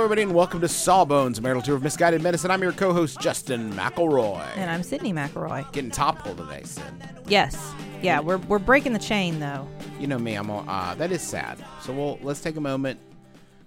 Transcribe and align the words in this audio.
Hello, 0.00 0.06
everybody, 0.06 0.22
and 0.22 0.34
welcome 0.34 0.62
to 0.62 0.66
Sawbones, 0.66 1.38
a 1.38 1.42
marital 1.42 1.60
tour 1.60 1.76
of 1.76 1.82
misguided 1.82 2.22
medicine. 2.22 2.50
I'm 2.50 2.62
your 2.62 2.72
co-host 2.72 3.20
Justin 3.20 3.70
McElroy. 3.74 4.56
And 4.56 4.70
I'm 4.70 4.80
Sydnee 4.80 5.12
McElroy. 5.12 5.70
Getting 5.72 5.90
top 5.90 6.20
pull 6.20 6.34
today, 6.34 6.62
Sid. 6.64 6.82
Yes. 7.26 7.74
Yeah, 8.00 8.20
we're, 8.20 8.38
we're 8.38 8.58
breaking 8.58 8.94
the 8.94 8.98
chain, 8.98 9.40
though. 9.40 9.68
You 9.98 10.06
know 10.06 10.18
me, 10.18 10.36
I'm 10.36 10.48
all, 10.48 10.64
uh, 10.66 10.94
that 10.94 11.12
is 11.12 11.20
sad. 11.20 11.62
So 11.82 11.92
we'll 11.92 12.18
let's 12.22 12.40
take 12.40 12.56
a 12.56 12.62
moment. 12.62 12.98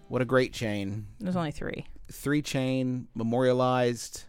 What 0.08 0.24
a 0.24 0.26
great 0.26 0.54
chain, 0.54 1.06
There's 1.20 1.36
only 1.36 1.52
three. 1.52 1.86
three 2.12 2.42
chain 2.42 3.10
memorialized. 3.14 4.24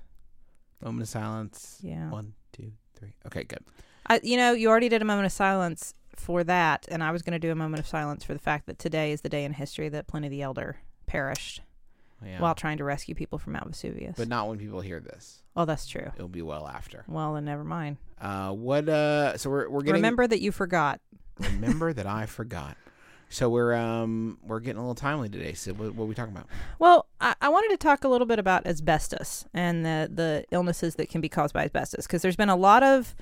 Moment 0.83 1.05
of 1.05 1.09
silence. 1.09 1.79
Yeah. 1.81 2.11
One, 2.11 2.35
two, 2.53 2.73
three. 2.97 3.15
Okay, 3.25 3.45
good. 3.45 3.65
I, 4.09 4.21
you 4.23 4.37
know, 4.37 4.53
you 4.53 4.69
already 4.69 4.91
did 4.91 5.01
a 5.01 5.07
moment 5.07 5.25
of 5.25 5.33
silence 5.33 5.95
for 6.17 6.45
that, 6.45 6.87
and 6.91 7.03
I 7.03 7.13
was 7.13 7.23
going 7.23 7.33
to 7.33 7.39
do 7.39 7.51
a 7.51 7.55
moment 7.55 7.81
of 7.81 7.87
silence 7.87 8.25
for 8.25 8.35
the 8.35 8.41
fact 8.41 8.67
that 8.67 8.79
today 8.79 9.11
is 9.11 9.23
the 9.23 9.31
day 9.31 9.45
in 9.45 9.55
history 9.55 9.89
that 9.89 10.07
Pliny 10.07 10.29
the 10.29 10.43
Elder 10.43 10.77
perished 11.07 11.63
Yeah. 12.27 12.41
while 12.41 12.55
trying 12.55 12.79
to 12.79 12.85
rescue 12.85 13.15
people 13.15 13.39
from 13.39 13.55
Mount 13.55 13.69
Vesuvius. 13.69 14.17
but 14.17 14.29
not 14.29 14.49
when 14.49 14.59
people 14.59 14.81
hear 14.81 15.01
this. 15.01 15.43
oh, 15.57 15.65
that's 15.65 15.87
true. 15.87 16.11
It'll 16.15 16.29
be 16.29 16.43
well 16.43 16.67
after. 16.67 17.05
Well, 17.09 17.35
then 17.35 17.45
never 17.45 17.65
mind. 17.65 17.97
Uh, 18.21 18.51
what? 18.53 18.89
Uh, 18.89 19.37
so 19.37 19.51
we're 19.51 19.69
we're 19.69 19.81
getting. 19.83 19.95
Remember 20.03 20.27
that 20.27 20.41
you 20.41 20.53
forgot. 20.53 21.01
remember 21.39 21.93
that 21.99 22.07
I 22.07 22.27
forgot. 22.27 22.77
So 23.31 23.49
we're 23.49 23.75
um 23.75 24.39
we're 24.47 24.61
getting 24.61 24.79
a 24.79 24.81
little 24.83 24.95
timely 24.95 25.29
today. 25.29 25.55
So 25.55 25.73
what, 25.73 25.95
what 25.95 26.05
are 26.05 26.07
we 26.07 26.15
talking 26.15 26.33
about? 26.33 26.47
Well, 26.79 27.07
I, 27.21 27.35
I 27.41 27.49
wanted 27.49 27.71
to 27.71 27.77
talk 27.79 28.05
a 28.05 28.09
little 28.09 28.27
bit 28.27 28.39
about 28.39 28.67
asbestos 28.67 29.45
and 29.53 29.85
the 29.85 30.09
the 30.13 30.45
illnesses 30.53 30.95
that 30.97 31.09
can 31.09 31.21
be 31.21 31.29
caused 31.29 31.53
by 31.53 31.65
asbestos 31.65 32.07
because 32.07 32.23
there's 32.23 32.37
been 32.37 32.49
a 32.49 32.57
lot 32.57 32.83
of 32.85 33.17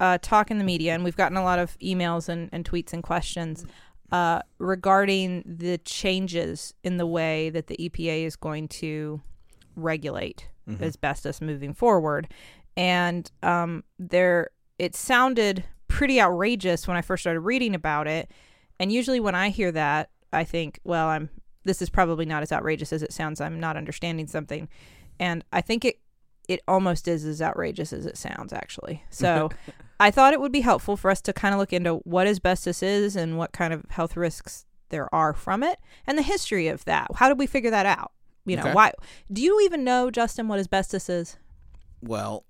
uh, 0.00 0.18
talk 0.20 0.50
in 0.50 0.58
the 0.58 0.64
media, 0.64 0.94
and 0.94 1.04
we've 1.04 1.16
gotten 1.16 1.36
a 1.36 1.44
lot 1.44 1.60
of 1.60 1.78
emails 1.78 2.28
and, 2.28 2.48
and 2.50 2.68
tweets 2.68 2.92
and 2.92 3.04
questions 3.04 3.64
uh, 4.12 4.40
regarding 4.58 5.42
the 5.44 5.78
changes 5.78 6.74
in 6.84 6.98
the 6.98 7.06
way 7.06 7.50
that 7.50 7.66
the 7.66 7.76
EPA 7.76 8.24
is 8.24 8.36
going 8.36 8.68
to 8.68 9.20
regulate 9.74 10.48
asbestos 10.82 11.40
moving 11.40 11.74
forward. 11.74 12.28
And 12.76 13.30
um, 13.42 13.84
there, 13.98 14.50
it 14.78 14.94
sounded 14.94 15.64
pretty 15.88 16.20
outrageous 16.20 16.86
when 16.86 16.96
I 16.96 17.02
first 17.02 17.22
started 17.22 17.40
reading 17.40 17.74
about 17.74 18.06
it. 18.06 18.30
And 18.78 18.92
usually, 18.92 19.20
when 19.20 19.34
I 19.34 19.48
hear 19.48 19.72
that, 19.72 20.10
I 20.32 20.44
think, 20.44 20.80
well, 20.84 21.08
I'm 21.08 21.30
this 21.64 21.80
is 21.80 21.90
probably 21.90 22.26
not 22.26 22.42
as 22.42 22.50
outrageous 22.50 22.92
as 22.92 23.02
it 23.02 23.12
sounds. 23.12 23.40
I'm 23.40 23.60
not 23.60 23.76
understanding 23.76 24.26
something, 24.26 24.68
and 25.20 25.44
I 25.52 25.60
think 25.60 25.84
it 25.84 26.00
it 26.48 26.60
almost 26.68 27.06
is 27.08 27.24
as 27.24 27.40
outrageous 27.42 27.92
as 27.92 28.06
it 28.06 28.16
sounds 28.16 28.52
actually. 28.52 29.02
So, 29.10 29.50
I 30.00 30.10
thought 30.10 30.32
it 30.32 30.40
would 30.40 30.50
be 30.52 30.62
helpful 30.62 30.96
for 30.96 31.10
us 31.10 31.20
to 31.22 31.32
kind 31.32 31.54
of 31.54 31.60
look 31.60 31.72
into 31.72 31.96
what 32.04 32.26
asbestos 32.26 32.82
is 32.82 33.14
and 33.14 33.38
what 33.38 33.52
kind 33.52 33.72
of 33.72 33.84
health 33.90 34.16
risks 34.16 34.66
there 34.88 35.12
are 35.14 35.32
from 35.32 35.62
it, 35.62 35.78
and 36.06 36.18
the 36.18 36.22
history 36.22 36.66
of 36.68 36.84
that. 36.86 37.06
How 37.14 37.28
did 37.28 37.38
we 37.38 37.46
figure 37.46 37.70
that 37.70 37.86
out? 37.86 38.10
You 38.44 38.56
know, 38.56 38.62
Okay. 38.64 38.74
why? 38.74 38.92
Do 39.32 39.40
you 39.42 39.60
even 39.62 39.84
know, 39.84 40.10
Justin, 40.10 40.48
what 40.48 40.58
asbestos 40.58 41.08
is? 41.08 41.36
Well, 42.02 42.44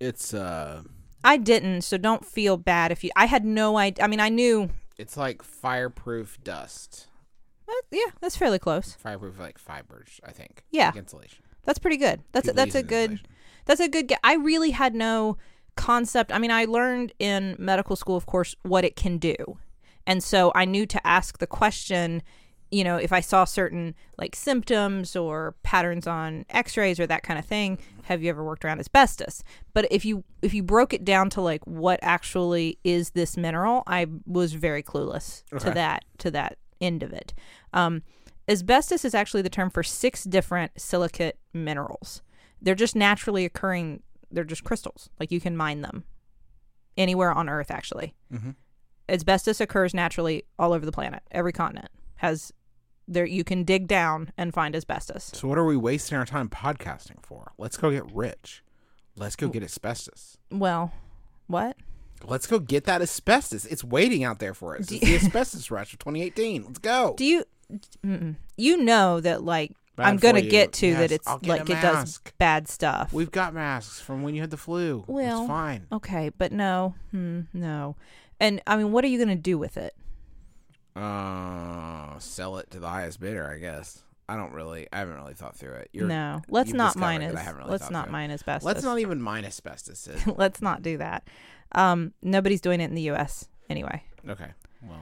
it's 0.00 0.32
uh 0.34 0.82
I 1.24 1.36
didn't, 1.36 1.82
so 1.82 1.96
don't 1.98 2.24
feel 2.24 2.56
bad 2.56 2.92
if 2.92 3.02
you. 3.02 3.10
I 3.16 3.26
had 3.26 3.44
no 3.44 3.76
idea. 3.76 4.04
I 4.04 4.06
mean, 4.08 4.20
I 4.20 4.28
knew. 4.28 4.70
it's 4.96 5.16
like 5.16 5.42
fireproof 5.42 6.38
dust. 6.44 7.08
uh, 7.68 7.72
yeah, 7.90 8.10
that's 8.20 8.36
fairly 8.36 8.58
close. 8.60 8.92
Fireproof 8.94 9.38
like 9.38 9.58
fibers, 9.58 10.20
I 10.24 10.30
think. 10.30 10.62
Yeah. 10.70 10.86
Like 10.88 10.96
insulation. 10.96 11.42
That's 11.64 11.78
pretty 11.78 11.96
good. 11.96 12.22
That's 12.32 12.48
a, 12.48 12.52
that's 12.52 12.74
a 12.74 12.78
use 12.78 12.90
it 12.90 12.92
in 12.92 13.08
good. 13.16 13.20
That's 13.66 13.80
a 13.80 13.88
good. 13.88 14.12
I 14.24 14.34
really 14.34 14.70
had 14.70 14.94
no 14.94 15.36
concept. 15.76 16.32
I 16.32 16.38
mean, 16.38 16.50
I 16.50 16.64
learned 16.64 17.12
in 17.18 17.56
medical 17.58 17.96
school, 17.96 18.16
of 18.16 18.26
course, 18.26 18.54
what 18.62 18.84
it 18.84 18.96
can 18.96 19.18
do, 19.18 19.58
and 20.06 20.22
so 20.22 20.50
I 20.54 20.64
knew 20.64 20.86
to 20.86 21.06
ask 21.06 21.38
the 21.38 21.46
question. 21.46 22.22
You 22.70 22.84
know, 22.84 22.96
if 22.98 23.14
I 23.14 23.20
saw 23.20 23.44
certain 23.46 23.94
like 24.18 24.36
symptoms 24.36 25.16
or 25.16 25.54
patterns 25.62 26.06
on 26.06 26.44
X-rays 26.50 27.00
or 27.00 27.06
that 27.06 27.22
kind 27.22 27.38
of 27.38 27.46
thing, 27.46 27.78
have 28.02 28.22
you 28.22 28.28
ever 28.28 28.44
worked 28.44 28.62
around 28.62 28.78
asbestos? 28.78 29.42
But 29.72 29.86
if 29.90 30.04
you 30.04 30.22
if 30.42 30.52
you 30.52 30.62
broke 30.62 30.92
it 30.92 31.02
down 31.02 31.30
to 31.30 31.40
like 31.40 31.64
what 31.66 31.98
actually 32.02 32.78
is 32.84 33.10
this 33.10 33.38
mineral, 33.38 33.84
I 33.86 34.06
was 34.26 34.52
very 34.52 34.82
clueless 34.82 35.44
Okay. 35.50 35.64
to 35.64 35.70
that 35.76 36.04
to 36.18 36.30
that 36.32 36.58
end 36.78 37.02
of 37.02 37.14
it. 37.14 37.32
Um, 37.72 38.02
asbestos 38.48 39.04
is 39.04 39.14
actually 39.14 39.42
the 39.42 39.50
term 39.50 39.70
for 39.70 39.82
six 39.82 40.24
different 40.24 40.72
silicate 40.80 41.38
minerals. 41.52 42.22
They're 42.62 42.74
just 42.74 42.96
naturally 42.96 43.44
occurring. 43.44 44.02
They're 44.30 44.44
just 44.44 44.64
crystals. 44.64 45.10
Like 45.20 45.30
you 45.30 45.40
can 45.40 45.56
mine 45.56 45.82
them 45.82 46.04
anywhere 46.96 47.32
on 47.32 47.48
Earth. 47.48 47.70
Actually, 47.70 48.14
Mhm. 48.32 48.56
asbestos 49.08 49.60
occurs 49.60 49.94
naturally 49.94 50.44
all 50.58 50.72
over 50.72 50.84
the 50.84 50.92
planet. 50.92 51.22
Every 51.30 51.52
continent 51.52 51.90
has 52.16 52.52
there. 53.06 53.24
You 53.26 53.44
can 53.44 53.64
dig 53.64 53.86
down 53.86 54.32
and 54.36 54.52
find 54.52 54.74
asbestos. 54.74 55.30
So 55.34 55.48
what 55.48 55.58
are 55.58 55.64
we 55.64 55.76
wasting 55.76 56.18
our 56.18 56.26
time 56.26 56.48
podcasting 56.48 57.22
for? 57.24 57.52
Let's 57.58 57.76
go 57.76 57.90
get 57.90 58.10
rich. 58.12 58.62
Let's 59.16 59.34
go 59.36 59.48
get 59.48 59.62
asbestos. 59.62 60.36
Well, 60.50 60.92
what? 61.46 61.76
Let's 62.24 62.46
go 62.46 62.58
get 62.58 62.84
that 62.84 63.00
asbestos. 63.00 63.64
It's 63.64 63.82
waiting 63.84 64.24
out 64.24 64.40
there 64.40 64.52
for 64.54 64.76
us. 64.76 64.90
It's 64.90 65.00
the 65.00 65.14
asbestos 65.14 65.70
rush 65.70 65.92
of 65.92 66.00
2018. 66.00 66.64
Let's 66.64 66.78
go. 66.80 67.14
Do 67.16 67.24
you? 67.24 67.44
Mm-mm. 68.04 68.36
You 68.56 68.82
know 68.82 69.20
that 69.20 69.42
like 69.44 69.72
Bad 69.96 70.06
I'm 70.06 70.16
gonna 70.16 70.40
you. 70.40 70.50
get 70.50 70.72
to 70.74 70.86
Yes, 70.86 70.98
that. 70.98 71.12
It's 71.12 71.26
like 71.26 71.68
it 71.68 71.82
does 71.82 72.20
bad 72.38 72.68
stuff. 72.68 73.12
We've 73.12 73.32
got 73.32 73.52
masks 73.52 74.00
from 74.00 74.22
when 74.22 74.34
you 74.34 74.40
had 74.40 74.50
the 74.50 74.56
flu. 74.56 75.04
Well, 75.08 75.40
it's 75.40 75.48
fine. 75.48 75.86
Okay, 75.90 76.30
but 76.38 76.52
no, 76.52 76.94
hmm, 77.10 77.40
no. 77.52 77.96
And 78.38 78.62
I 78.66 78.76
mean, 78.76 78.92
what 78.92 79.04
are 79.04 79.08
you 79.08 79.18
going 79.18 79.36
to 79.36 79.42
do 79.42 79.58
with 79.58 79.76
it? 79.76 79.96
Uh, 80.94 82.18
sell 82.18 82.58
it 82.58 82.70
to 82.70 82.78
the 82.78 82.88
highest 82.88 83.18
bidder, 83.20 83.50
I 83.50 83.58
guess. 83.58 84.02
I 84.28 84.36
don't 84.36 84.52
really. 84.52 84.86
I 84.92 84.98
haven't 84.98 85.16
really 85.16 85.34
thought 85.34 85.56
through 85.56 85.74
it. 85.74 85.90
You're, 85.92 86.06
no, 86.06 86.42
let's 86.48 86.72
not 86.72 86.96
mine 86.96 87.22
as 87.22 87.34
really 87.34 87.68
let's 87.70 87.90
not 87.90 88.10
mine 88.10 88.30
asbestos. 88.30 88.66
Let's 88.66 88.82
not 88.84 88.98
even 88.98 89.20
mine 89.22 89.44
asbestos. 89.44 90.08
Let's 90.36 90.60
not 90.62 90.82
do 90.82 90.98
that. 90.98 91.26
Um, 91.72 92.12
nobody's 92.22 92.60
doing 92.60 92.80
it 92.80 92.84
in 92.84 92.94
the 92.94 93.02
U.S. 93.02 93.48
anyway. 93.68 94.04
okay. 94.28 94.50
Well, 94.82 95.00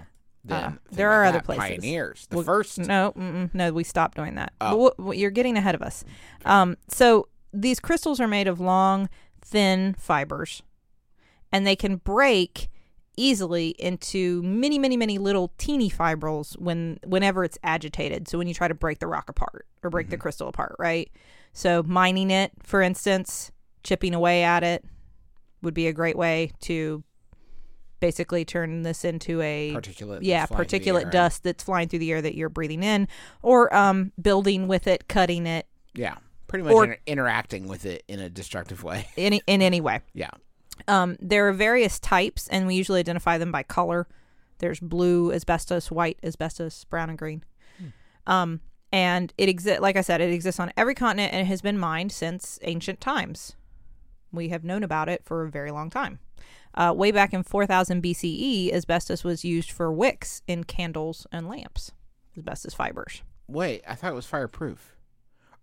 Uh, 0.48 0.72
there 0.90 1.10
are 1.10 1.24
other 1.24 1.40
places. 1.40 1.78
Pioneers. 1.78 2.26
The 2.30 2.36
Well, 2.36 2.44
first. 2.44 2.78
No, 2.78 3.12
no, 3.52 3.72
we 3.72 3.84
stopped 3.84 4.16
doing 4.16 4.34
that. 4.36 4.52
Oh. 4.60 4.70
But 4.70 4.78
what- 4.78 4.98
what- 5.00 5.18
you're 5.18 5.30
getting 5.30 5.56
ahead 5.56 5.74
of 5.74 5.82
us. 5.82 6.04
Um, 6.44 6.76
so 6.88 7.28
these 7.52 7.80
crystals 7.80 8.20
are 8.20 8.28
made 8.28 8.46
of 8.48 8.60
long, 8.60 9.08
thin 9.40 9.94
fibers, 9.98 10.62
and 11.52 11.66
they 11.66 11.76
can 11.76 11.96
break 11.96 12.68
easily 13.16 13.68
into 13.78 14.42
many, 14.42 14.78
many, 14.78 14.96
many 14.96 15.16
little 15.16 15.50
teeny 15.56 15.88
fibrils 15.88 16.52
when 16.58 16.98
whenever 17.06 17.44
it's 17.44 17.56
agitated. 17.62 18.28
So 18.28 18.36
when 18.36 18.46
you 18.46 18.52
try 18.54 18.68
to 18.68 18.74
break 18.74 18.98
the 18.98 19.06
rock 19.06 19.30
apart 19.30 19.66
or 19.82 19.88
break 19.88 20.10
the 20.10 20.18
crystal 20.18 20.48
apart, 20.48 20.76
right? 20.78 21.10
So 21.54 21.82
mining 21.82 22.30
it, 22.30 22.52
for 22.62 22.82
instance, 22.82 23.50
chipping 23.82 24.12
away 24.14 24.42
at 24.42 24.62
it 24.62 24.84
would 25.62 25.72
be 25.72 25.86
a 25.86 25.92
great 25.94 26.16
way 26.18 26.52
to 26.62 27.02
basically 28.00 28.44
turn 28.44 28.82
this 28.82 29.04
into 29.04 29.40
a 29.40 29.72
Particulate. 29.74 30.18
yeah 30.22 30.40
that's 30.40 30.50
flying 30.52 30.68
through 30.68 30.78
the 30.78 30.84
particulate 30.90 31.04
air. 31.04 31.10
dust 31.10 31.42
that's 31.44 31.64
flying 31.64 31.88
through 31.88 31.98
the 32.00 32.12
air 32.12 32.20
that 32.22 32.34
you're 32.34 32.48
breathing 32.48 32.82
in 32.82 33.08
or 33.42 33.74
um 33.74 34.12
building 34.20 34.68
with 34.68 34.86
it 34.86 35.08
cutting 35.08 35.46
it 35.46 35.66
Yeah. 35.94 36.16
Pretty 36.46 36.62
much 36.64 36.74
Or- 36.74 36.84
inter- 36.84 36.98
interacting 37.06 37.66
with 37.68 37.84
it 37.86 38.04
in 38.06 38.20
a 38.20 38.28
destructive 38.30 38.84
way. 38.84 39.08
any 39.16 39.40
in 39.46 39.62
any 39.62 39.80
way 39.80 40.00
Yeah. 40.14 40.30
Um, 40.88 41.16
there 41.20 41.48
are 41.48 41.52
various 41.54 41.98
types, 41.98 42.46
and 42.48 42.66
we 42.66 42.74
usually 42.74 43.00
identify 43.00 43.38
them 43.38 43.50
by 43.50 43.62
color. 43.62 44.06
There's 44.58 44.78
blue 44.78 45.32
asbestos, 45.32 45.90
white 45.90 46.18
asbestos, 46.22 46.84
brown 46.84 47.08
and 47.08 47.18
green. 47.18 47.42
Um, 48.26 48.60
and 48.92 49.32
it 49.38 49.48
exists, 49.48 49.80
like 49.80 49.96
I 49.96 50.02
said, 50.02 50.20
it 50.20 50.30
exists 50.32 50.60
on 50.60 50.72
every 50.76 50.94
continent 50.94 51.32
and 51.32 51.40
it 51.40 51.46
has 51.46 51.62
been 51.62 51.78
mined 51.78 52.12
since 52.12 52.58
ancient 52.62 53.00
times. 53.00 53.56
We 54.30 54.50
have 54.50 54.64
known 54.64 54.82
about 54.82 55.08
it 55.08 55.24
for 55.24 55.44
a 55.44 55.50
very 55.50 55.70
long 55.70 55.88
time. 55.90 56.18
Uh, 56.76 56.92
way 56.94 57.10
back 57.10 57.32
in 57.32 57.42
4000 57.42 58.02
BCE, 58.02 58.72
asbestos 58.72 59.24
was 59.24 59.44
used 59.44 59.70
for 59.70 59.90
wicks 59.90 60.42
in 60.46 60.64
candles 60.64 61.26
and 61.32 61.48
lamps, 61.48 61.92
asbestos 62.36 62.74
fibers. 62.74 63.22
Wait, 63.48 63.82
I 63.88 63.94
thought 63.94 64.12
it 64.12 64.16
was 64.16 64.26
fireproof, 64.26 64.96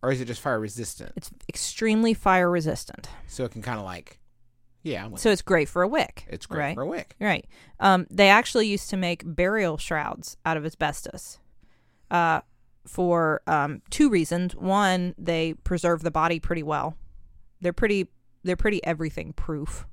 or 0.02 0.12
is 0.12 0.20
it 0.22 0.26
just 0.26 0.42
fire 0.42 0.60
resistant? 0.60 1.12
It's 1.16 1.30
extremely 1.48 2.14
fire 2.14 2.50
resistant. 2.50 3.10
So 3.28 3.44
it 3.44 3.52
can 3.52 3.62
kind 3.62 3.78
of 3.78 3.86
like, 3.86 4.20
yeah, 4.82 5.08
So 5.16 5.30
it's 5.30 5.42
great 5.42 5.70
for 5.70 5.82
a 5.84 5.88
wick. 5.88 6.26
It's 6.28 6.46
great 6.46 6.60
right? 6.60 6.76
for 6.76 6.82
a 6.82 6.88
wick. 6.88 7.16
Right. 7.20 7.46
Um, 7.80 8.08
they 8.10 8.30
actually 8.30 8.68
used 8.68 8.90
to 8.90 8.98
make 8.98 9.22
burial 9.26 9.78
shrouds 9.78 10.36
out 10.46 10.58
of 10.58 10.66
asbestos 10.66 11.40
uh, 12.10 12.42
for 12.86 13.42
um, 13.48 13.82
two 13.92 14.10
reasons. 14.10 14.56
One, 14.56 15.14
they 15.18 15.54
preserve 15.64 16.02
the 16.02 16.12
body 16.12 16.40
pretty 16.40 16.64
well. 16.64 16.98
They're 17.62 17.72
pretty. 17.72 18.08
They're 18.44 18.58
pretty 18.58 18.84
everything 18.84 19.32
proof. 19.34 19.86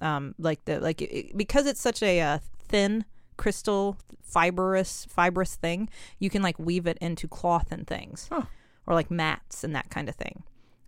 Um, 0.00 0.34
like 0.38 0.64
the 0.64 0.80
like 0.80 1.02
it, 1.02 1.36
because 1.36 1.66
it's 1.66 1.80
such 1.80 2.02
a 2.02 2.20
uh, 2.20 2.38
thin 2.68 3.04
crystal 3.36 3.96
fibrous 4.22 5.06
fibrous 5.10 5.56
thing. 5.56 5.88
You 6.18 6.30
can 6.30 6.42
like 6.42 6.58
weave 6.58 6.86
it 6.86 6.98
into 7.00 7.26
cloth 7.28 7.72
and 7.72 7.86
things, 7.86 8.28
Huh. 8.30 8.42
or 8.86 8.94
like 8.94 9.10
mats 9.10 9.64
and 9.64 9.74
that 9.74 9.90
kind 9.90 10.08
of 10.08 10.14
thing. 10.14 10.42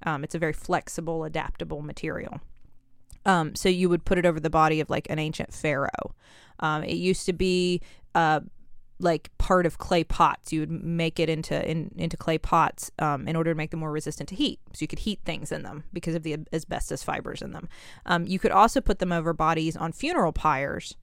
Um, 0.04 0.24
it's 0.24 0.34
a 0.34 0.38
very 0.38 0.52
flexible, 0.52 1.24
adaptable 1.24 1.82
material. 1.82 2.40
Um, 3.26 3.54
so 3.54 3.68
you 3.68 3.88
would 3.90 4.04
put 4.04 4.16
it 4.18 4.24
over 4.24 4.40
the 4.40 4.48
body 4.50 4.80
of 4.80 4.88
like 4.88 5.06
an 5.10 5.18
ancient 5.18 5.52
pharaoh. 5.52 6.14
Um, 6.60 6.84
it 6.84 6.94
used 6.96 7.26
to 7.26 7.32
be 7.32 7.82
uh, 8.14 8.40
like 9.00 9.30
part 9.38 9.66
of 9.66 9.78
clay 9.78 10.04
pots. 10.04 10.52
You 10.52 10.60
would 10.60 10.70
make 10.70 11.18
it 11.18 11.28
into 11.28 11.68
in, 11.68 11.92
into 11.96 12.16
clay 12.16 12.38
pots 12.38 12.90
um, 12.98 13.26
in 13.26 13.36
order 13.36 13.50
to 13.50 13.56
make 13.56 13.70
them 13.70 13.80
more 13.80 13.90
resistant 13.90 14.28
to 14.28 14.34
heat. 14.34 14.60
So 14.72 14.82
you 14.82 14.88
could 14.88 15.00
heat 15.00 15.20
things 15.24 15.50
in 15.50 15.62
them 15.62 15.84
because 15.92 16.14
of 16.14 16.22
the 16.22 16.36
asbestos 16.52 17.02
fibers 17.02 17.42
in 17.42 17.52
them. 17.52 17.68
Um, 18.06 18.26
you 18.26 18.38
could 18.38 18.52
also 18.52 18.80
put 18.80 18.98
them 18.98 19.12
over 19.12 19.32
bodies 19.32 19.76
on 19.76 19.92
funeral 19.92 20.32
pyres. 20.32 20.96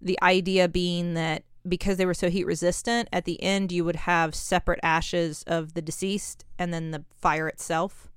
The 0.00 0.18
idea 0.22 0.68
being 0.68 1.14
that 1.14 1.44
because 1.66 1.96
they 1.96 2.06
were 2.06 2.14
so 2.14 2.28
heat 2.28 2.44
resistant, 2.44 3.08
at 3.12 3.24
the 3.24 3.42
end 3.42 3.72
you 3.72 3.84
would 3.84 3.96
have 3.96 4.34
separate 4.34 4.80
ashes 4.82 5.44
of 5.46 5.74
the 5.74 5.82
deceased 5.82 6.44
and 6.58 6.74
then 6.74 6.90
the 6.90 7.04
fire 7.16 7.48
itself, 7.48 8.10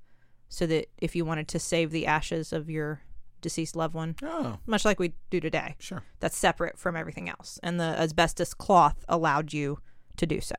so 0.49 0.65
that 0.65 0.87
if 0.97 1.15
you 1.15 1.23
wanted 1.23 1.47
to 1.49 1.59
save 1.59 1.91
the 1.91 2.05
ashes 2.05 2.51
of 2.51 2.69
your 2.69 3.01
deceased 3.47 3.75
loved 3.75 3.93
one, 3.95 4.15
Oh, 4.23 4.57
much 4.65 4.83
like 4.85 4.99
we 4.99 5.13
do 5.29 5.39
today, 5.39 5.75
sure. 5.79 6.03
that's 6.19 6.35
separate 6.37 6.77
from 6.77 6.95
everything 6.95 7.29
else. 7.29 7.59
And 7.63 7.79
the 7.79 7.95
asbestos 7.99 8.53
cloth 8.53 9.03
allowed 9.07 9.53
you 9.53 9.79
to 10.17 10.25
do 10.25 10.41
so. 10.41 10.55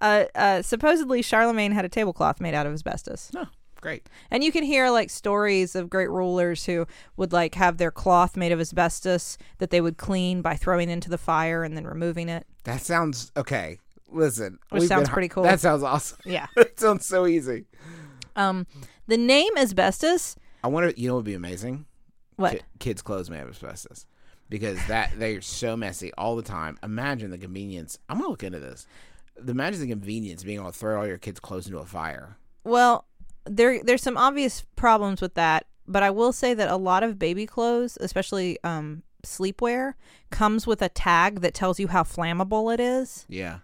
Uh, 0.00 0.24
uh, 0.34 0.62
supposedly, 0.62 1.22
Charlemagne 1.22 1.72
had 1.72 1.84
a 1.84 1.88
tablecloth 1.88 2.40
made 2.40 2.54
out 2.54 2.66
of 2.66 2.72
asbestos. 2.72 3.30
No, 3.32 3.46
great. 3.80 4.08
And 4.30 4.42
you 4.42 4.50
can 4.50 4.64
hear 4.64 4.90
like 4.90 5.10
stories 5.10 5.74
of 5.76 5.88
great 5.88 6.10
rulers 6.10 6.64
who 6.66 6.86
would 7.16 7.32
like 7.32 7.54
have 7.54 7.76
their 7.78 7.90
cloth 7.90 8.36
made 8.36 8.52
of 8.52 8.60
asbestos 8.60 9.38
that 9.58 9.70
they 9.70 9.80
would 9.80 9.96
clean 9.98 10.42
by 10.42 10.56
throwing 10.56 10.90
into 10.90 11.08
the 11.10 11.18
fire 11.18 11.62
and 11.64 11.76
then 11.76 11.84
removing 11.86 12.28
it. 12.28 12.46
That 12.64 12.80
sounds 12.80 13.30
okay. 13.36 13.78
Listen, 14.10 14.58
Which 14.70 14.82
sounds 14.84 15.08
been- 15.08 15.12
pretty 15.14 15.28
cool. 15.34 15.44
That 15.44 15.60
sounds 15.60 15.82
awesome. 15.82 16.18
Yeah. 16.24 16.46
that 16.56 16.78
sounds 16.80 17.06
so 17.06 17.26
easy. 17.26 17.64
Um, 18.36 18.66
the 19.06 19.16
name 19.16 19.56
asbestos. 19.56 20.36
I 20.64 20.68
wonder. 20.68 20.92
You 20.96 21.08
know, 21.08 21.14
what 21.14 21.18
would 21.20 21.26
be 21.26 21.34
amazing. 21.34 21.86
What? 22.36 22.52
Ki- 22.52 22.60
kids' 22.78 23.02
clothes 23.02 23.30
made 23.30 23.40
of 23.40 23.50
asbestos 23.50 24.06
because 24.48 24.78
that 24.86 25.12
they're 25.16 25.40
so 25.40 25.76
messy 25.76 26.12
all 26.18 26.36
the 26.36 26.42
time. 26.42 26.78
Imagine 26.82 27.30
the 27.30 27.38
convenience. 27.38 27.98
I'm 28.08 28.18
gonna 28.18 28.30
look 28.30 28.42
into 28.42 28.60
this. 28.60 28.86
The 29.36 29.52
imagine 29.52 29.80
the 29.80 29.88
convenience 29.88 30.44
being 30.44 30.58
able 30.58 30.70
to 30.72 30.78
throw 30.78 31.00
all 31.00 31.06
your 31.06 31.18
kids' 31.18 31.40
clothes 31.40 31.66
into 31.66 31.78
a 31.78 31.86
fire. 31.86 32.36
Well, 32.64 33.06
there 33.44 33.82
there's 33.82 34.02
some 34.02 34.16
obvious 34.16 34.64
problems 34.76 35.20
with 35.20 35.34
that, 35.34 35.66
but 35.86 36.02
I 36.02 36.10
will 36.10 36.32
say 36.32 36.54
that 36.54 36.68
a 36.68 36.76
lot 36.76 37.02
of 37.02 37.18
baby 37.18 37.46
clothes, 37.46 37.96
especially 38.00 38.58
um, 38.62 39.02
sleepwear, 39.24 39.94
comes 40.30 40.66
with 40.66 40.82
a 40.82 40.88
tag 40.88 41.40
that 41.40 41.54
tells 41.54 41.80
you 41.80 41.88
how 41.88 42.02
flammable 42.02 42.72
it 42.72 42.80
is. 42.80 43.24
Yeah. 43.28 43.58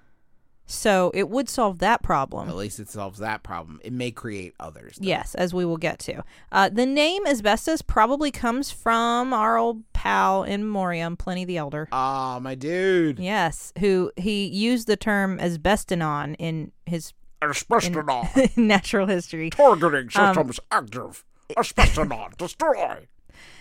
So 0.71 1.11
it 1.15 1.31
would 1.31 1.49
solve 1.49 1.79
that 1.79 2.03
problem. 2.03 2.49
At 2.49 2.55
least 2.55 2.79
it 2.79 2.91
solves 2.91 3.19
that 3.21 3.43
problem. 3.43 3.81
It 3.83 3.93
may 3.93 4.11
create 4.11 4.55
others. 4.61 4.99
though. 5.01 5.07
Yes, 5.09 5.35
as 5.35 5.55
we 5.55 5.65
will 5.65 5.79
get 5.79 5.99
to. 6.01 6.23
Uh, 6.53 6.69
the 6.69 6.85
name 6.85 7.27
asbestos 7.27 7.81
probably 7.81 8.31
comes 8.31 8.71
from 8.71 9.33
our 9.33 9.57
old 9.57 9.83
pal 9.95 10.45
in 10.45 10.65
Morium, 10.69 11.17
Pliny 11.17 11.47
the 11.47 11.57
Elder. 11.57 11.89
Ah, 11.91 12.39
my 12.43 12.55
dude. 12.55 13.19
Yes, 13.19 13.73
who 13.79 14.13
he 14.17 14.45
used 14.47 14.87
the 14.87 14.97
term 14.97 15.39
asbestinon 15.39 16.37
in 16.39 16.71
his 16.85 17.15
Asbestos 17.43 18.57
natural 18.57 19.07
history. 19.07 19.49
targeting 19.49 20.11
Um, 20.17 20.35
systems 20.35 20.61
active. 20.71 21.25
Asbestos 21.57 22.09
destroy. 22.37 23.07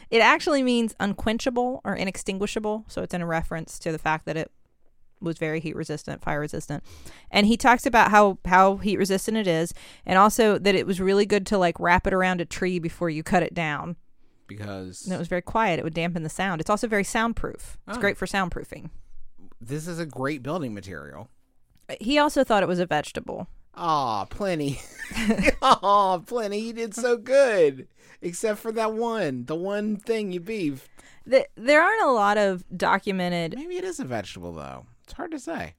It 0.09 0.19
actually 0.19 0.63
means 0.63 0.95
unquenchable 0.99 1.81
or 1.85 1.93
inextinguishable, 1.95 2.85
so 2.87 3.01
it's 3.01 3.13
in 3.13 3.21
a 3.21 3.25
reference 3.25 3.77
to 3.79 3.91
the 3.91 3.99
fact 3.99 4.25
that 4.25 4.35
it 4.37 4.51
was 5.21 5.37
very 5.37 5.59
heat 5.59 5.75
resistant, 5.75 6.21
fire 6.23 6.39
resistant. 6.39 6.83
And 7.31 7.47
he 7.47 7.57
talks 7.57 7.85
about 7.85 8.11
how 8.11 8.37
how 8.45 8.77
heat 8.77 8.97
resistant 8.97 9.37
it 9.37 9.47
is 9.47 9.73
and 10.05 10.17
also 10.17 10.57
that 10.59 10.75
it 10.75 10.85
was 10.85 10.99
really 11.01 11.25
good 11.25 11.45
to 11.47 11.57
like 11.57 11.79
wrap 11.79 12.05
it 12.07 12.13
around 12.13 12.41
a 12.41 12.45
tree 12.45 12.79
before 12.79 13.09
you 13.09 13.23
cut 13.23 13.43
it 13.43 13.53
down. 13.53 13.95
Because 14.47 15.03
And 15.05 15.13
it 15.13 15.19
was 15.19 15.27
very 15.27 15.41
quiet. 15.41 15.79
It 15.79 15.83
would 15.83 15.93
dampen 15.93 16.23
the 16.23 16.29
sound. 16.29 16.61
It's 16.61 16.69
also 16.69 16.87
very 16.87 17.03
soundproof. 17.03 17.77
It's 17.87 17.97
Oh. 17.97 18.01
great 18.01 18.15
for 18.17 18.25
soundproofing. 18.25 18.89
this 19.59 19.87
is 19.87 19.99
a 19.99 20.05
great 20.05 20.43
building 20.43 20.73
material. 20.73 21.29
He 21.99 22.17
also 22.19 22.43
thought 22.43 22.63
it 22.63 22.69
was 22.69 22.79
a 22.79 22.85
vegetable. 22.85 23.47
Ah, 23.75 24.25
Pliny. 24.25 24.79
Aw, 25.61 26.19
Pliny. 26.19 26.59
You 26.67 26.73
did 26.73 26.93
so 26.95 27.17
good. 27.17 27.87
Except 28.21 28.59
for 28.59 28.71
that 28.71 28.93
one, 28.93 29.45
the 29.45 29.55
one 29.55 29.97
thing 29.97 30.31
you 30.31 30.39
beef. 30.39 30.87
Th- 31.29 31.45
There 31.55 31.81
aren't 31.81 32.01
a 32.03 32.11
lot 32.11 32.37
of 32.37 32.63
documented, 32.75 33.53
Maybe 33.55 33.77
it 33.77 33.83
is 33.83 33.99
a 33.99 34.05
vegetable 34.05 34.53
though. 34.53 34.85
It's 35.07 35.13
hard 35.13 35.31
to 35.31 35.39
say. 35.39 35.73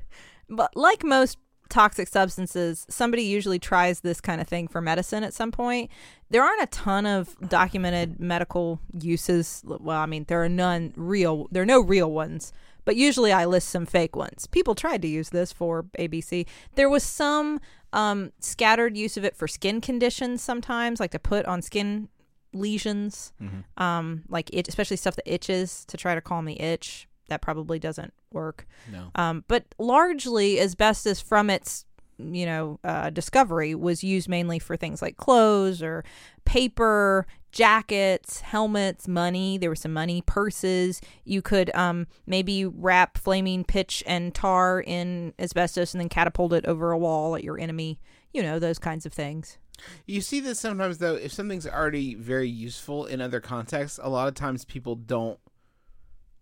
but 0.50 0.76
like 0.76 1.02
most 1.02 1.38
toxic 1.70 2.06
substances, 2.06 2.84
somebody 2.90 3.22
usually 3.22 3.58
tries 3.58 4.00
this 4.00 4.20
kind 4.20 4.42
of 4.42 4.46
thing 4.46 4.68
for 4.68 4.82
medicine 4.82 5.24
at 5.24 5.32
some 5.32 5.50
point. 5.50 5.90
There 6.28 6.42
aren't 6.42 6.62
a 6.62 6.66
ton 6.66 7.06
of 7.06 7.34
documented 7.48 8.20
medical 8.20 8.78
uses. 8.92 9.62
Well, 9.64 9.98
I 9.98 10.04
mean, 10.04 10.26
there 10.28 10.44
are 10.44 10.50
none 10.50 10.92
real, 10.96 11.48
there 11.50 11.62
are 11.62 11.66
no 11.66 11.80
real 11.80 12.12
ones, 12.12 12.52
but 12.84 12.94
usually 12.94 13.32
I 13.32 13.46
list 13.46 13.70
some 13.70 13.86
fake 13.86 14.14
ones. 14.14 14.46
People 14.46 14.74
tried 14.74 15.00
to 15.00 15.08
use 15.08 15.30
this 15.30 15.50
for 15.50 15.84
ABC. 15.98 16.46
There 16.74 16.90
was 16.90 17.02
some 17.02 17.58
um, 17.94 18.32
scattered 18.38 18.98
use 18.98 19.16
of 19.16 19.24
it 19.24 19.34
for 19.34 19.48
skin 19.48 19.80
conditions 19.80 20.42
sometimes, 20.42 21.00
like 21.00 21.12
to 21.12 21.18
put 21.18 21.46
on 21.46 21.62
skin 21.62 22.10
lesions, 22.52 23.32
um, 23.78 24.24
like 24.28 24.50
it, 24.52 24.68
especially 24.68 24.98
stuff 24.98 25.16
that 25.16 25.32
itches 25.32 25.86
to 25.86 25.96
try 25.96 26.14
to 26.14 26.20
calm 26.20 26.44
the 26.44 26.60
itch. 26.60 27.08
That 27.28 27.40
probably 27.40 27.78
doesn't 27.78 28.12
work. 28.32 28.66
No. 28.90 29.10
Um, 29.14 29.44
but 29.48 29.64
largely, 29.78 30.60
asbestos 30.60 31.20
from 31.20 31.50
its 31.50 31.84
you 32.18 32.46
know 32.46 32.78
uh, 32.84 33.10
discovery 33.10 33.74
was 33.74 34.04
used 34.04 34.28
mainly 34.28 34.58
for 34.58 34.76
things 34.76 35.02
like 35.02 35.16
clothes 35.16 35.82
or 35.82 36.04
paper, 36.44 37.26
jackets, 37.52 38.40
helmets, 38.40 39.08
money. 39.08 39.58
There 39.58 39.70
was 39.70 39.80
some 39.80 39.92
money, 39.92 40.22
purses. 40.22 41.00
You 41.24 41.42
could 41.42 41.74
um, 41.74 42.06
maybe 42.26 42.66
wrap 42.66 43.16
flaming 43.16 43.64
pitch 43.64 44.02
and 44.06 44.34
tar 44.34 44.80
in 44.80 45.32
asbestos 45.38 45.94
and 45.94 46.00
then 46.00 46.08
catapult 46.08 46.52
it 46.52 46.66
over 46.66 46.92
a 46.92 46.98
wall 46.98 47.36
at 47.36 47.44
your 47.44 47.58
enemy. 47.58 48.00
You 48.32 48.42
know 48.42 48.58
those 48.58 48.78
kinds 48.78 49.06
of 49.06 49.12
things. 49.12 49.58
You 50.06 50.20
see 50.20 50.40
this 50.40 50.60
sometimes 50.60 50.98
though. 50.98 51.14
If 51.14 51.32
something's 51.32 51.66
already 51.66 52.14
very 52.14 52.48
useful 52.48 53.06
in 53.06 53.20
other 53.20 53.40
contexts, 53.40 53.98
a 54.02 54.08
lot 54.08 54.28
of 54.28 54.34
times 54.34 54.64
people 54.64 54.94
don't 54.94 55.38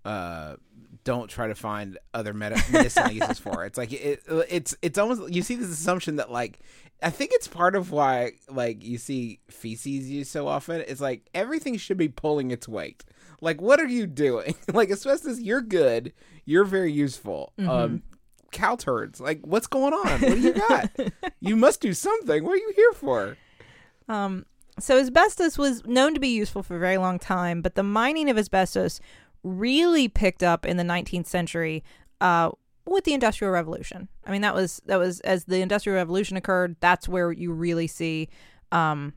uh 0.04 0.56
don't 1.04 1.28
try 1.28 1.48
to 1.48 1.54
find 1.54 1.98
other 2.14 2.32
meta- 2.32 2.62
medicinal 2.70 3.10
uses 3.10 3.38
for 3.38 3.64
it. 3.64 3.68
It's 3.68 3.78
like 3.78 3.92
it, 3.92 4.22
it's 4.48 4.76
it's 4.82 4.98
almost 4.98 5.32
you 5.32 5.42
see 5.42 5.56
this 5.56 5.70
assumption 5.70 6.16
that 6.16 6.30
like 6.30 6.60
I 7.02 7.10
think 7.10 7.32
it's 7.34 7.48
part 7.48 7.74
of 7.74 7.90
why 7.90 8.32
like 8.48 8.84
you 8.84 8.98
see 8.98 9.40
feces 9.48 10.08
used 10.08 10.30
so 10.30 10.46
often. 10.46 10.84
It's 10.86 11.00
like 11.00 11.28
everything 11.34 11.76
should 11.76 11.96
be 11.96 12.08
pulling 12.08 12.50
its 12.50 12.68
weight. 12.68 13.04
Like 13.40 13.60
what 13.60 13.80
are 13.80 13.86
you 13.86 14.06
doing? 14.06 14.54
like 14.72 14.90
asbestos, 14.90 15.40
you're 15.40 15.62
good. 15.62 16.12
You're 16.44 16.64
very 16.64 16.92
useful. 16.92 17.52
Um 17.58 18.02
cow 18.52 18.76
turds. 18.76 19.20
Like 19.20 19.40
what's 19.44 19.66
going 19.66 19.94
on? 19.94 20.20
What 20.20 20.20
do 20.20 20.40
you 20.40 20.52
got? 20.52 20.90
you 21.40 21.56
must 21.56 21.80
do 21.80 21.92
something. 21.92 22.44
What 22.44 22.52
are 22.52 22.56
you 22.56 22.72
here 22.76 22.92
for? 22.92 23.36
Um, 24.08 24.46
so 24.78 24.98
asbestos 24.98 25.58
was 25.58 25.84
known 25.86 26.14
to 26.14 26.20
be 26.20 26.28
useful 26.28 26.62
for 26.62 26.76
a 26.76 26.80
very 26.80 26.98
long 26.98 27.18
time, 27.18 27.60
but 27.62 27.74
the 27.74 27.82
mining 27.82 28.30
of 28.30 28.38
asbestos 28.38 29.00
really 29.42 30.08
picked 30.08 30.42
up 30.42 30.64
in 30.66 30.76
the 30.76 30.82
19th 30.82 31.26
century 31.26 31.82
uh, 32.20 32.50
with 32.86 33.04
the 33.04 33.14
Industrial 33.14 33.52
Revolution. 33.52 34.08
I 34.24 34.30
mean, 34.30 34.42
that 34.42 34.54
was 34.54 34.80
that 34.86 34.98
was 34.98 35.20
as 35.20 35.44
the 35.44 35.60
Industrial 35.60 35.96
Revolution 35.96 36.36
occurred. 36.36 36.76
That's 36.80 37.08
where 37.08 37.32
you 37.32 37.52
really 37.52 37.86
see 37.86 38.28
um, 38.70 39.14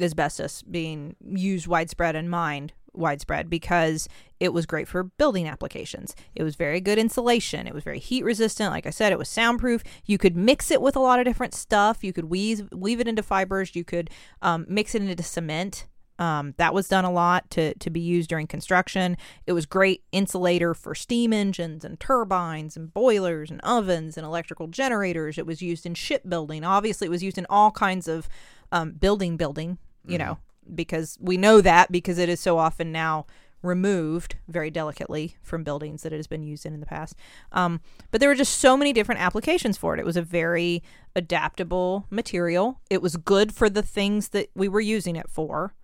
asbestos 0.00 0.62
being 0.62 1.16
used 1.24 1.66
widespread 1.66 2.16
and 2.16 2.30
mined 2.30 2.72
widespread 2.92 3.48
because 3.48 4.08
it 4.40 4.52
was 4.52 4.66
great 4.66 4.88
for 4.88 5.04
building 5.04 5.46
applications. 5.48 6.16
It 6.34 6.42
was 6.42 6.56
very 6.56 6.80
good 6.80 6.98
insulation. 6.98 7.66
It 7.66 7.74
was 7.74 7.84
very 7.84 7.98
heat 7.98 8.24
resistant. 8.24 8.72
Like 8.72 8.86
I 8.86 8.90
said, 8.90 9.12
it 9.12 9.18
was 9.18 9.28
soundproof. 9.28 9.82
You 10.06 10.18
could 10.18 10.36
mix 10.36 10.70
it 10.70 10.82
with 10.82 10.96
a 10.96 11.00
lot 11.00 11.18
of 11.18 11.24
different 11.24 11.54
stuff. 11.54 12.02
You 12.02 12.12
could 12.12 12.26
weave 12.26 12.68
weave 12.72 13.00
it 13.00 13.08
into 13.08 13.22
fibers. 13.22 13.76
You 13.76 13.84
could 13.84 14.10
um, 14.42 14.66
mix 14.68 14.94
it 14.94 15.02
into 15.02 15.22
cement. 15.22 15.86
Um, 16.20 16.54
that 16.58 16.74
was 16.74 16.86
done 16.86 17.06
a 17.06 17.10
lot 17.10 17.50
to, 17.52 17.72
to 17.74 17.88
be 17.90 17.98
used 17.98 18.28
during 18.28 18.46
construction. 18.46 19.16
It 19.46 19.52
was 19.52 19.64
great 19.64 20.04
insulator 20.12 20.74
for 20.74 20.94
steam 20.94 21.32
engines 21.32 21.82
and 21.82 21.98
turbines 21.98 22.76
and 22.76 22.92
boilers 22.92 23.50
and 23.50 23.58
ovens 23.62 24.18
and 24.18 24.26
electrical 24.26 24.66
generators. 24.66 25.38
It 25.38 25.46
was 25.46 25.62
used 25.62 25.86
in 25.86 25.94
shipbuilding. 25.94 26.62
Obviously, 26.62 27.06
it 27.06 27.10
was 27.10 27.22
used 27.22 27.38
in 27.38 27.46
all 27.48 27.70
kinds 27.70 28.06
of 28.06 28.28
um, 28.70 28.92
building, 28.92 29.38
building, 29.38 29.78
you 30.06 30.18
know, 30.18 30.38
because 30.74 31.16
we 31.20 31.38
know 31.38 31.62
that 31.62 31.90
because 31.90 32.18
it 32.18 32.28
is 32.28 32.38
so 32.38 32.58
often 32.58 32.92
now 32.92 33.24
removed 33.62 34.36
very 34.48 34.70
delicately 34.70 35.36
from 35.42 35.64
buildings 35.64 36.02
that 36.02 36.12
it 36.12 36.16
has 36.16 36.26
been 36.26 36.42
used 36.42 36.64
in 36.64 36.74
in 36.74 36.80
the 36.80 36.86
past. 36.86 37.14
Um, 37.52 37.80
but 38.10 38.20
there 38.20 38.28
were 38.28 38.34
just 38.34 38.58
so 38.58 38.76
many 38.76 38.92
different 38.92 39.20
applications 39.20 39.76
for 39.76 39.94
it. 39.94 40.00
It 40.00 40.06
was 40.06 40.16
a 40.16 40.22
very 40.22 40.82
adaptable 41.14 42.06
material. 42.10 42.80
It 42.90 43.02
was 43.02 43.16
good 43.16 43.54
for 43.54 43.68
the 43.68 43.82
things 43.82 44.30
that 44.30 44.50
we 44.54 44.68
were 44.68 44.80
using 44.80 45.16
it 45.16 45.28
for. 45.28 45.74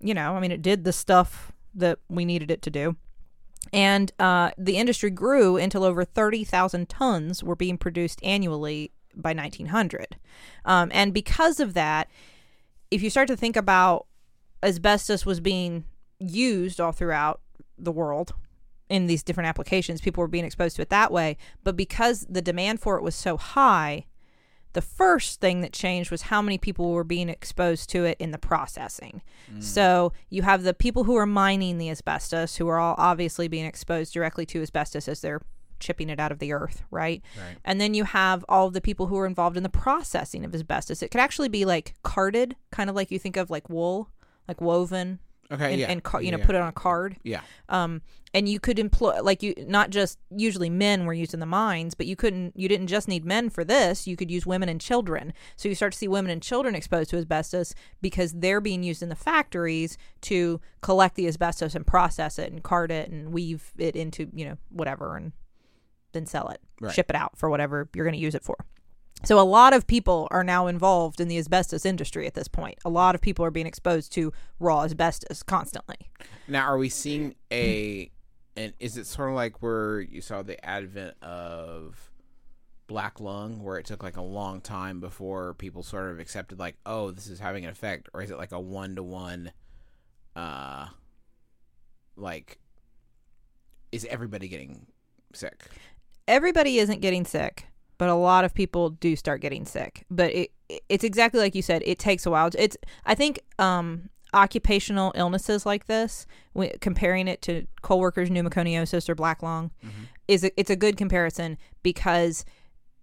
You 0.00 0.14
know, 0.14 0.34
I 0.34 0.40
mean, 0.40 0.52
it 0.52 0.62
did 0.62 0.84
the 0.84 0.92
stuff 0.92 1.52
that 1.74 1.98
we 2.08 2.24
needed 2.24 2.50
it 2.50 2.62
to 2.62 2.70
do. 2.70 2.96
And 3.72 4.10
uh, 4.18 4.50
the 4.56 4.76
industry 4.76 5.10
grew 5.10 5.56
until 5.56 5.84
over 5.84 6.04
30,000 6.04 6.88
tons 6.88 7.44
were 7.44 7.56
being 7.56 7.76
produced 7.76 8.18
annually 8.22 8.92
by 9.14 9.32
1900. 9.32 10.16
Um, 10.64 10.90
and 10.92 11.12
because 11.12 11.60
of 11.60 11.74
that, 11.74 12.08
if 12.90 13.02
you 13.02 13.10
start 13.10 13.28
to 13.28 13.36
think 13.36 13.56
about 13.56 14.06
asbestos 14.62 15.24
was 15.24 15.40
being 15.40 15.84
used 16.18 16.80
all 16.80 16.92
throughout 16.92 17.40
the 17.78 17.92
world 17.92 18.34
in 18.88 19.06
these 19.06 19.22
different 19.22 19.48
applications, 19.48 20.00
people 20.00 20.20
were 20.22 20.28
being 20.28 20.44
exposed 20.44 20.76
to 20.76 20.82
it 20.82 20.90
that 20.90 21.12
way. 21.12 21.36
But 21.62 21.76
because 21.76 22.26
the 22.28 22.42
demand 22.42 22.80
for 22.80 22.96
it 22.96 23.02
was 23.02 23.14
so 23.14 23.36
high, 23.36 24.06
the 24.72 24.82
first 24.82 25.40
thing 25.40 25.60
that 25.62 25.72
changed 25.72 26.10
was 26.10 26.22
how 26.22 26.40
many 26.40 26.58
people 26.58 26.92
were 26.92 27.04
being 27.04 27.28
exposed 27.28 27.90
to 27.90 28.04
it 28.04 28.16
in 28.20 28.30
the 28.30 28.38
processing. 28.38 29.22
Mm. 29.52 29.62
So 29.62 30.12
you 30.28 30.42
have 30.42 30.62
the 30.62 30.74
people 30.74 31.04
who 31.04 31.16
are 31.16 31.26
mining 31.26 31.78
the 31.78 31.90
asbestos, 31.90 32.56
who 32.56 32.68
are 32.68 32.78
all 32.78 32.94
obviously 32.98 33.48
being 33.48 33.66
exposed 33.66 34.12
directly 34.12 34.46
to 34.46 34.62
asbestos 34.62 35.08
as 35.08 35.20
they're 35.20 35.42
chipping 35.80 36.10
it 36.10 36.20
out 36.20 36.30
of 36.30 36.38
the 36.38 36.52
earth, 36.52 36.82
right? 36.90 37.22
Right. 37.36 37.56
And 37.64 37.80
then 37.80 37.94
you 37.94 38.04
have 38.04 38.44
all 38.48 38.68
of 38.68 38.74
the 38.74 38.80
people 38.80 39.06
who 39.06 39.18
are 39.18 39.26
involved 39.26 39.56
in 39.56 39.62
the 39.62 39.68
processing 39.68 40.44
of 40.44 40.54
asbestos. 40.54 41.02
It 41.02 41.10
could 41.10 41.20
actually 41.20 41.48
be 41.48 41.64
like 41.64 41.94
carded, 42.02 42.54
kind 42.70 42.88
of 42.90 42.96
like 42.96 43.10
you 43.10 43.18
think 43.18 43.36
of 43.36 43.50
like 43.50 43.68
wool, 43.68 44.10
like 44.46 44.60
woven, 44.60 45.18
Okay. 45.52 45.72
and, 45.72 45.80
yeah. 45.80 45.90
and 45.90 46.02
car, 46.02 46.22
you 46.22 46.30
know, 46.30 46.38
yeah. 46.38 46.46
put 46.46 46.54
it 46.54 46.60
on 46.60 46.68
a 46.68 46.72
card. 46.72 47.16
Yeah. 47.22 47.40
Um, 47.68 48.02
and 48.32 48.48
you 48.48 48.60
could 48.60 48.78
employ 48.78 49.20
like 49.22 49.42
you 49.42 49.54
not 49.66 49.90
just 49.90 50.18
usually 50.30 50.70
men 50.70 51.04
were 51.04 51.12
used 51.12 51.34
in 51.34 51.40
the 51.40 51.46
mines, 51.46 51.94
but 51.94 52.06
you 52.06 52.14
couldn't 52.14 52.56
you 52.56 52.68
didn't 52.68 52.86
just 52.86 53.08
need 53.08 53.24
men 53.24 53.50
for 53.50 53.64
this. 53.64 54.06
You 54.06 54.16
could 54.16 54.30
use 54.30 54.46
women 54.46 54.68
and 54.68 54.80
children. 54.80 55.32
So 55.56 55.68
you 55.68 55.74
start 55.74 55.92
to 55.92 55.98
see 55.98 56.06
women 56.06 56.30
and 56.30 56.40
children 56.40 56.74
exposed 56.76 57.10
to 57.10 57.16
asbestos 57.16 57.74
because 58.00 58.32
they're 58.32 58.60
being 58.60 58.84
used 58.84 59.02
in 59.02 59.08
the 59.08 59.16
factories 59.16 59.98
to 60.22 60.60
collect 60.80 61.16
the 61.16 61.26
asbestos 61.26 61.74
and 61.74 61.84
process 61.86 62.38
it 62.38 62.52
and 62.52 62.62
card 62.62 62.92
it 62.92 63.10
and 63.10 63.32
weave 63.32 63.72
it 63.78 63.96
into 63.96 64.28
you 64.32 64.44
know 64.44 64.56
whatever 64.70 65.16
and 65.16 65.32
then 66.12 66.26
sell 66.26 66.48
it, 66.48 66.60
Right. 66.80 66.94
ship 66.94 67.10
it 67.10 67.16
out 67.16 67.36
for 67.36 67.48
whatever 67.50 67.88
you're 67.94 68.04
going 68.04 68.14
to 68.14 68.20
use 68.20 68.34
it 68.34 68.44
for. 68.44 68.56
So 69.24 69.38
a 69.38 69.42
lot 69.42 69.72
of 69.72 69.86
people 69.86 70.28
are 70.30 70.42
now 70.42 70.66
involved 70.66 71.20
in 71.20 71.28
the 71.28 71.38
asbestos 71.38 71.84
industry 71.84 72.26
at 72.26 72.34
this 72.34 72.48
point. 72.48 72.78
A 72.84 72.90
lot 72.90 73.14
of 73.14 73.20
people 73.20 73.44
are 73.44 73.50
being 73.50 73.66
exposed 73.66 74.12
to 74.12 74.32
raw 74.58 74.82
asbestos 74.84 75.42
constantly. 75.42 75.96
Now, 76.48 76.66
are 76.66 76.78
we 76.78 76.88
seeing 76.88 77.34
a, 77.52 78.10
and 78.56 78.72
is 78.80 78.96
it 78.96 79.06
sort 79.06 79.28
of 79.28 79.34
like 79.34 79.62
where 79.62 80.00
you 80.00 80.20
saw 80.20 80.42
the 80.42 80.62
advent 80.64 81.22
of 81.22 82.10
black 82.86 83.20
lung, 83.20 83.62
where 83.62 83.78
it 83.78 83.86
took 83.86 84.02
like 84.02 84.16
a 84.16 84.22
long 84.22 84.60
time 84.60 85.00
before 85.00 85.54
people 85.54 85.82
sort 85.82 86.10
of 86.10 86.18
accepted, 86.18 86.58
like, 86.58 86.76
oh, 86.86 87.10
this 87.10 87.28
is 87.28 87.38
having 87.38 87.64
an 87.64 87.70
effect, 87.70 88.08
or 88.14 88.22
is 88.22 88.30
it 88.30 88.38
like 88.38 88.52
a 88.52 88.60
one 88.60 88.96
to 88.96 89.02
one, 89.02 89.52
uh, 90.34 90.86
like, 92.16 92.58
is 93.92 94.04
everybody 94.06 94.48
getting 94.48 94.86
sick? 95.34 95.68
everybody 96.30 96.78
isn't 96.78 97.00
getting 97.00 97.24
sick, 97.24 97.66
but 98.00 98.08
a 98.08 98.14
lot 98.14 98.46
of 98.46 98.54
people 98.54 98.88
do 98.88 99.14
start 99.14 99.42
getting 99.42 99.66
sick. 99.66 100.06
But 100.10 100.34
it 100.34 100.52
it's 100.88 101.04
exactly 101.04 101.38
like 101.38 101.54
you 101.54 101.60
said. 101.60 101.82
It 101.84 101.98
takes 101.98 102.24
a 102.24 102.30
while. 102.30 102.48
It's 102.58 102.74
I 103.04 103.14
think 103.14 103.40
um, 103.58 104.08
occupational 104.32 105.12
illnesses 105.14 105.66
like 105.66 105.86
this, 105.86 106.26
comparing 106.80 107.28
it 107.28 107.42
to 107.42 107.66
coal 107.82 108.00
workers' 108.00 108.30
pneumoconiosis 108.30 109.06
or 109.06 109.14
black 109.14 109.42
lung, 109.42 109.70
is 110.28 110.44
a, 110.44 110.50
it's 110.58 110.70
a 110.70 110.76
good 110.76 110.96
comparison 110.96 111.58
because 111.82 112.46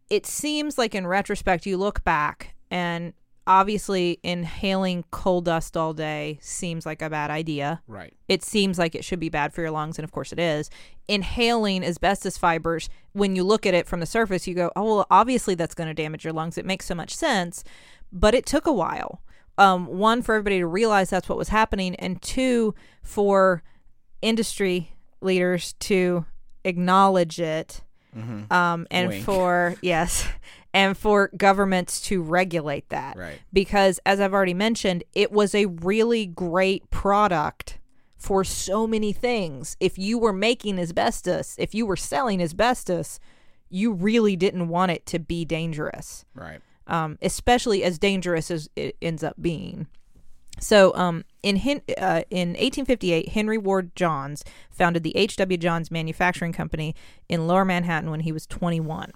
it 0.10 0.26
seems 0.26 0.80
like 0.80 0.96
in 0.96 1.06
retrospect 1.06 1.68
you 1.68 1.78
look 1.78 2.04
back 2.04 2.56
and 2.72 3.14
obviously 3.48 4.20
inhaling 4.24 5.04
coal 5.10 5.42
dust 5.42 5.76
all 5.78 5.94
day 5.94 6.38
seems 6.42 6.86
like 6.86 7.02
a 7.02 7.10
bad 7.10 7.32
idea 7.32 7.82
Right. 7.88 8.14
it 8.28 8.44
seems 8.44 8.78
like 8.78 8.94
it 8.94 9.04
should 9.06 9.20
be 9.20 9.30
bad 9.30 9.54
for 9.54 9.62
your 9.62 9.72
lungs, 9.72 9.98
and 9.98 10.04
of 10.04 10.12
course 10.12 10.32
it 10.32 10.40
is. 10.40 10.70
Inhaling 11.08 11.84
asbestos 11.84 12.38
fibers, 12.38 12.90
when 13.14 13.36
you 13.36 13.44
look 13.44 13.66
at 13.66 13.74
it 13.74 13.88
from 13.88 14.02
the 14.02 14.06
surface, 14.06 14.46
you 14.46 14.54
go, 14.54 14.72
oh, 14.76 14.84
well, 14.98 15.08
obviously 15.10 15.56
that's 15.56 15.74
going 15.74 15.88
to 15.88 15.94
damage 15.94 16.24
your 16.26 16.34
lungs. 16.34 16.58
It 16.58 16.66
makes 16.66 16.86
so 16.86 16.94
much 16.94 17.16
sense. 17.16 17.64
But 18.12 18.36
it 18.36 18.46
took 18.46 18.68
a 18.68 18.74
while. 18.74 19.22
Um, 19.58 19.88
one, 19.88 20.22
for 20.22 20.36
everybody 20.36 20.60
to 20.60 20.68
realize 20.68 21.10
that's 21.10 21.28
what 21.30 21.38
was 21.38 21.50
happening, 21.50 21.96
and 21.96 22.22
two, 22.22 22.76
for 23.02 23.64
industry 24.22 24.92
leaders 25.22 25.74
to 25.80 26.26
acknowledge 26.64 27.40
it. 27.40 27.82
Um, 28.52 28.88
and 28.90 29.10
Wink. 29.10 29.24
for, 29.26 29.76
yes, 29.82 30.28
and 30.78 30.96
for 30.96 31.30
governments 31.36 32.00
to 32.02 32.22
regulate 32.22 32.88
that 32.90 33.18
Right. 33.18 33.40
because 33.52 34.00
as 34.06 34.20
I've 34.20 34.34
already 34.34 34.54
mentioned, 34.54 35.04
it 35.16 35.32
was 35.32 35.56
a 35.56 35.66
really 35.66 36.28
great 36.28 36.88
product 36.92 37.80
for 38.16 38.44
so 38.44 38.86
many 38.86 39.12
things. 39.12 39.76
If 39.80 39.98
you 39.98 40.20
were 40.20 40.34
making 40.34 40.78
asbestos, 40.80 41.56
if 41.58 41.74
you 41.74 41.86
were 41.88 41.96
selling 41.98 42.42
asbestos, 42.44 43.20
you 43.70 43.92
really 43.92 44.36
didn't 44.36 44.68
want 44.70 44.92
it 44.92 45.06
to 45.08 45.18
be 45.20 45.46
dangerous, 45.46 46.26
Right. 46.36 46.60
um, 46.86 47.18
especially 47.24 47.84
as 47.84 47.98
dangerous 47.98 48.52
as 48.52 48.70
it 48.76 48.98
ends 49.02 49.24
up 49.24 49.36
being. 49.42 49.88
So, 50.60 50.96
um, 50.96 51.24
in 51.44 51.58
Hen- 51.58 51.82
uh, 51.98 52.22
in 52.30 52.50
1858, 52.56 53.30
Henry 53.30 53.58
Ward 53.58 53.96
Johns 53.96 54.44
founded 54.70 55.04
the 55.04 55.16
H.W. 55.16 55.58
Johns 55.58 55.90
Manufacturing 55.92 56.54
Company 56.54 56.96
in 57.30 57.46
Lower 57.48 57.66
Manhattan 57.66 58.10
when 58.12 58.22
he 58.22 58.32
was 58.32 58.46
21. 58.48 59.12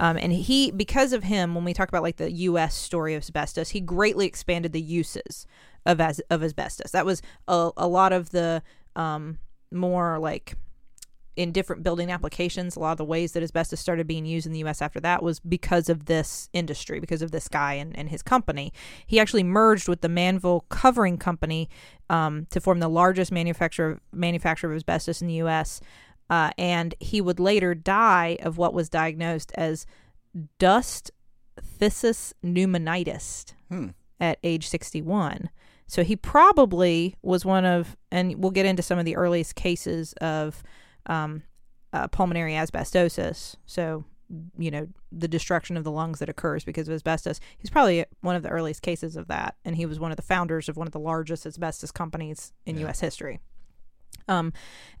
Um, 0.00 0.16
and 0.16 0.32
he, 0.32 0.70
because 0.70 1.12
of 1.12 1.24
him, 1.24 1.54
when 1.54 1.62
we 1.62 1.74
talk 1.74 1.88
about 1.88 2.02
like 2.02 2.16
the 2.16 2.32
U.S. 2.32 2.74
story 2.74 3.14
of 3.14 3.22
asbestos, 3.22 3.70
he 3.70 3.80
greatly 3.80 4.26
expanded 4.26 4.72
the 4.72 4.80
uses 4.80 5.46
of 5.84 6.00
as 6.00 6.20
of 6.30 6.42
asbestos. 6.42 6.90
That 6.92 7.04
was 7.04 7.20
a, 7.46 7.70
a 7.76 7.86
lot 7.86 8.12
of 8.12 8.30
the 8.30 8.62
um, 8.96 9.38
more 9.70 10.18
like 10.18 10.54
in 11.36 11.52
different 11.52 11.82
building 11.82 12.10
applications. 12.10 12.76
A 12.76 12.80
lot 12.80 12.92
of 12.92 12.98
the 12.98 13.04
ways 13.04 13.32
that 13.32 13.42
asbestos 13.42 13.78
started 13.78 14.06
being 14.06 14.24
used 14.24 14.46
in 14.46 14.52
the 14.52 14.58
U.S. 14.60 14.80
after 14.80 15.00
that 15.00 15.22
was 15.22 15.38
because 15.38 15.90
of 15.90 16.06
this 16.06 16.48
industry, 16.54 16.98
because 16.98 17.20
of 17.20 17.30
this 17.30 17.46
guy 17.46 17.74
and, 17.74 17.96
and 17.96 18.08
his 18.08 18.22
company. 18.22 18.72
He 19.06 19.20
actually 19.20 19.44
merged 19.44 19.86
with 19.86 20.00
the 20.00 20.08
Manville 20.08 20.64
Covering 20.70 21.18
Company 21.18 21.68
um, 22.08 22.46
to 22.50 22.60
form 22.60 22.80
the 22.80 22.88
largest 22.88 23.30
manufacturer 23.32 24.00
manufacturer 24.12 24.70
of 24.70 24.76
asbestos 24.76 25.20
in 25.20 25.28
the 25.28 25.34
U.S. 25.34 25.80
Uh, 26.30 26.50
and 26.56 26.94
he 27.00 27.20
would 27.20 27.38
later 27.40 27.74
die 27.74 28.38
of 28.40 28.56
what 28.56 28.72
was 28.72 28.88
diagnosed 28.88 29.52
as 29.56 29.84
dust 30.58 31.10
phthisis 31.60 32.32
pneumonitis 32.44 33.52
Hmm. 33.68 33.88
at 34.20 34.38
age 34.42 34.68
61. 34.68 35.50
So 35.86 36.04
he 36.04 36.14
probably 36.16 37.16
was 37.22 37.44
one 37.44 37.64
of, 37.64 37.96
and 38.12 38.36
we'll 38.40 38.52
get 38.52 38.64
into 38.64 38.82
some 38.82 38.98
of 38.98 39.04
the 39.04 39.16
earliest 39.16 39.56
cases 39.56 40.12
of 40.20 40.62
um, 41.06 41.42
uh, 41.92 42.06
pulmonary 42.08 42.52
asbestosis. 42.52 43.56
So, 43.66 44.04
you 44.56 44.70
know, 44.70 44.86
the 45.10 45.26
destruction 45.26 45.76
of 45.76 45.82
the 45.82 45.90
lungs 45.90 46.20
that 46.20 46.28
occurs 46.28 46.62
because 46.62 46.86
of 46.86 46.94
asbestos. 46.94 47.40
He's 47.58 47.70
probably 47.70 48.04
one 48.20 48.36
of 48.36 48.44
the 48.44 48.50
earliest 48.50 48.82
cases 48.82 49.16
of 49.16 49.26
that. 49.26 49.56
And 49.64 49.74
he 49.74 49.84
was 49.86 49.98
one 49.98 50.12
of 50.12 50.16
the 50.16 50.22
founders 50.22 50.68
of 50.68 50.76
one 50.76 50.86
of 50.86 50.92
the 50.92 51.00
largest 51.00 51.44
asbestos 51.44 51.90
companies 51.90 52.52
in 52.64 52.78
U.S. 52.78 53.00
history. 53.00 53.40
Um, 54.28 54.52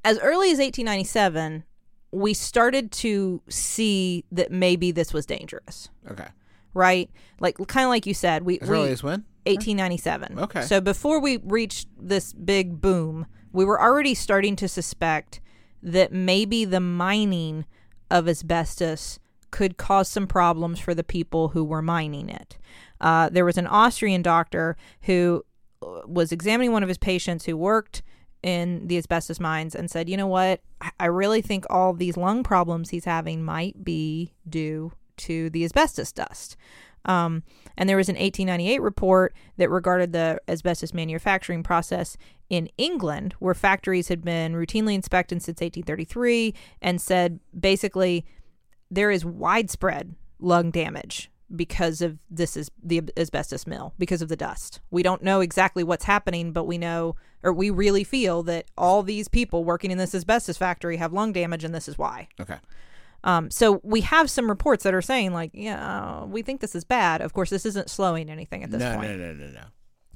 as 0.04 0.18
early 0.18 0.50
as 0.50 0.58
1897, 0.58 1.64
we 2.12 2.34
started 2.34 2.90
to 2.90 3.40
see 3.48 4.24
that 4.32 4.50
maybe 4.50 4.90
this 4.90 5.12
was 5.12 5.26
dangerous, 5.26 5.88
Okay. 6.10 6.26
right? 6.74 7.08
Like, 7.38 7.56
kind 7.68 7.84
of 7.84 7.90
like 7.90 8.06
you 8.06 8.14
said, 8.14 8.42
we, 8.42 8.58
As 8.60 8.68
we 8.68 8.76
early 8.76 8.90
as 8.90 9.02
when? 9.02 9.24
1897. 9.46 10.38
Okay. 10.38 10.62
So 10.62 10.80
before 10.80 11.20
we 11.20 11.38
reached 11.38 11.88
this 11.98 12.32
big 12.32 12.80
boom, 12.80 13.26
we 13.52 13.64
were 13.64 13.80
already 13.80 14.14
starting 14.14 14.56
to 14.56 14.68
suspect 14.68 15.40
that 15.82 16.12
maybe 16.12 16.64
the 16.64 16.80
mining 16.80 17.64
of 18.10 18.28
asbestos 18.28 19.18
could 19.50 19.76
cause 19.76 20.08
some 20.08 20.26
problems 20.26 20.78
for 20.78 20.94
the 20.94 21.02
people 21.04 21.48
who 21.48 21.64
were 21.64 21.82
mining 21.82 22.28
it. 22.28 22.58
Uh, 23.00 23.28
there 23.28 23.44
was 23.44 23.56
an 23.58 23.66
Austrian 23.66 24.22
doctor 24.22 24.76
who 25.02 25.44
uh, 25.82 26.00
was 26.06 26.32
examining 26.32 26.72
one 26.72 26.82
of 26.82 26.88
his 26.88 26.98
patients 26.98 27.46
who 27.46 27.56
worked 27.56 28.02
in 28.42 28.86
the 28.86 28.96
asbestos 28.96 29.40
mines 29.40 29.74
and 29.74 29.90
said, 29.90 30.08
you 30.08 30.16
know 30.16 30.26
what? 30.26 30.60
I- 30.98 31.06
really 31.06 31.42
think 31.42 31.66
all 31.68 31.92
these 31.92 32.16
lung 32.16 32.42
problems 32.42 32.90
he's 32.90 33.04
having 33.04 33.44
might 33.44 33.84
be 33.84 34.32
due 34.48 34.92
to 35.18 35.50
the 35.50 35.64
asbestos 35.64 36.12
dust. 36.12 36.56
Um, 37.04 37.42
and 37.76 37.88
there 37.88 37.96
was 37.96 38.08
an 38.08 38.16
1898 38.16 38.80
report 38.82 39.34
that 39.56 39.70
regarded 39.70 40.12
the 40.12 40.40
asbestos 40.48 40.92
manufacturing 40.92 41.62
process 41.62 42.16
in 42.48 42.68
England, 42.76 43.34
where 43.38 43.54
factories 43.54 44.08
had 44.08 44.22
been 44.22 44.54
routinely 44.54 44.94
inspected 44.94 45.42
since 45.42 45.60
1833, 45.60 46.54
and 46.82 47.00
said 47.00 47.40
basically 47.58 48.26
there 48.90 49.10
is 49.10 49.24
widespread 49.24 50.14
lung 50.40 50.70
damage 50.70 51.29
because 51.54 52.00
of 52.00 52.18
this 52.30 52.56
is 52.56 52.70
the 52.82 53.02
asbestos 53.16 53.66
mill 53.66 53.94
because 53.98 54.22
of 54.22 54.28
the 54.28 54.36
dust. 54.36 54.80
We 54.90 55.02
don't 55.02 55.22
know 55.22 55.40
exactly 55.40 55.82
what's 55.82 56.04
happening, 56.04 56.52
but 56.52 56.64
we 56.64 56.78
know 56.78 57.16
or 57.42 57.52
we 57.52 57.70
really 57.70 58.04
feel 58.04 58.42
that 58.44 58.66
all 58.76 59.02
these 59.02 59.28
people 59.28 59.64
working 59.64 59.90
in 59.90 59.98
this 59.98 60.14
asbestos 60.14 60.56
factory 60.56 60.98
have 60.98 61.12
lung 61.12 61.32
damage 61.32 61.64
and 61.64 61.74
this 61.74 61.88
is 61.88 61.98
why. 61.98 62.28
Okay. 62.40 62.58
Um, 63.24 63.50
so 63.50 63.80
we 63.82 64.00
have 64.02 64.30
some 64.30 64.48
reports 64.48 64.84
that 64.84 64.94
are 64.94 65.02
saying 65.02 65.32
like, 65.32 65.50
yeah, 65.52 66.24
we 66.24 66.42
think 66.42 66.60
this 66.60 66.74
is 66.74 66.84
bad. 66.84 67.20
Of 67.20 67.32
course, 67.32 67.50
this 67.50 67.66
isn't 67.66 67.90
slowing 67.90 68.30
anything 68.30 68.62
at 68.62 68.70
this 68.70 68.80
no, 68.80 68.96
point. 68.96 69.10
no, 69.10 69.16
no, 69.16 69.32
no, 69.32 69.50
no. 69.52 69.64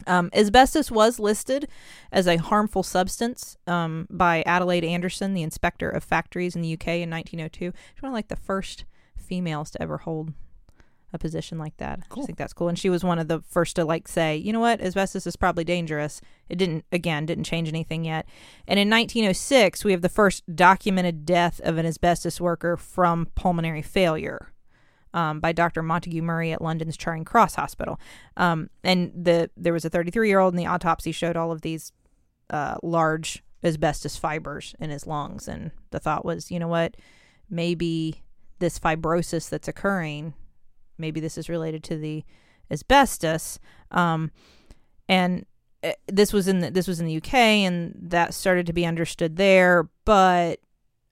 Um, 0.06 0.30
asbestos 0.34 0.90
was 0.90 1.18
listed 1.18 1.68
as 2.12 2.26
a 2.26 2.36
harmful 2.36 2.82
substance 2.82 3.56
um, 3.66 4.06
by 4.10 4.42
Adelaide 4.44 4.84
Anderson, 4.84 5.34
the 5.34 5.42
inspector 5.42 5.88
of 5.88 6.02
factories 6.02 6.56
in 6.56 6.62
the 6.62 6.72
UK 6.74 6.88
in 6.88 7.10
1902. 7.10 7.72
She's 7.94 8.02
one 8.02 8.10
of 8.10 8.14
like 8.14 8.28
the 8.28 8.36
first 8.36 8.84
females 9.16 9.70
to 9.70 9.82
ever 9.82 9.98
hold 9.98 10.32
a 11.14 11.18
position 11.18 11.56
like 11.59 11.76
that. 11.78 12.00
I 12.02 12.06
Cool. 12.09 12.23
just 12.23 12.26
think 12.26 12.38
that's 12.38 12.52
cool. 12.52 12.68
And 12.68 12.78
she 12.78 12.90
was 12.90 13.02
one 13.04 13.18
of 13.18 13.28
the 13.28 13.40
first 13.49 13.76
to 13.76 13.85
like 13.85 14.09
say, 14.09 14.37
you 14.37 14.52
know 14.52 14.61
what, 14.61 14.80
asbestos 14.83 15.26
is 15.26 15.37
probably 15.37 15.64
dangerous. 15.64 16.21
It 16.49 16.56
didn't 16.56 16.85
again 16.92 17.25
didn't 17.25 17.44
change 17.44 17.68
anything 17.68 18.04
yet. 18.04 18.26
And 18.66 18.78
in 18.78 18.90
1906, 18.90 19.85
we 19.85 19.92
have 19.92 20.02
the 20.02 20.09
first 20.09 20.42
documented 20.54 21.25
death 21.25 21.61
of 21.64 21.78
an 21.78 21.87
asbestos 21.87 22.40
worker 22.40 22.76
from 22.76 23.28
pulmonary 23.37 23.80
failure 23.83 24.49
um, 25.14 25.38
by 25.38 25.52
Dr. 25.52 25.83
Montague 25.83 26.21
Murray 26.21 26.52
at 26.52 26.61
London's 26.61 26.97
Charing 26.97 27.25
Cross 27.25 27.54
Hospital. 27.54 28.00
Um, 28.37 28.68
and 28.83 29.12
the 29.14 29.49
there 29.56 29.73
was 29.73 29.85
a 29.85 29.90
33 29.90 30.28
year 30.28 30.40
old, 30.40 30.52
and 30.52 30.59
the 30.59 30.66
autopsy 30.66 31.12
showed 31.12 31.37
all 31.37 31.52
of 31.52 31.61
these 31.62 31.92
uh, 32.50 32.76
large 32.83 33.42
asbestos 33.62 34.16
fibers 34.16 34.75
in 34.80 34.90
his 34.90 35.06
lungs. 35.06 35.47
And 35.47 35.71
the 35.92 36.00
thought 36.00 36.25
was, 36.25 36.50
you 36.50 36.59
know 36.59 36.68
what, 36.68 36.97
maybe 37.49 38.23
this 38.59 38.78
fibrosis 38.78 39.49
that's 39.49 39.68
occurring, 39.68 40.35
maybe 40.98 41.20
this 41.20 41.38
is 41.38 41.48
related 41.48 41.82
to 41.84 41.96
the 41.96 42.24
asbestos. 42.70 43.58
Um, 43.90 44.30
and 45.08 45.46
uh, 45.82 45.92
this 46.06 46.32
was 46.32 46.48
in 46.48 46.60
the, 46.60 46.70
this 46.70 46.88
was 46.88 47.00
in 47.00 47.06
the 47.06 47.16
UK, 47.16 47.34
and 47.34 47.94
that 48.00 48.34
started 48.34 48.66
to 48.66 48.72
be 48.72 48.86
understood 48.86 49.36
there, 49.36 49.88
but 50.04 50.60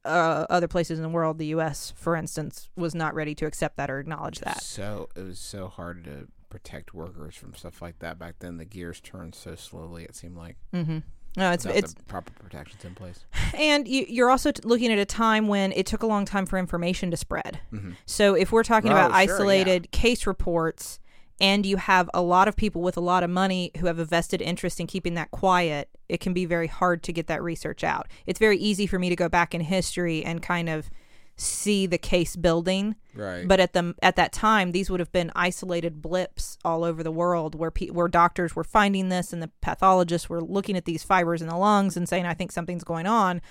uh, 0.04 0.46
other 0.50 0.68
places 0.68 0.98
in 0.98 1.02
the 1.02 1.08
world, 1.08 1.38
the 1.38 1.46
U.S., 1.46 1.92
for 1.96 2.16
instance, 2.16 2.68
was 2.76 2.94
not 2.94 3.14
ready 3.14 3.34
to 3.36 3.46
accept 3.46 3.76
that 3.76 3.90
or 3.90 4.00
acknowledge 4.00 4.40
that. 4.40 4.62
So 4.62 5.08
it 5.14 5.22
was 5.22 5.38
so 5.38 5.68
hard 5.68 6.04
to 6.04 6.28
protect 6.48 6.92
workers 6.92 7.34
from 7.34 7.54
stuff 7.54 7.80
like 7.80 7.98
that 8.00 8.18
back 8.18 8.36
then. 8.40 8.56
The 8.58 8.64
gears 8.64 9.00
turned 9.00 9.34
so 9.34 9.54
slowly. 9.54 10.04
It 10.04 10.16
seemed 10.16 10.36
like 10.36 10.56
Mm-hmm. 10.74 10.98
No, 11.36 11.50
it's 11.50 11.64
it's 11.64 11.94
proper 12.08 12.30
protections 12.32 12.84
in 12.84 12.94
place. 12.94 13.24
and 13.54 13.88
you, 13.88 14.04
you're 14.08 14.30
also 14.30 14.52
t- 14.52 14.60
looking 14.64 14.92
at 14.92 14.98
a 14.98 15.04
time 15.06 15.48
when 15.48 15.72
it 15.72 15.86
took 15.86 16.02
a 16.02 16.06
long 16.06 16.24
time 16.26 16.44
for 16.46 16.58
information 16.58 17.10
to 17.10 17.16
spread. 17.16 17.60
Mhm. 17.72 17.96
So 18.06 18.34
if 18.34 18.52
we're 18.52 18.62
talking 18.64 18.90
Oh, 18.90 18.94
about 18.94 19.10
sure, 19.12 19.18
yeah. 19.18 19.32
isolated 19.34 19.90
case 19.92 20.26
reports, 20.26 20.98
and 21.40 21.64
you 21.64 21.78
have 21.78 22.08
a 22.14 22.20
lot 22.20 22.48
of 22.48 22.54
people 22.56 22.82
with 22.82 22.96
a 22.96 23.00
lot 23.00 23.22
of 23.22 23.30
money 23.30 23.70
who 23.78 23.86
have 23.86 23.98
a 23.98 24.04
vested 24.04 24.40
interest 24.42 24.78
in 24.78 24.86
keeping 24.86 25.14
that 25.14 25.30
quiet, 25.30 25.88
it 26.08 26.20
can 26.20 26.32
be 26.34 26.44
very 26.44 26.66
hard 26.68 27.02
to 27.04 27.12
get 27.12 27.26
that 27.28 27.42
research 27.42 27.82
out. 27.82 28.06
It's 28.26 28.38
very 28.38 28.58
easy 28.58 28.86
for 28.86 28.98
me 28.98 29.08
to 29.08 29.16
go 29.16 29.28
back 29.28 29.54
in 29.54 29.62
history 29.62 30.22
and 30.24 30.42
kind 30.42 30.68
of 30.68 30.90
see 31.36 31.86
the 31.86 31.98
case 31.98 32.36
building. 32.36 32.96
Right. 33.14 33.46
but 33.46 33.60
at 33.60 33.74
the 33.74 33.94
at 34.02 34.16
that 34.16 34.32
time 34.32 34.72
these 34.72 34.88
would 34.88 34.98
have 35.00 35.12
been 35.12 35.30
isolated 35.36 36.00
blips 36.00 36.56
all 36.64 36.82
over 36.82 37.02
the 37.02 37.10
world 37.10 37.54
where 37.54 37.70
pe- 37.70 37.88
where 37.90 38.08
doctors 38.08 38.56
were 38.56 38.64
finding 38.64 39.10
this 39.10 39.34
and 39.34 39.42
the 39.42 39.50
pathologists 39.60 40.30
were 40.30 40.40
looking 40.40 40.78
at 40.78 40.86
these 40.86 41.02
fibers 41.02 41.42
in 41.42 41.48
the 41.48 41.56
lungs 41.56 41.94
and 41.94 42.08
saying 42.08 42.24
I 42.24 42.32
think 42.32 42.52
something's 42.52 42.84
going 42.84 43.06
on 43.06 43.42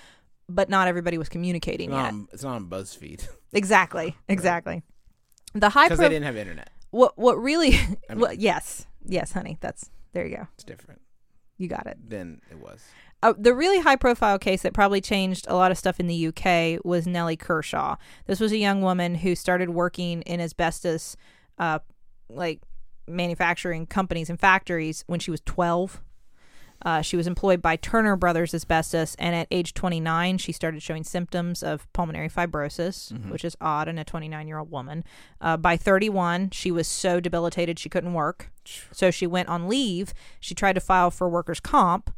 but 0.50 0.68
not 0.68 0.88
everybody 0.88 1.18
was 1.20 1.30
communicating 1.30 1.92
not, 1.92 1.98
yet. 2.06 2.08
on, 2.14 2.28
it's 2.34 2.44
not 2.44 2.56
on 2.56 2.66
BuzzFeed. 2.68 3.28
Exactly 3.54 4.16
exactly. 4.28 4.82
The 5.54 5.70
high 5.70 5.86
because 5.86 5.98
pro- 6.00 6.08
they 6.08 6.16
didn't 6.16 6.26
have 6.26 6.38
internet. 6.38 6.70
what 6.90 7.16
what 7.20 7.38
really 7.40 7.76
I 7.76 7.88
mean- 8.16 8.20
well, 8.20 8.34
yes 8.34 8.88
yes 9.06 9.32
honey 9.34 9.58
that's 9.62 9.92
there 10.14 10.26
you 10.26 10.38
go. 10.38 10.48
It's 10.56 10.64
different 10.64 11.02
you 11.60 11.68
got 11.68 11.86
it. 11.86 11.98
Then 12.04 12.42
it 12.50 12.58
was. 12.58 12.82
Uh, 13.24 13.34
the 13.38 13.54
really 13.54 13.80
high 13.80 13.96
profile 13.96 14.40
case 14.40 14.62
that 14.64 14.74
probably 14.74 15.02
changed 15.02 15.46
a 15.48 15.56
lot 15.56 15.72
of 15.72 15.78
stuff 15.78 16.00
in 16.00 16.08
the 16.08 16.28
UK 16.28 16.84
was 16.84 17.06
Nellie 17.06 17.38
Kershaw. 17.38 17.96
This 18.26 18.40
was 18.40 18.52
a 18.52 18.58
young 18.58 18.82
woman 18.82 19.16
who 19.16 19.36
started 19.36 19.70
working 19.70 20.22
in 20.24 20.42
asbestos, 20.42 21.16
uh, 21.60 21.80
like 22.30 22.62
manufacturing 23.08 23.86
companies 23.86 24.30
and 24.30 24.40
factories 24.40 25.04
when 25.08 25.20
she 25.20 25.32
was 25.32 25.42
12. 25.42 26.02
Uh, 26.84 27.02
she 27.02 27.16
was 27.16 27.28
employed 27.28 27.62
by 27.62 27.76
Turner 27.76 28.16
Brothers 28.16 28.56
Asbestos, 28.56 29.16
and 29.20 29.36
at 29.36 29.48
age 29.52 29.76
29, 29.76 30.40
she 30.40 30.52
started 30.52 30.82
showing 30.82 31.04
symptoms 31.04 31.62
of 31.62 31.92
pulmonary 31.94 32.28
fibrosis, 32.30 33.12
which 33.30 33.46
is 33.46 33.56
odd 33.62 33.88
in 33.88 34.00
a 34.00 34.04
29 34.04 34.48
year 34.48 34.58
old 34.58 34.72
woman. 34.72 35.04
Uh, 35.40 35.58
by 35.58 35.78
31, 35.78 36.50
she 36.50 36.72
was 36.72 36.88
so 36.88 37.20
debilitated 37.20 37.78
she 37.78 37.90
couldn't 37.90 38.14
work. 38.14 38.52
So 38.92 39.12
she 39.12 39.28
went 39.28 39.50
on 39.50 39.68
leave. 39.68 40.14
She 40.40 40.56
tried 40.56 40.74
to 40.74 40.80
file 40.80 41.12
for 41.12 41.30
workers' 41.30 41.60
comp, 41.60 42.10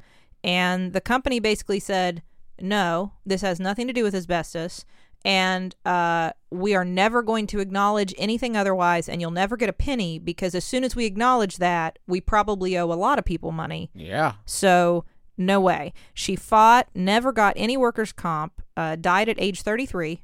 and 0.44 0.94
the 0.94 1.02
company 1.02 1.40
basically 1.40 1.80
said, 1.80 2.22
no, 2.60 3.14
this 3.26 3.42
has 3.42 3.60
nothing 3.60 3.88
to 3.88 3.94
do 3.94 4.04
with 4.04 4.16
asbestos. 4.16 4.86
And 5.26 5.74
uh, 5.86 6.32
we 6.52 6.76
are 6.76 6.84
never 6.84 7.22
going 7.22 7.48
to 7.48 7.60
acknowledge 7.60 8.14
anything 8.18 8.58
otherwise, 8.58 9.08
and 9.08 9.22
you'll 9.22 9.32
never 9.32 9.56
get 9.56 9.70
a 9.70 9.74
penny 9.74 10.20
because 10.20 10.54
as 10.54 10.66
soon 10.66 10.84
as 10.84 10.98
we 10.98 11.06
acknowledge 11.06 11.58
that, 11.58 11.98
we 12.08 12.20
probably 12.20 12.78
owe 12.78 12.92
a 12.92 12.94
lot 12.94 13.20
of 13.20 13.24
people 13.26 13.54
money. 13.54 13.90
Yeah. 13.96 14.34
So, 14.46 15.06
no 15.38 15.62
way. 15.62 15.94
She 16.14 16.36
fought, 16.36 16.90
never 16.94 17.32
got 17.32 17.54
any 17.56 17.78
workers' 17.78 18.12
comp, 18.12 18.62
uh, 18.76 18.98
died 18.98 19.30
at 19.30 19.40
age 19.40 19.62
33 19.62 20.24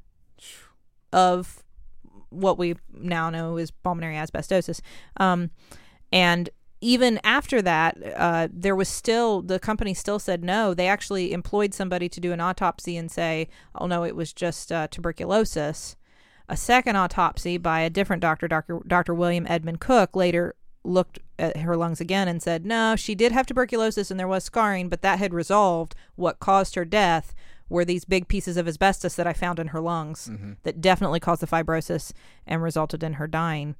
of 1.13 1.63
what 2.29 2.57
we 2.57 2.75
now 2.93 3.29
know 3.29 3.57
is 3.57 3.71
pulmonary 3.71 4.15
asbestosis. 4.15 4.81
Um, 5.17 5.51
and 6.11 6.49
even 6.81 7.19
after 7.23 7.61
that, 7.61 7.97
uh, 8.15 8.47
there 8.51 8.75
was 8.75 8.87
still, 8.87 9.41
the 9.41 9.59
company 9.59 9.93
still 9.93 10.19
said 10.19 10.43
no. 10.43 10.73
They 10.73 10.87
actually 10.87 11.33
employed 11.33 11.73
somebody 11.73 12.07
to 12.09 12.21
do 12.21 12.31
an 12.31 12.39
autopsy 12.39 12.95
and 12.95 13.11
say, 13.11 13.49
oh 13.75 13.87
no, 13.87 14.03
it 14.03 14.15
was 14.15 14.31
just 14.31 14.71
uh, 14.71 14.87
tuberculosis. 14.87 15.95
A 16.47 16.57
second 16.57 16.95
autopsy 16.95 17.57
by 17.57 17.81
a 17.81 17.89
different 17.89 18.21
doctor, 18.21 18.47
Dr. 18.47 18.79
Dr. 18.87 19.13
William 19.13 19.45
Edmund 19.47 19.81
Cooke, 19.81 20.15
later 20.15 20.55
looked 20.83 21.19
at 21.37 21.57
her 21.57 21.75
lungs 21.75 21.99
again 21.99 22.27
and 22.27 22.41
said, 22.41 22.65
no, 22.65 22.95
she 22.95 23.13
did 23.13 23.31
have 23.33 23.45
tuberculosis 23.45 24.09
and 24.09 24.19
there 24.19 24.27
was 24.27 24.45
scarring, 24.45 24.89
but 24.89 25.01
that 25.01 25.19
had 25.19 25.33
resolved. 25.33 25.95
What 26.15 26.39
caused 26.39 26.75
her 26.75 26.85
death 26.85 27.35
were 27.67 27.85
these 27.85 28.05
big 28.05 28.27
pieces 28.27 28.57
of 28.57 28.67
asbestos 28.67 29.15
that 29.15 29.27
I 29.27 29.33
found 29.33 29.59
in 29.59 29.67
her 29.67 29.81
lungs 29.81 30.27
that 30.63 30.81
definitely 30.81 31.19
caused 31.19 31.41
the 31.41 31.47
fibrosis 31.47 32.13
and 32.47 32.63
resulted 32.63 33.03
in 33.03 33.13
her 33.13 33.27
dying. 33.27 33.75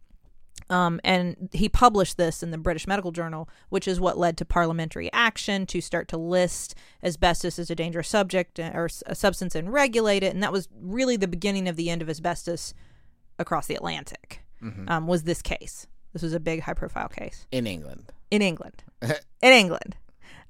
Um, 0.69 1.00
and 1.04 1.50
he 1.52 1.67
published 1.69 2.17
this 2.17 2.43
in 2.43 2.52
the 2.52 2.58
British 2.58 2.86
Medical 2.88 3.12
Journal, 3.12 3.50
which 3.69 3.88
is 3.88 4.00
what 4.00 4.17
led 4.17 4.38
to 4.38 4.45
parliamentary 4.45 5.12
action 5.13 5.65
to 5.67 5.82
start 5.82 6.08
to 6.10 6.17
list 6.17 6.76
asbestos 7.04 7.58
as 7.60 7.69
a 7.69 7.76
dangerous 7.76 8.08
subject 8.08 8.60
uh, 8.60 8.72
or 8.74 8.89
a 9.06 9.15
substance 9.15 9.56
and 9.56 9.74
regulate 9.74 10.24
it. 10.24 10.34
And 10.34 10.43
that 10.43 10.52
was 10.52 10.67
really 10.80 11.17
the 11.17 11.28
beginning 11.28 11.67
of 11.67 11.76
the 11.76 11.89
end 11.89 12.02
of 12.02 12.10
asbestos 12.10 12.74
across 13.38 13.67
the 13.67 13.76
Atlantic. 13.76 14.41
Um, 14.89 15.08
was 15.08 15.24
this 15.24 15.41
case? 15.41 15.88
This 16.13 16.22
was 16.22 16.34
a 16.34 16.39
big, 16.39 16.62
high-profile 16.62 17.08
case 17.10 17.45
In 17.52 17.65
England. 17.65 18.12
in 18.30 18.41
England. 18.41 18.84
in 19.02 19.17
England. 19.41 19.95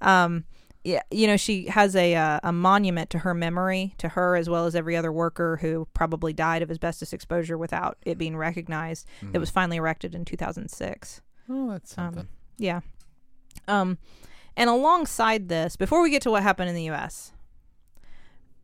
Um, 0.01 0.45
yeah, 0.83 1.01
you 1.11 1.27
know, 1.27 1.35
she 1.37 1.65
has 1.65 1.95
a 1.95 2.15
uh, 2.15 2.39
a 2.43 2.53
monument 2.53 3.09
to 3.09 3.19
her 3.19 3.33
memory, 3.33 3.95
to 3.97 4.09
her 4.09 4.35
as 4.35 4.49
well 4.49 4.65
as 4.65 4.75
every 4.75 4.95
other 4.95 5.11
worker 5.11 5.57
who 5.57 5.87
probably 5.93 6.31
died 6.31 6.61
of 6.61 6.71
asbestos 6.71 7.11
exposure 7.11 7.57
without 7.57 7.97
it 8.05 8.17
being 8.17 8.37
recognized. 8.37 9.05
That 9.33 9.39
was 9.39 9.49
finally 9.49 9.77
erected 9.77 10.15
in 10.15 10.23
2006. 10.25 11.21
Oh, 11.49 11.69
that's 11.71 11.93
something. 11.93 12.27
Yeah. 12.57 12.81
Um, 13.67 13.97
and 14.55 14.69
alongside 14.69 15.49
this, 15.49 15.75
before 15.75 16.01
we 16.01 16.09
get 16.09 16.21
to 16.23 16.31
what 16.31 16.43
happened 16.43 16.69
in 16.69 16.75
the 16.75 16.83
U.S., 16.83 17.33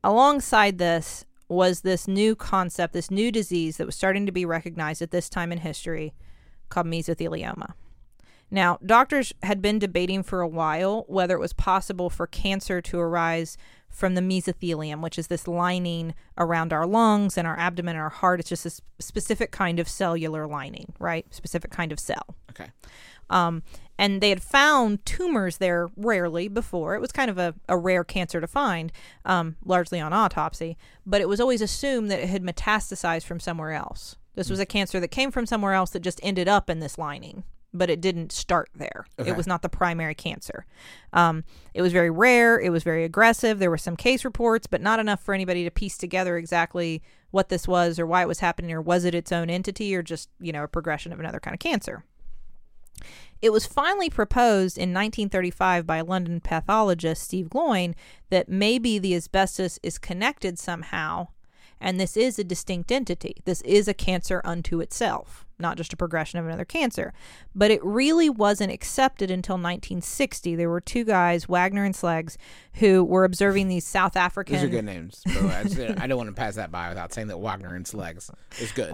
alongside 0.03 0.77
this 0.77 1.25
was 1.47 1.81
this 1.81 2.07
new 2.07 2.35
concept, 2.35 2.93
this 2.93 3.11
new 3.11 3.31
disease 3.31 3.77
that 3.77 3.85
was 3.85 3.95
starting 3.95 4.25
to 4.25 4.31
be 4.31 4.45
recognized 4.45 5.01
at 5.01 5.11
this 5.11 5.29
time 5.29 5.51
in 5.51 5.59
history, 5.59 6.13
called 6.69 6.87
mesothelioma. 6.87 7.73
Now, 8.51 8.79
doctors 8.85 9.33
had 9.43 9.61
been 9.61 9.79
debating 9.79 10.23
for 10.23 10.41
a 10.41 10.47
while 10.47 11.05
whether 11.07 11.35
it 11.35 11.39
was 11.39 11.53
possible 11.53 12.09
for 12.09 12.27
cancer 12.27 12.81
to 12.81 12.99
arise 12.99 13.57
from 13.89 14.15
the 14.15 14.21
mesothelium, 14.21 15.01
which 15.01 15.17
is 15.17 15.27
this 15.27 15.47
lining 15.47 16.13
around 16.37 16.73
our 16.73 16.85
lungs 16.85 17.37
and 17.37 17.47
our 17.47 17.57
abdomen 17.57 17.95
and 17.95 18.03
our 18.03 18.09
heart. 18.09 18.39
It's 18.39 18.49
just 18.49 18.65
a 18.65 18.81
specific 18.99 19.51
kind 19.51 19.79
of 19.79 19.87
cellular 19.87 20.45
lining, 20.47 20.93
right? 20.99 21.25
Specific 21.33 21.71
kind 21.71 21.91
of 21.91 21.99
cell. 21.99 22.35
Okay. 22.49 22.71
Um, 23.29 23.63
and 23.97 24.21
they 24.21 24.29
had 24.29 24.43
found 24.43 25.05
tumors 25.05 25.57
there 25.57 25.89
rarely 25.95 26.47
before. 26.47 26.95
It 26.95 27.01
was 27.01 27.13
kind 27.13 27.31
of 27.31 27.37
a, 27.37 27.55
a 27.69 27.77
rare 27.77 28.03
cancer 28.03 28.41
to 28.41 28.47
find, 28.47 28.91
um, 29.23 29.55
largely 29.63 29.99
on 29.99 30.13
autopsy, 30.13 30.77
but 31.05 31.21
it 31.21 31.29
was 31.29 31.39
always 31.39 31.61
assumed 31.61 32.11
that 32.11 32.19
it 32.19 32.29
had 32.29 32.43
metastasized 32.43 33.23
from 33.23 33.39
somewhere 33.39 33.71
else. 33.71 34.17
This 34.35 34.49
was 34.49 34.59
a 34.59 34.65
cancer 34.65 34.99
that 34.99 35.07
came 35.07 35.31
from 35.31 35.45
somewhere 35.45 35.73
else 35.73 35.91
that 35.91 36.01
just 36.01 36.19
ended 36.21 36.49
up 36.49 36.69
in 36.69 36.81
this 36.81 36.97
lining, 36.97 37.43
but 37.77 37.89
it 37.89 38.01
didn't 38.01 38.31
start 38.31 38.69
there. 38.75 39.05
Okay. 39.19 39.29
It 39.29 39.37
was 39.37 39.47
not 39.47 39.61
the 39.61 39.69
primary 39.69 40.15
cancer. 40.15 40.65
Um, 41.13 41.43
it 41.73 41.81
was 41.81 41.93
very 41.93 42.09
rare. 42.09 42.59
It 42.59 42.71
was 42.71 42.83
very 42.83 43.03
aggressive. 43.03 43.59
There 43.59 43.69
were 43.69 43.77
some 43.77 43.95
case 43.95 44.25
reports, 44.25 44.67
but 44.67 44.81
not 44.81 44.99
enough 44.99 45.21
for 45.21 45.33
anybody 45.33 45.63
to 45.63 45.71
piece 45.71 45.97
together 45.97 46.37
exactly 46.37 47.01
what 47.31 47.49
this 47.49 47.67
was 47.67 47.99
or 47.99 48.05
why 48.05 48.21
it 48.21 48.27
was 48.27 48.39
happening, 48.39 48.71
or 48.71 48.81
was 48.81 49.05
it 49.05 49.13
its 49.13 49.31
own 49.31 49.49
entity 49.49 49.95
or 49.95 50.01
just, 50.01 50.29
you 50.39 50.51
know, 50.51 50.63
a 50.63 50.67
progression 50.67 51.11
of 51.11 51.19
another 51.19 51.39
kind 51.39 51.53
of 51.53 51.59
cancer. 51.59 52.03
It 53.41 53.51
was 53.51 53.65
finally 53.65 54.09
proposed 54.09 54.77
in 54.77 54.93
1935 54.93 55.85
by 55.85 56.01
London 56.01 56.39
pathologist 56.39 57.23
Steve 57.23 57.49
Gloyne 57.49 57.95
that 58.29 58.49
maybe 58.49 58.97
the 58.97 59.13
asbestos 59.15 59.79
is 59.83 59.97
connected 59.97 60.57
somehow, 60.57 61.27
and 61.79 61.99
this 61.99 62.15
is 62.15 62.39
a 62.39 62.43
distinct 62.43 62.91
entity. 62.91 63.35
This 63.45 63.61
is 63.61 63.87
a 63.87 63.93
cancer 63.93 64.41
unto 64.43 64.79
itself, 64.79 65.44
not 65.59 65.77
just 65.77 65.93
a 65.93 65.97
progression 65.97 66.39
of 66.39 66.45
another 66.45 66.65
cancer. 66.65 67.13
But 67.55 67.71
it 67.71 67.83
really 67.83 68.29
wasn't 68.29 68.71
accepted 68.71 69.31
until 69.31 69.55
1960. 69.55 70.55
There 70.55 70.69
were 70.69 70.81
two 70.81 71.03
guys, 71.05 71.47
Wagner 71.47 71.83
and 71.85 71.95
Sleggs, 71.95 72.35
who 72.73 73.03
were 73.03 73.23
observing 73.23 73.67
these 73.69 73.85
South 73.85 74.15
African. 74.17 74.55
These 74.55 74.63
are 74.63 74.67
good 74.69 74.85
names. 74.85 75.21
by 75.25 75.31
the 75.33 75.47
way. 75.47 75.55
I, 75.55 75.63
just- 75.63 76.01
I 76.01 76.07
don't 76.07 76.17
want 76.17 76.29
to 76.29 76.35
pass 76.35 76.55
that 76.55 76.71
by 76.71 76.89
without 76.89 77.13
saying 77.13 77.27
that 77.27 77.37
Wagner 77.37 77.73
and 77.75 77.85
Sleggs 77.85 78.29
is 78.59 78.71
good. 78.73 78.93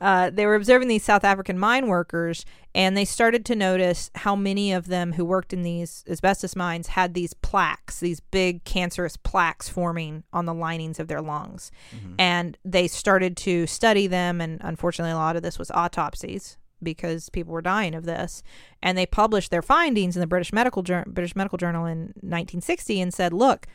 uh, 0.00 0.30
they 0.30 0.46
were 0.46 0.54
observing 0.54 0.88
these 0.88 1.02
South 1.04 1.24
African 1.24 1.58
mine 1.58 1.88
workers, 1.88 2.44
and 2.78 2.96
they 2.96 3.04
started 3.04 3.44
to 3.46 3.56
notice 3.56 4.08
how 4.14 4.36
many 4.36 4.72
of 4.72 4.86
them 4.86 5.14
who 5.14 5.24
worked 5.24 5.52
in 5.52 5.62
these 5.62 6.04
asbestos 6.08 6.54
mines 6.54 6.86
had 6.86 7.12
these 7.12 7.34
plaques, 7.34 7.98
these 7.98 8.20
big 8.20 8.62
cancerous 8.62 9.16
plaques 9.16 9.68
forming 9.68 10.22
on 10.32 10.46
the 10.46 10.54
linings 10.54 11.00
of 11.00 11.08
their 11.08 11.20
lungs. 11.20 11.72
Mm-hmm. 11.92 12.14
And 12.20 12.56
they 12.64 12.86
started 12.86 13.36
to 13.38 13.66
study 13.66 14.06
them, 14.06 14.40
and 14.40 14.60
unfortunately, 14.62 15.10
a 15.10 15.16
lot 15.16 15.34
of 15.34 15.42
this 15.42 15.58
was 15.58 15.72
autopsies 15.72 16.56
because 16.80 17.30
people 17.30 17.52
were 17.52 17.62
dying 17.62 17.96
of 17.96 18.04
this. 18.04 18.44
And 18.80 18.96
they 18.96 19.06
published 19.06 19.50
their 19.50 19.60
findings 19.60 20.16
in 20.16 20.20
the 20.20 20.28
British 20.28 20.52
Medical 20.52 20.84
Jour- 20.84 21.04
British 21.08 21.34
Medical 21.34 21.58
Journal 21.58 21.84
in 21.84 22.12
1960 22.20 23.00
and 23.00 23.12
said, 23.12 23.32
"Look, 23.32 23.66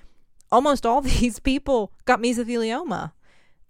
almost 0.49 0.85
all 0.85 1.01
these 1.01 1.39
people 1.39 1.91
got 2.05 2.21
mesothelioma." 2.21 3.11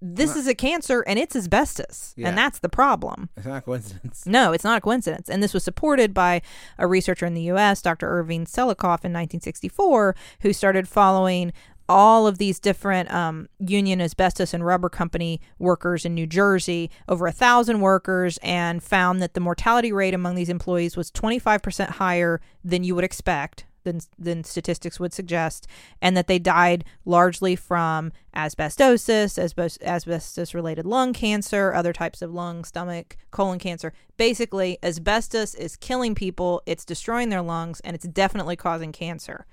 This 0.06 0.36
is 0.36 0.48
a 0.48 0.54
cancer 0.54 1.02
and 1.08 1.18
it's 1.18 1.34
asbestos. 1.34 2.14
Yeah. 2.18 2.28
And 2.28 2.38
that's 2.38 2.60
the 2.60 2.68
problem. 2.68 3.30
It's 3.38 3.46
not 3.46 3.60
a 3.60 3.62
coincidence. 3.62 4.26
No, 4.26 4.52
it's 4.52 4.66
not 4.66 4.78
a 4.78 4.82
coincidence. 4.82 5.30
And 5.30 5.42
this 5.42 5.54
was 5.54 5.64
supported 5.64 6.14
by 6.14 6.42
a 6.78 6.86
researcher 6.86 7.26
in 7.26 7.34
the 7.34 7.44
US, 7.54 7.82
Dr. 7.82 8.10
Irving 8.10 8.46
Selikoff, 8.46 9.06
in 9.06 9.14
1964, 9.14 10.16
who 10.42 10.52
started 10.52 10.90
following 10.90 11.54
all 11.88 12.28
of 12.28 12.38
these 12.38 12.60
different 12.60 13.14
um, 13.14 13.48
union 13.60 14.02
asbestos 14.02 14.54
and 14.54 14.66
rubber 14.66 14.90
company 14.90 15.40
workers 15.60 16.06
in 16.06 16.14
New 16.14 16.28
Jersey, 16.28 16.90
over 17.08 17.28
a 17.28 17.32
thousand 17.32 17.82
workers, 17.82 18.38
and 18.42 18.82
found 18.82 19.22
that 19.22 19.34
the 19.34 19.40
mortality 19.40 19.92
rate 19.92 20.14
among 20.14 20.36
these 20.36 20.50
employees 20.50 20.98
was 20.98 21.12
25% 21.12 21.90
higher 21.92 22.42
than 22.64 22.84
you 22.84 22.96
would 22.96 23.04
expect. 23.04 23.66
Than, 23.84 24.00
than 24.18 24.44
statistics 24.46 25.00
would 25.00 25.14
suggest, 25.14 25.68
and 26.02 26.16
that 26.16 26.28
they 26.28 26.40
died 26.40 26.86
largely 27.06 27.56
from 27.56 28.14
asbestosis, 28.36 29.38
asbest- 29.38 29.84
asbestos 29.84 30.54
related 30.54 30.86
lung 30.86 31.12
cancer, 31.12 31.74
other 31.74 31.92
types 31.92 32.22
of 32.22 32.34
lung, 32.34 32.64
stomach, 32.64 33.18
colon 33.32 33.60
cancer. 33.60 33.92
Basically, 34.16 34.78
asbestos 34.82 35.54
is 35.54 35.76
killing 35.76 36.16
people, 36.16 36.62
it's 36.66 36.86
destroying 36.86 37.30
their 37.30 37.42
lungs, 37.42 37.82
and 37.82 37.94
it's 37.94 38.08
definitely 38.08 38.56
causing 38.56 38.92
cancer. 38.92 39.46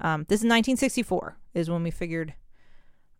Um, 0.00 0.26
this 0.28 0.40
is 0.40 0.44
1964, 0.44 1.36
is 1.54 1.70
when 1.70 1.82
we 1.82 1.90
figured 1.90 2.34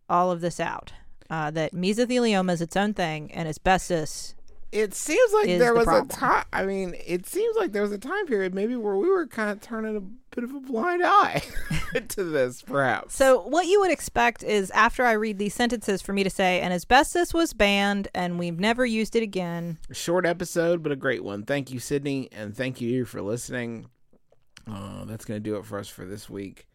all 0.09 0.31
of 0.31 0.41
this 0.41 0.59
out. 0.59 0.93
Uh, 1.29 1.51
that 1.51 1.73
mesothelioma 1.73 2.53
is 2.53 2.61
its 2.61 2.77
own 2.77 2.93
thing, 2.93 3.31
and 3.31 3.47
asbestos 3.47 4.35
It 4.71 4.93
seems 4.93 5.33
like 5.33 5.45
there 5.45 5.71
the 5.71 5.75
was 5.75 5.85
problem. 5.85 6.09
a 6.09 6.13
time. 6.13 6.45
I 6.51 6.65
mean, 6.65 6.93
it 7.05 7.25
seems 7.25 7.55
like 7.55 7.71
there 7.71 7.81
was 7.81 7.91
a 7.93 7.97
time 7.97 8.25
period 8.27 8.53
maybe 8.53 8.75
where 8.75 8.97
we 8.97 9.09
were 9.09 9.25
kind 9.25 9.49
of 9.49 9.61
turning 9.61 9.95
a 9.95 10.01
bit 10.35 10.43
of 10.43 10.53
a 10.53 10.59
blind 10.59 11.01
eye 11.05 11.41
to 12.09 12.23
this, 12.23 12.61
perhaps. 12.63 13.15
So, 13.15 13.41
what 13.47 13.65
you 13.65 13.79
would 13.79 13.91
expect 13.91 14.43
is 14.43 14.69
after 14.71 15.05
I 15.05 15.13
read 15.13 15.37
these 15.37 15.53
sentences 15.53 16.01
for 16.01 16.11
me 16.11 16.23
to 16.23 16.29
say, 16.29 16.59
and 16.59 16.73
asbestos 16.73 17.33
was 17.33 17.53
banned 17.53 18.09
and 18.13 18.37
we've 18.37 18.59
never 18.59 18.85
used 18.85 19.15
it 19.15 19.23
again. 19.23 19.77
short 19.91 20.25
episode, 20.25 20.83
but 20.83 20.91
a 20.91 20.97
great 20.97 21.23
one. 21.23 21.43
Thank 21.43 21.71
you, 21.71 21.79
Sydnee, 21.79 22.27
and 22.33 22.55
thank 22.55 22.81
you 22.81 23.05
for 23.05 23.21
listening. 23.21 23.87
Uh, 24.69 25.05
that's 25.05 25.23
gonna 25.23 25.39
do 25.39 25.55
it 25.55 25.65
for 25.65 25.79
us 25.79 25.87
for 25.87 26.03
this 26.05 26.29
week. 26.29 26.67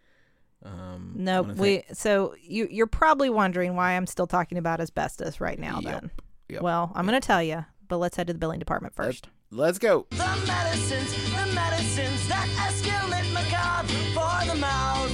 Um, 0.64 1.12
No, 1.16 1.42
wanna 1.42 1.55
we. 1.55 1.83
So 1.92 2.35
you 2.40 2.68
you're 2.70 2.87
probably 2.87 3.28
wondering 3.28 3.76
why 3.76 3.92
I'm 3.92 4.07
still 4.07 4.26
talking 4.26 4.59
about 4.59 4.81
asbestos 4.81 5.40
right 5.40 5.59
now. 5.59 5.81
Yep, 5.81 6.00
Then, 6.00 6.11
yep, 6.48 6.62
well, 6.62 6.92
I'm 6.94 7.07
going 7.07 7.20
to 7.20 7.26
tell 7.26 7.42
you, 7.42 7.64
but 7.92 7.98
let's 7.98 8.16
head 8.16 8.26
to 8.26 8.33
the 8.33 8.38
billing 8.38 8.59
department 8.59 8.94
first. 8.94 9.28
Let's 9.50 9.78
go. 9.78 10.07
The 10.12 10.16
medicines, 10.46 11.12
the 11.31 11.55
medicines 11.55 12.26
that 12.26 12.48
escalate 12.57 13.31
macabre 13.35 13.92
for 14.14 14.50
the 14.50 14.59
mouth. 14.59 15.11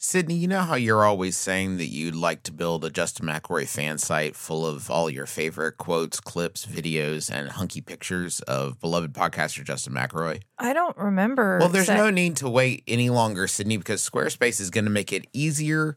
Sydnee, 0.00 0.36
you 0.36 0.48
know 0.48 0.62
how 0.62 0.74
you're 0.74 1.04
always 1.04 1.36
saying 1.36 1.76
that 1.76 1.86
you'd 1.86 2.16
like 2.16 2.42
to 2.44 2.52
build 2.52 2.84
a 2.84 2.90
Justin 2.90 3.26
McElroy 3.26 3.68
fan 3.68 3.98
site 3.98 4.34
full 4.34 4.66
of 4.66 4.90
all 4.90 5.08
your 5.08 5.26
favorite 5.26 5.78
quotes, 5.78 6.18
clips, 6.18 6.66
videos, 6.66 7.30
and 7.30 7.50
hunky 7.50 7.80
pictures 7.80 8.40
of 8.40 8.80
beloved 8.80 9.12
podcaster 9.12 9.62
Justin 9.62 9.92
McElroy? 9.92 10.42
I 10.58 10.72
don't 10.72 10.96
remember. 10.96 11.58
Well, 11.60 11.68
there's 11.68 11.86
sa- 11.86 11.96
no 11.96 12.10
need 12.10 12.34
to 12.38 12.48
wait 12.48 12.82
any 12.88 13.08
longer, 13.08 13.46
Sydnee, 13.46 13.78
because 13.78 14.08
Squarespace 14.08 14.60
is 14.60 14.70
going 14.70 14.86
to 14.86 14.90
make 14.90 15.12
it 15.12 15.28
easier 15.32 15.96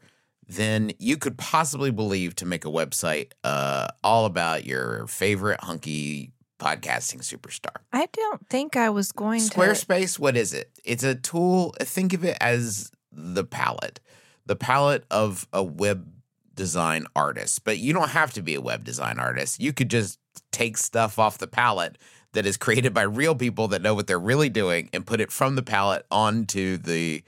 than 0.50 0.92
you 0.98 1.16
could 1.16 1.38
possibly 1.38 1.92
believe 1.92 2.36
to 2.36 2.46
make 2.46 2.66
a 2.66 2.70
website 2.70 3.32
uh, 3.44 3.88
all 4.04 4.26
about 4.26 4.66
your 4.66 5.06
favorite 5.06 5.64
hunky 5.64 6.34
podcasting 6.60 7.22
superstar. 7.22 7.76
I 7.94 8.08
don't 8.12 8.46
think 8.50 8.76
I 8.76 8.90
was 8.90 9.12
going 9.12 9.42
to. 9.42 9.54
Squarespace, 9.54 10.18
what 10.18 10.36
is 10.36 10.54
it? 10.54 10.72
It's 10.84 11.04
a 11.04 11.14
tool. 11.14 11.76
Think 11.80 12.14
of 12.14 12.26
it 12.26 12.36
as 12.42 12.92
the 13.12 13.44
palette, 13.44 14.00
the 14.48 14.56
palette 14.56 15.06
of 15.12 15.48
a 15.54 15.64
web 15.64 16.12
design 16.56 17.06
artist. 17.16 17.64
But 17.64 17.78
you 17.78 17.94
don't 17.94 18.10
have 18.10 18.34
to 18.34 18.42
be 18.42 18.56
a 18.56 18.62
web 18.62 18.84
design 18.84 19.20
artist. 19.20 19.62
You 19.62 19.72
could 19.72 19.90
just 19.90 20.20
take 20.52 20.78
stuff 20.78 21.20
off 21.20 21.38
the 21.38 21.48
palette 21.48 21.98
that 22.34 22.46
is 22.46 22.58
created 22.58 22.94
by 22.94 23.04
real 23.04 23.36
people 23.36 23.68
that 23.70 23.82
know 23.82 23.94
what 23.94 24.08
they're 24.08 24.20
really 24.20 24.50
doing 24.50 24.90
and 24.94 25.06
put 25.06 25.22
it 25.22 25.32
from 25.32 25.56
the 25.56 25.64
palette 25.64 26.06
onto 26.12 26.78
the 26.78 27.24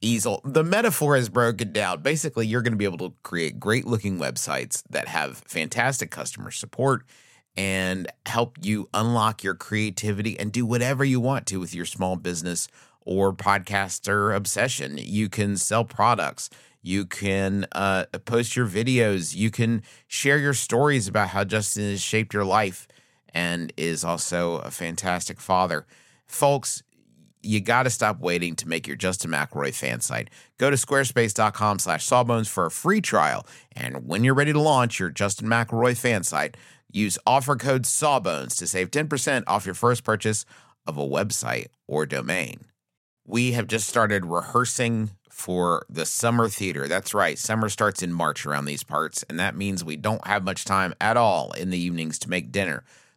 easel. 0.00 0.40
The 0.44 0.64
metaphor 0.64 1.16
is 1.16 1.28
broken 1.28 1.72
down. 1.72 2.02
Basically, 2.02 2.46
you're 2.46 2.62
going 2.62 2.72
to 2.72 2.78
be 2.78 2.84
able 2.84 2.98
to 2.98 3.14
create 3.22 3.58
great 3.58 3.86
looking 3.86 4.18
websites 4.18 4.82
that 4.90 5.08
have 5.08 5.38
fantastic 5.46 6.10
customer 6.10 6.50
support 6.50 7.02
and 7.56 8.10
help 8.26 8.58
you 8.60 8.88
unlock 8.92 9.42
your 9.42 9.54
creativity 9.54 10.38
and 10.38 10.52
do 10.52 10.66
whatever 10.66 11.04
you 11.04 11.20
want 11.20 11.46
to 11.46 11.58
with 11.58 11.74
your 11.74 11.86
small 11.86 12.16
business 12.16 12.68
or 13.04 13.32
podcaster 13.32 14.34
obsession. 14.34 14.98
You 14.98 15.28
can 15.28 15.56
sell 15.56 15.84
products. 15.84 16.50
You 16.82 17.06
can 17.06 17.66
uh, 17.72 18.04
post 18.24 18.56
your 18.56 18.66
videos. 18.66 19.34
You 19.34 19.50
can 19.50 19.82
share 20.06 20.38
your 20.38 20.54
stories 20.54 21.08
about 21.08 21.28
how 21.28 21.44
Justin 21.44 21.90
has 21.90 22.02
shaped 22.02 22.34
your 22.34 22.44
life 22.44 22.86
and 23.32 23.72
is 23.76 24.04
also 24.04 24.56
a 24.58 24.70
fantastic 24.70 25.40
father. 25.40 25.86
Folks, 26.26 26.82
you 27.46 27.60
got 27.60 27.84
to 27.84 27.90
stop 27.90 28.20
waiting 28.20 28.56
to 28.56 28.68
make 28.68 28.86
your 28.86 28.96
Justin 28.96 29.30
McElroy 29.30 29.74
fan 29.74 30.00
site. 30.00 30.28
Go 30.58 30.70
to 30.70 30.76
squarespace.com 30.76 31.78
slash 31.78 32.04
sawbones 32.04 32.48
for 32.48 32.66
a 32.66 32.70
free 32.70 33.00
trial. 33.00 33.46
And 33.72 34.06
when 34.06 34.24
you're 34.24 34.34
ready 34.34 34.52
to 34.52 34.60
launch 34.60 34.98
your 34.98 35.10
Justin 35.10 35.48
McElroy 35.48 35.96
fan 35.96 36.24
site, 36.24 36.56
use 36.90 37.18
offer 37.26 37.56
code 37.56 37.86
sawbones 37.86 38.56
to 38.56 38.66
save 38.66 38.90
10% 38.90 39.44
off 39.46 39.64
your 39.64 39.74
first 39.74 40.04
purchase 40.04 40.44
of 40.86 40.98
a 40.98 41.06
website 41.06 41.68
or 41.86 42.04
domain. 42.06 42.60
We 43.24 43.52
have 43.52 43.66
just 43.66 43.88
started 43.88 44.24
rehearsing 44.24 45.10
for 45.30 45.84
the 45.90 46.06
summer 46.06 46.48
theater. 46.48 46.88
That's 46.88 47.12
right. 47.12 47.38
Summer 47.38 47.68
starts 47.68 48.02
in 48.02 48.12
March 48.12 48.46
around 48.46 48.64
these 48.64 48.84
parts, 48.84 49.24
and 49.28 49.38
that 49.38 49.56
means 49.56 49.84
we 49.84 49.96
don't 49.96 50.26
have 50.26 50.44
much 50.44 50.64
time 50.64 50.94
at 51.00 51.16
all 51.16 51.52
in 51.52 51.70
the 51.70 51.78
evenings 51.78 52.18
to 52.20 52.30
make 52.30 52.52
dinner. 52.52 52.84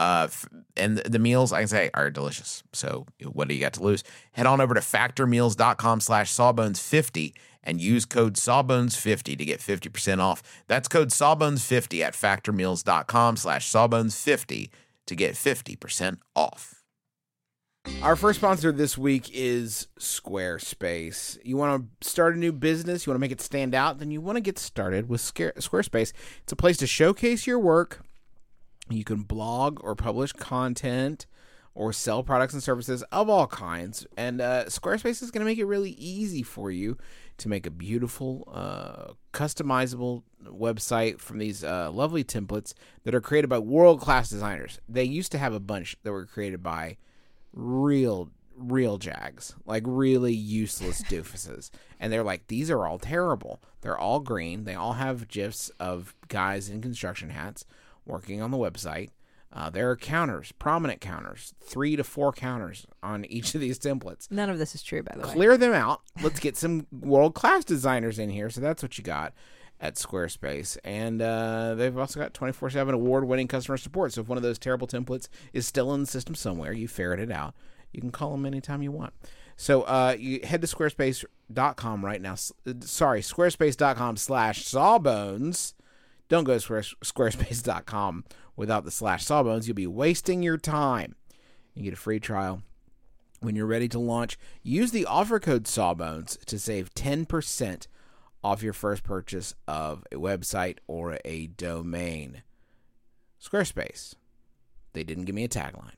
Uh, 0.00 0.28
and 0.78 0.96
the 0.96 1.18
meals, 1.18 1.52
I 1.52 1.60
can 1.60 1.68
say, 1.68 1.90
are 1.92 2.10
delicious. 2.10 2.62
So 2.72 3.04
what 3.22 3.48
do 3.48 3.54
you 3.54 3.60
got 3.60 3.74
to 3.74 3.82
lose? 3.82 4.02
Head 4.32 4.46
on 4.46 4.58
over 4.58 4.72
to 4.72 4.80
factormeals.com 4.80 6.00
slash 6.00 6.32
sawbones50 6.32 7.34
and 7.62 7.82
use 7.82 8.06
code 8.06 8.36
sawbones50 8.36 9.36
to 9.36 9.44
get 9.44 9.60
50% 9.60 10.18
off. 10.18 10.42
That's 10.68 10.88
code 10.88 11.10
sawbones50 11.10 12.00
at 12.00 12.14
factormeals.com 12.14 13.36
slash 13.36 13.70
sawbones50 13.70 14.70
to 15.06 15.14
get 15.14 15.34
50% 15.34 16.16
off. 16.34 16.82
Our 18.00 18.16
first 18.16 18.38
sponsor 18.38 18.72
this 18.72 18.96
week 18.96 19.30
is 19.34 19.88
Squarespace. 19.98 21.36
You 21.44 21.58
want 21.58 21.90
to 22.00 22.08
start 22.08 22.36
a 22.36 22.38
new 22.38 22.52
business, 22.52 23.04
you 23.04 23.10
want 23.10 23.16
to 23.16 23.20
make 23.20 23.32
it 23.32 23.42
stand 23.42 23.74
out, 23.74 23.98
then 23.98 24.10
you 24.10 24.22
want 24.22 24.36
to 24.36 24.40
get 24.40 24.58
started 24.58 25.10
with 25.10 25.20
Squarespace. 25.20 26.14
It's 26.42 26.52
a 26.52 26.56
place 26.56 26.78
to 26.78 26.86
showcase 26.86 27.46
your 27.46 27.58
work. 27.58 28.02
You 28.90 29.04
can 29.04 29.22
blog 29.22 29.82
or 29.82 29.94
publish 29.94 30.32
content 30.32 31.26
or 31.74 31.92
sell 31.92 32.22
products 32.22 32.52
and 32.52 32.62
services 32.62 33.02
of 33.12 33.28
all 33.28 33.46
kinds. 33.46 34.06
And 34.16 34.40
uh, 34.40 34.64
Squarespace 34.66 35.22
is 35.22 35.30
going 35.30 35.40
to 35.40 35.50
make 35.50 35.58
it 35.58 35.64
really 35.64 35.92
easy 35.92 36.42
for 36.42 36.70
you 36.70 36.98
to 37.38 37.48
make 37.48 37.66
a 37.66 37.70
beautiful, 37.70 38.46
uh, 38.52 39.12
customizable 39.32 40.22
website 40.44 41.20
from 41.20 41.38
these 41.38 41.64
uh, 41.64 41.90
lovely 41.90 42.24
templates 42.24 42.74
that 43.04 43.14
are 43.14 43.20
created 43.20 43.48
by 43.48 43.58
world 43.58 44.00
class 44.00 44.28
designers. 44.28 44.80
They 44.88 45.04
used 45.04 45.32
to 45.32 45.38
have 45.38 45.54
a 45.54 45.60
bunch 45.60 45.96
that 46.02 46.12
were 46.12 46.26
created 46.26 46.62
by 46.62 46.96
real 47.52 48.30
real 48.56 48.98
jags 48.98 49.54
like 49.64 49.82
really 49.86 50.34
useless 50.34 51.02
doofuses 51.08 51.70
and 51.98 52.12
they're 52.12 52.22
like 52.22 52.46
these 52.48 52.70
are 52.70 52.86
all 52.86 52.98
terrible 52.98 53.62
they're 53.80 53.98
all 53.98 54.20
green 54.20 54.64
they 54.64 54.74
all 54.74 54.92
have 54.92 55.28
gifs 55.28 55.70
of 55.80 56.14
guys 56.28 56.68
in 56.68 56.82
construction 56.82 57.30
hats 57.30 57.64
working 58.10 58.42
on 58.42 58.50
the 58.50 58.58
website 58.58 59.10
uh, 59.52 59.68
there 59.70 59.90
are 59.90 59.96
counters 59.96 60.52
prominent 60.58 61.00
counters 61.00 61.54
three 61.62 61.96
to 61.96 62.04
four 62.04 62.32
counters 62.32 62.86
on 63.02 63.24
each 63.24 63.54
of 63.54 63.60
these 63.60 63.78
templates 63.78 64.30
None 64.30 64.48
of 64.50 64.58
this 64.58 64.74
is 64.74 64.82
true, 64.82 65.02
by 65.02 65.14
the 65.16 65.26
way. 65.26 65.32
clear 65.32 65.56
them 65.56 65.72
out. 65.72 66.02
Let's 66.22 66.38
get 66.38 66.56
some 66.56 66.86
world 66.92 67.34
class 67.34 67.64
designers 67.64 68.18
in 68.18 68.30
here. 68.30 68.48
So 68.50 68.60
that's 68.60 68.82
what 68.82 68.96
you 68.96 69.02
got 69.02 69.32
at 69.80 69.96
Squarespace. 69.96 70.76
And 70.84 71.20
uh, 71.22 71.74
they've 71.74 71.96
also 71.96 72.20
got 72.20 72.32
24 72.34 72.70
7 72.70 72.94
award 72.94 73.24
winning 73.24 73.48
customer 73.48 73.76
support. 73.76 74.12
So 74.12 74.20
if 74.20 74.28
one 74.28 74.36
of 74.36 74.42
those 74.44 74.58
terrible 74.58 74.86
templates 74.86 75.26
is 75.52 75.66
still 75.66 75.92
in 75.94 76.00
the 76.02 76.06
system 76.06 76.34
somewhere, 76.36 76.72
you 76.72 76.86
ferret 76.86 77.18
it 77.18 77.32
out. 77.32 77.54
You 77.92 78.00
can 78.00 78.10
call 78.12 78.30
them 78.32 78.46
anytime 78.46 78.82
you 78.82 78.92
want. 78.92 79.14
So 79.56 79.82
uh, 79.82 80.14
you 80.18 80.40
head 80.44 80.60
to 80.60 80.68
squarespace.com 80.68 82.04
right 82.04 82.20
now. 82.20 82.34
Uh, 82.66 82.74
Sorry, 82.80 83.20
squarespace.com 83.20 84.16
slash 84.16 84.64
sawbones. 84.64 85.74
Don't 86.30 86.44
go 86.44 86.54
to 86.54 86.60
square- 86.60 86.80
squarespace.com 86.80 88.24
without 88.56 88.84
the 88.84 88.90
slash 88.90 89.26
sawbones. 89.26 89.68
You'll 89.68 89.74
be 89.74 89.86
wasting 89.86 90.42
your 90.42 90.56
time. 90.56 91.14
You 91.74 91.82
get 91.82 91.92
a 91.92 91.96
free 91.96 92.20
trial 92.20 92.62
when 93.40 93.56
you're 93.56 93.66
ready 93.66 93.88
to 93.88 93.98
launch, 93.98 94.38
use 94.62 94.90
the 94.92 95.06
offer 95.06 95.40
code 95.40 95.66
Sawbones 95.66 96.36
to 96.46 96.58
save 96.58 96.92
10% 96.94 97.86
off 98.44 98.62
your 98.62 98.72
first 98.74 99.02
purchase 99.02 99.54
of 99.66 100.04
a 100.12 100.16
website 100.16 100.76
or 100.86 101.18
a 101.24 101.46
domain. 101.46 102.42
Squarespace. 103.42 104.14
They 104.92 105.04
didn't 105.04 105.24
give 105.24 105.34
me 105.34 105.44
a 105.44 105.48
tagline. 105.48 105.92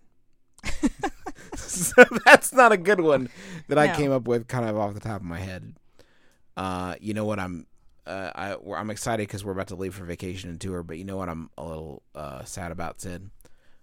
so 1.56 2.04
that's 2.24 2.52
not 2.52 2.70
a 2.72 2.76
good 2.76 3.00
one 3.00 3.28
that 3.68 3.78
I 3.78 3.88
No. 3.88 3.94
came 3.96 4.12
up 4.12 4.28
with 4.28 4.46
kind 4.46 4.68
of 4.68 4.76
off 4.76 4.94
the 4.94 5.00
top 5.00 5.20
of 5.20 5.26
my 5.26 5.40
head. 5.40 5.74
Uh, 6.56 6.94
you 7.00 7.12
know 7.14 7.24
what 7.24 7.40
I'm 7.40 7.66
uh, 8.06 8.30
I, 8.34 8.56
I'm 8.76 8.90
excited 8.90 9.26
because 9.26 9.44
we're 9.44 9.52
about 9.52 9.68
to 9.68 9.76
leave 9.76 9.94
for 9.94 10.04
vacation 10.04 10.50
and 10.50 10.60
tour, 10.60 10.82
but 10.82 10.98
you 10.98 11.04
know 11.04 11.16
what 11.16 11.28
I'm 11.28 11.50
a 11.56 11.64
little 11.64 12.02
uh, 12.14 12.44
sad 12.44 12.72
about, 12.72 13.00
Sid? 13.00 13.30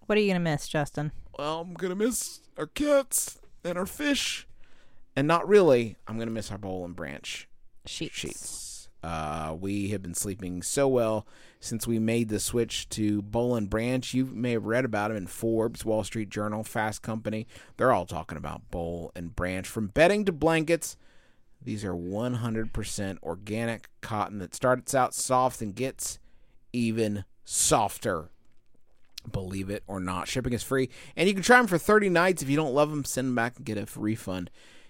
What 0.06 0.18
are 0.18 0.22
you 0.22 0.28
gonna 0.28 0.40
miss, 0.40 0.68
Justin? 0.68 1.12
well, 1.38 1.62
I'm 1.62 1.74
gonna 1.74 1.96
miss 1.96 2.42
our 2.58 2.68
cats 2.68 3.40
and 3.64 3.78
our 3.78 3.86
fish, 3.86 4.48
and 5.16 5.28
not 5.28 5.48
really. 5.48 5.96
I'm 6.08 6.18
gonna 6.20 6.32
miss 6.32 6.52
our 6.52 6.58
Boll 6.58 6.84
and 6.84 6.96
Branch 6.96 7.48
Sheets. 7.86 8.16
sheets. 8.16 8.90
Uh, 9.02 9.56
we 9.58 9.90
have 9.90 10.02
been 10.02 10.14
sleeping 10.14 10.62
so 10.62 10.86
well 10.86 11.26
since 11.62 11.88
we 11.88 12.00
made 12.00 12.28
the 12.28 12.40
switch 12.40 12.90
to 12.90 13.22
Boll 13.22 13.56
and 13.56 13.70
Branch. 13.70 14.14
You 14.14 14.26
may 14.26 14.52
have 14.52 14.66
read 14.66 14.84
about 14.84 15.08
them 15.08 15.16
in 15.18 15.28
Forbes, 15.28 15.86
Wall 15.86 16.04
Street 16.04 16.30
Journal, 16.30 16.66
Fast 16.66 17.02
Company. 17.02 17.48
They're 17.78 17.94
all 17.94 18.06
talking 18.06 18.38
about 18.38 18.70
Boll 18.72 19.14
and 19.16 19.34
Branch, 19.34 19.66
from 19.66 19.88
bedding 19.88 20.26
to 20.26 20.34
blankets. 20.34 20.98
These 21.62 21.84
are 21.84 21.94
100% 21.94 23.22
organic 23.22 23.90
cotton 24.02 24.40
that 24.40 24.56
starts 24.56 24.96
out 24.96 25.14
soft 25.14 25.62
and 25.62 25.76
gets 25.76 26.20
even 26.72 27.26
softer 27.44 28.30
believe 29.32 29.70
it 29.70 29.84
or 29.88 30.00
not. 30.00 30.28
Shipping 30.28 30.54
is 30.54 30.64
free, 30.64 30.90
and 31.16 31.28
you 31.28 31.34
can 31.34 31.44
try 31.44 31.58
them 31.58 31.68
for 31.68 31.78
30 31.78 32.10
nights. 32.10 32.42
If 32.42 32.50
you 32.50 32.56
don't 32.56 32.74
love 32.74 32.90
them, 32.90 33.06
send 33.06 33.28
them 33.28 33.36
back 33.36 33.58
and 33.58 33.66
get 33.66 33.78
a 33.78 33.86
refund. 34.00 34.50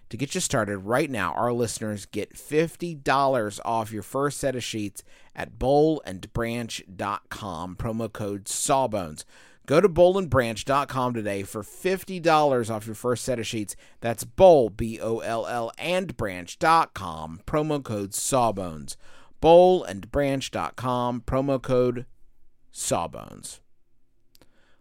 To 0.10 0.18
get 0.18 0.34
you 0.34 0.42
started 0.42 0.80
right 0.80 1.10
now, 1.10 1.34
our 1.34 1.54
listeners 1.54 2.08
get 2.08 2.34
$50 2.34 3.60
off 3.64 3.92
your 3.92 4.02
first 4.02 4.40
set 4.40 4.56
of 4.56 4.64
sheets 4.64 5.04
at 5.36 5.60
bollandbranch.com. 5.60 7.76
Promo 7.76 8.12
code 8.12 8.48
Sawbones. 8.48 9.24
Go 9.70 9.80
to 9.80 9.88
bollandbranch.com 9.88 11.14
today 11.14 11.44
for 11.44 11.62
$50 11.62 12.74
off 12.74 12.88
your 12.88 12.96
first 12.96 13.24
set 13.24 13.38
of 13.38 13.46
sheets. 13.46 13.76
That's 14.02 14.24
boll, 14.24 14.72
B 14.72 15.00
O 15.00 15.20
L 15.20 15.46
L, 15.46 15.72
and 15.78 16.18
branch.com. 16.18 17.42
Promo 17.46 17.84
code 17.84 18.16
Sawbones. 18.16 18.98
Bollandbranch.com. 19.44 21.22
Promo 21.22 21.62
code 21.62 22.08
Sawbones. 22.72 23.60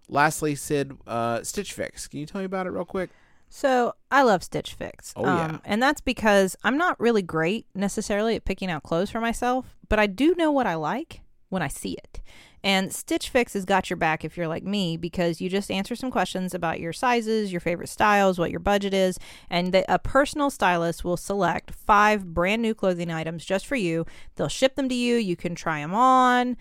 Lastly, 0.08 0.54
Sid, 0.54 0.96
uh, 1.06 1.42
Stitch 1.42 1.74
Fix. 1.74 2.08
Can 2.08 2.20
you 2.20 2.24
tell 2.24 2.40
me 2.40 2.46
about 2.46 2.66
it 2.66 2.70
real 2.70 2.86
quick? 2.86 3.10
So 3.50 3.92
I 4.10 4.22
love 4.22 4.42
Stitch 4.42 4.72
Fix. 4.72 5.12
Um, 5.16 5.24
Oh, 5.26 5.36
yeah. 5.36 5.58
and 5.66 5.82
that's 5.82 6.00
because 6.00 6.56
I'm 6.64 6.78
not 6.78 6.98
really 6.98 7.20
great 7.20 7.66
necessarily 7.74 8.36
at 8.36 8.46
picking 8.46 8.70
out 8.70 8.84
clothes 8.84 9.10
for 9.10 9.20
myself, 9.20 9.76
but 9.90 9.98
I 9.98 10.06
do 10.06 10.34
know 10.36 10.50
what 10.50 10.66
I 10.66 10.76
like 10.76 11.20
when 11.50 11.60
I 11.60 11.68
see 11.68 11.92
it. 11.92 12.22
And 12.64 12.92
Stitch 12.92 13.28
Fix 13.30 13.52
has 13.54 13.64
got 13.64 13.88
your 13.88 13.96
back 13.96 14.24
if 14.24 14.36
you're 14.36 14.48
like 14.48 14.64
me 14.64 14.96
because 14.96 15.40
you 15.40 15.48
just 15.48 15.70
answer 15.70 15.94
some 15.94 16.10
questions 16.10 16.54
about 16.54 16.80
your 16.80 16.92
sizes, 16.92 17.52
your 17.52 17.60
favorite 17.60 17.88
styles, 17.88 18.38
what 18.38 18.50
your 18.50 18.60
budget 18.60 18.92
is, 18.92 19.18
and 19.48 19.74
a 19.88 19.98
personal 19.98 20.50
stylist 20.50 21.04
will 21.04 21.16
select 21.16 21.70
five 21.70 22.34
brand 22.34 22.62
new 22.62 22.74
clothing 22.74 23.10
items 23.10 23.44
just 23.44 23.66
for 23.66 23.76
you. 23.76 24.06
They'll 24.36 24.48
ship 24.48 24.74
them 24.74 24.88
to 24.88 24.94
you. 24.94 25.16
You 25.16 25.36
can 25.36 25.54
try 25.54 25.80
them 25.80 25.94
on 25.94 26.56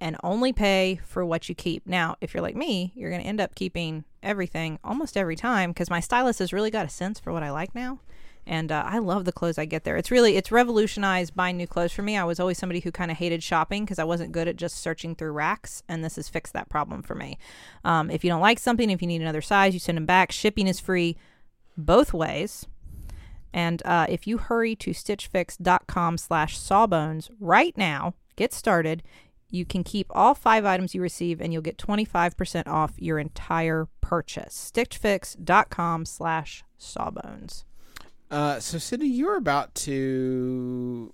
and 0.00 0.16
only 0.24 0.52
pay 0.52 1.00
for 1.04 1.24
what 1.24 1.48
you 1.48 1.54
keep. 1.54 1.86
Now, 1.86 2.16
if 2.20 2.32
you're 2.32 2.42
like 2.42 2.56
me, 2.56 2.92
you're 2.94 3.10
going 3.10 3.22
to 3.22 3.28
end 3.28 3.40
up 3.40 3.54
keeping 3.54 4.04
everything 4.22 4.78
almost 4.82 5.16
every 5.16 5.36
time 5.36 5.70
because 5.70 5.90
my 5.90 6.00
stylist 6.00 6.38
has 6.38 6.52
really 6.52 6.70
got 6.70 6.86
a 6.86 6.90
sense 6.90 7.20
for 7.20 7.32
what 7.32 7.42
I 7.42 7.50
like 7.50 7.74
now. 7.74 8.00
And 8.50 8.72
uh, 8.72 8.82
I 8.84 8.98
love 8.98 9.26
the 9.26 9.32
clothes 9.32 9.58
I 9.58 9.64
get 9.64 9.84
there. 9.84 9.96
It's 9.96 10.10
really 10.10 10.36
it's 10.36 10.50
revolutionized 10.50 11.36
buying 11.36 11.56
new 11.56 11.68
clothes 11.68 11.92
for 11.92 12.02
me. 12.02 12.16
I 12.16 12.24
was 12.24 12.40
always 12.40 12.58
somebody 12.58 12.80
who 12.80 12.90
kind 12.90 13.12
of 13.12 13.16
hated 13.16 13.44
shopping 13.44 13.84
because 13.84 14.00
I 14.00 14.04
wasn't 14.04 14.32
good 14.32 14.48
at 14.48 14.56
just 14.56 14.78
searching 14.78 15.14
through 15.14 15.30
racks, 15.30 15.84
and 15.88 16.04
this 16.04 16.16
has 16.16 16.28
fixed 16.28 16.52
that 16.54 16.68
problem 16.68 17.02
for 17.02 17.14
me. 17.14 17.38
Um, 17.84 18.10
if 18.10 18.24
you 18.24 18.30
don't 18.30 18.40
like 18.40 18.58
something, 18.58 18.90
if 18.90 19.00
you 19.00 19.06
need 19.06 19.22
another 19.22 19.40
size, 19.40 19.72
you 19.72 19.78
send 19.78 19.96
them 19.96 20.04
back. 20.04 20.32
Shipping 20.32 20.66
is 20.66 20.80
free 20.80 21.16
both 21.76 22.12
ways. 22.12 22.66
And 23.52 23.82
uh, 23.84 24.06
if 24.08 24.26
you 24.26 24.38
hurry 24.38 24.74
to 24.76 24.90
stitchfix.com 24.90 26.18
slash 26.18 26.58
sawbones 26.58 27.30
right 27.38 27.76
now, 27.78 28.14
get 28.34 28.52
started, 28.52 29.04
You 29.52 29.64
can 29.64 29.84
keep 29.84 30.06
all 30.10 30.34
five 30.34 30.64
items 30.64 30.94
you 30.94 31.02
receive 31.02 31.40
and 31.40 31.52
you'll 31.52 31.62
get 31.62 31.76
25% 31.76 32.66
off 32.66 32.94
your 32.98 33.18
entire 33.18 33.88
purchase. 34.00 34.72
Stitchfix.com 34.72 36.04
slash 36.04 36.64
sawbones. 36.78 37.64
Uh, 38.30 38.60
so, 38.60 38.78
Sydnee, 38.78 39.10
you 39.10 39.26
were 39.26 39.36
about 39.36 39.74
to 39.74 41.12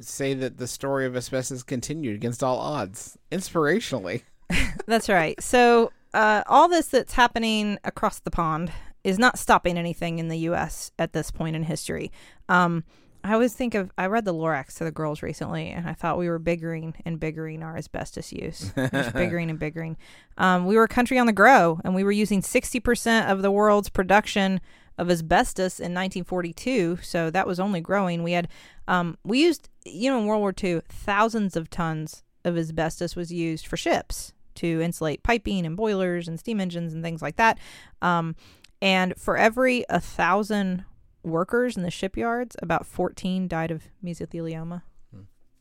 say 0.00 0.34
that 0.34 0.58
the 0.58 0.66
story 0.66 1.06
of 1.06 1.16
asbestos 1.16 1.62
continued 1.62 2.14
against 2.14 2.42
all 2.42 2.58
odds, 2.58 3.16
inspirationally. 3.32 4.22
That's 4.86 5.08
right. 5.08 5.40
So, 5.42 5.92
uh, 6.14 6.42
all 6.46 6.68
this 6.68 6.88
that's 6.88 7.12
happening 7.12 7.78
across 7.84 8.20
the 8.20 8.30
pond 8.30 8.72
is 9.04 9.18
not 9.18 9.38
stopping 9.38 9.76
anything 9.76 10.18
in 10.18 10.28
the 10.28 10.38
U.S. 10.38 10.90
at 10.98 11.12
this 11.12 11.30
point 11.30 11.54
in 11.54 11.62
history. 11.62 12.10
Um, 12.48 12.84
I 13.24 13.34
always 13.34 13.52
think 13.52 13.74
of 13.74 13.90
I 13.98 14.06
read 14.06 14.24
the 14.24 14.32
Lorax 14.32 14.76
to 14.78 14.84
the 14.84 14.90
girls 14.90 15.22
recently, 15.22 15.68
and 15.68 15.88
I 15.88 15.92
thought 15.92 16.18
we 16.18 16.28
were 16.28 16.38
biggering 16.38 16.94
and 17.04 17.20
biggering 17.20 17.62
our 17.62 17.76
asbestos 17.76 18.32
use, 18.32 18.72
Just 18.76 19.12
biggering 19.12 19.50
and 19.50 19.58
biggering. 19.58 19.96
Um, 20.38 20.66
we 20.66 20.76
were 20.76 20.84
a 20.84 20.88
country 20.88 21.18
on 21.18 21.26
the 21.26 21.32
grow, 21.32 21.80
and 21.84 21.94
we 21.94 22.04
were 22.04 22.12
using 22.12 22.42
sixty 22.42 22.80
percent 22.80 23.28
of 23.28 23.42
the 23.42 23.50
world's 23.50 23.88
production 23.90 24.60
of 24.98 25.10
asbestos 25.10 25.78
in 25.78 25.94
1942. 25.94 26.98
So 27.02 27.30
that 27.30 27.46
was 27.46 27.60
only 27.60 27.80
growing. 27.80 28.22
We 28.22 28.32
had 28.32 28.48
um, 28.86 29.16
we 29.24 29.42
used 29.42 29.68
you 29.86 30.10
know 30.10 30.18
in 30.18 30.26
World 30.26 30.40
War 30.40 30.54
II 30.62 30.82
thousands 30.88 31.56
of 31.56 31.70
tons 31.70 32.24
of 32.44 32.58
asbestos 32.58 33.16
was 33.16 33.32
used 33.32 33.66
for 33.66 33.76
ships 33.76 34.32
to 34.56 34.80
insulate 34.82 35.22
piping 35.22 35.64
and 35.64 35.76
boilers 35.76 36.26
and 36.26 36.38
steam 36.38 36.60
engines 36.60 36.92
and 36.92 37.02
things 37.02 37.22
like 37.22 37.36
that. 37.36 37.58
Um, 38.02 38.34
and 38.82 39.14
for 39.16 39.36
every 39.36 39.84
a 39.88 40.00
thousand 40.00 40.84
workers 41.22 41.76
in 41.76 41.82
the 41.82 41.90
shipyards, 41.90 42.56
about 42.60 42.86
14 42.86 43.48
died 43.48 43.70
of 43.70 43.84
mesothelioma. 44.04 44.82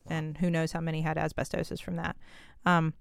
And 0.10 0.38
who 0.38 0.50
knows 0.50 0.72
how 0.72 0.80
many 0.80 1.02
had 1.02 1.18
asbestosis 1.18 1.82
from 1.82 1.98
that. 1.98 2.16
Um, 2.66 2.94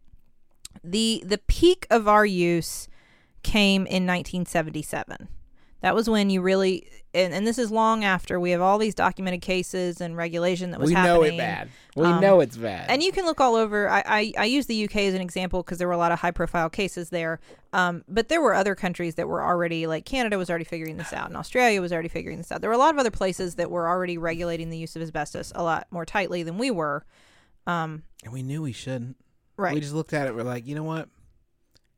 the 0.83 1.23
the 1.25 1.39
peak 1.39 1.87
of 1.89 2.09
our 2.09 2.27
use 2.27 2.89
came 3.43 3.83
in 3.83 4.07
1977. 4.07 5.29
That 5.83 5.95
was 5.95 6.09
when 6.09 6.31
you 6.31 6.41
really, 6.41 6.89
and, 7.13 7.35
and 7.35 7.47
this 7.47 7.59
is 7.59 7.71
long 7.71 8.03
after 8.03 8.41
we 8.41 8.51
have 8.53 8.61
all 8.63 8.79
these 8.79 8.95
documented 8.95 9.43
cases 9.43 10.01
and 10.01 10.17
regulation 10.17 10.71
that 10.71 10.81
was 10.81 10.89
we 10.89 10.95
happening. 10.95 11.21
We 11.21 11.29
know 11.29 11.35
it 11.35 11.39
bad. 11.39 11.69
We 11.95 12.05
Um, 12.07 12.21
know 12.21 12.41
it's 12.41 12.57
bad. 12.57 12.89
And 12.89 13.03
you 13.03 13.13
can 13.13 13.25
look 13.27 13.41
all 13.41 13.55
over. 13.55 13.89
I, 13.89 14.03
I, 14.07 14.33
I 14.39 14.45
use 14.47 14.67
the 14.67 14.85
UK 14.85 14.97
as 14.97 15.15
an 15.15 15.21
example 15.21 15.63
because 15.63 15.79
there 15.79 15.87
were 15.87 15.93
a 15.95 15.99
lot 15.99 16.13
of 16.13 16.21
high 16.21 16.31
profile 16.31 16.71
cases 16.71 17.11
there. 17.11 17.41
Um, 17.75 18.05
but 18.09 18.29
there 18.29 18.41
were 18.41 18.55
other 18.55 18.75
countries 18.75 19.17
that 19.17 19.29
were 19.29 19.45
already, 19.45 19.87
like 19.87 20.07
Canada 20.07 20.39
was 20.39 20.49
already 20.49 20.65
figuring 20.65 20.97
this 20.97 21.13
out, 21.13 21.29
and 21.29 21.37
Australia 21.37 21.81
was 21.83 21.93
already 21.93 22.09
figuring 22.09 22.39
this 22.39 22.51
out. 22.51 22.63
There 22.63 22.71
were 22.71 22.75
a 22.75 22.79
lot 22.79 22.95
of 22.95 22.99
other 22.99 23.11
places 23.11 23.57
that 23.57 23.71
were 23.71 23.87
already 23.87 24.17
regulating 24.17 24.71
the 24.71 24.79
use 24.79 24.97
of 24.97 25.03
asbestos 25.03 25.53
a 25.55 25.63
lot 25.63 25.87
more 25.91 26.07
tightly 26.07 26.43
than 26.43 26.57
we 26.57 26.71
were. 26.71 27.05
Um, 27.67 28.03
and 28.25 28.33
we 28.33 28.43
knew 28.43 28.63
we 28.63 28.73
shouldn't. 28.73 29.17
right. 29.59 29.75
We 29.75 29.81
just 29.81 29.93
looked 29.95 30.15
at 30.15 30.27
it. 30.27 30.35
We're 30.35 30.43
like, 30.43 30.67
you 30.67 30.75
know 30.75 30.85
what? 30.85 31.09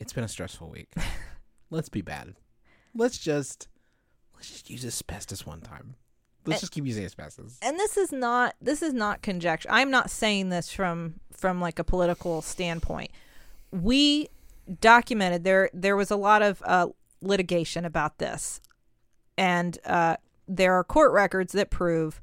It's 0.01 0.12
been 0.12 0.25
a 0.25 0.29
stressful 0.29 0.69
week. 0.69 0.91
let's 1.71 1.88
be 1.88 2.03
bad. 2.03 2.35
Let's 2.99 3.17
just 3.19 3.69
let's 4.35 4.51
just 4.51 4.69
use 4.69 4.85
asbestos 4.85 5.47
one 5.47 5.61
time. 5.63 5.95
Let's 6.45 6.59
Eh. 6.59 6.63
just 6.63 6.73
keep 6.73 6.85
using 6.87 7.05
asbestos. 7.05 7.59
and 7.63 7.79
this 7.79 7.97
is 7.97 8.13
not 8.13 8.55
this 8.61 8.83
is 8.83 8.93
not 8.93 9.23
conjecture. 9.23 9.69
I'm 9.71 9.91
not 9.91 10.11
saying 10.11 10.49
this 10.51 10.71
from 10.73 11.21
from 11.33 11.61
like 11.61 11.79
a 11.79 11.85
political 11.85 12.43
standpoint. 12.43 13.11
We 13.71 14.29
documented 14.81 15.45
there 15.45 15.71
there 15.73 15.97
was 15.97 16.11
a 16.11 16.17
lot 16.17 16.43
of 16.43 16.63
uh, 16.67 16.89
litigation 17.23 17.85
about 17.85 18.19
this, 18.19 18.61
and 19.37 19.79
uh, 19.85 20.17
there 20.49 20.75
are 20.75 20.85
court 20.85 21.13
records 21.13 21.53
that 21.53 21.71
prove 21.71 22.21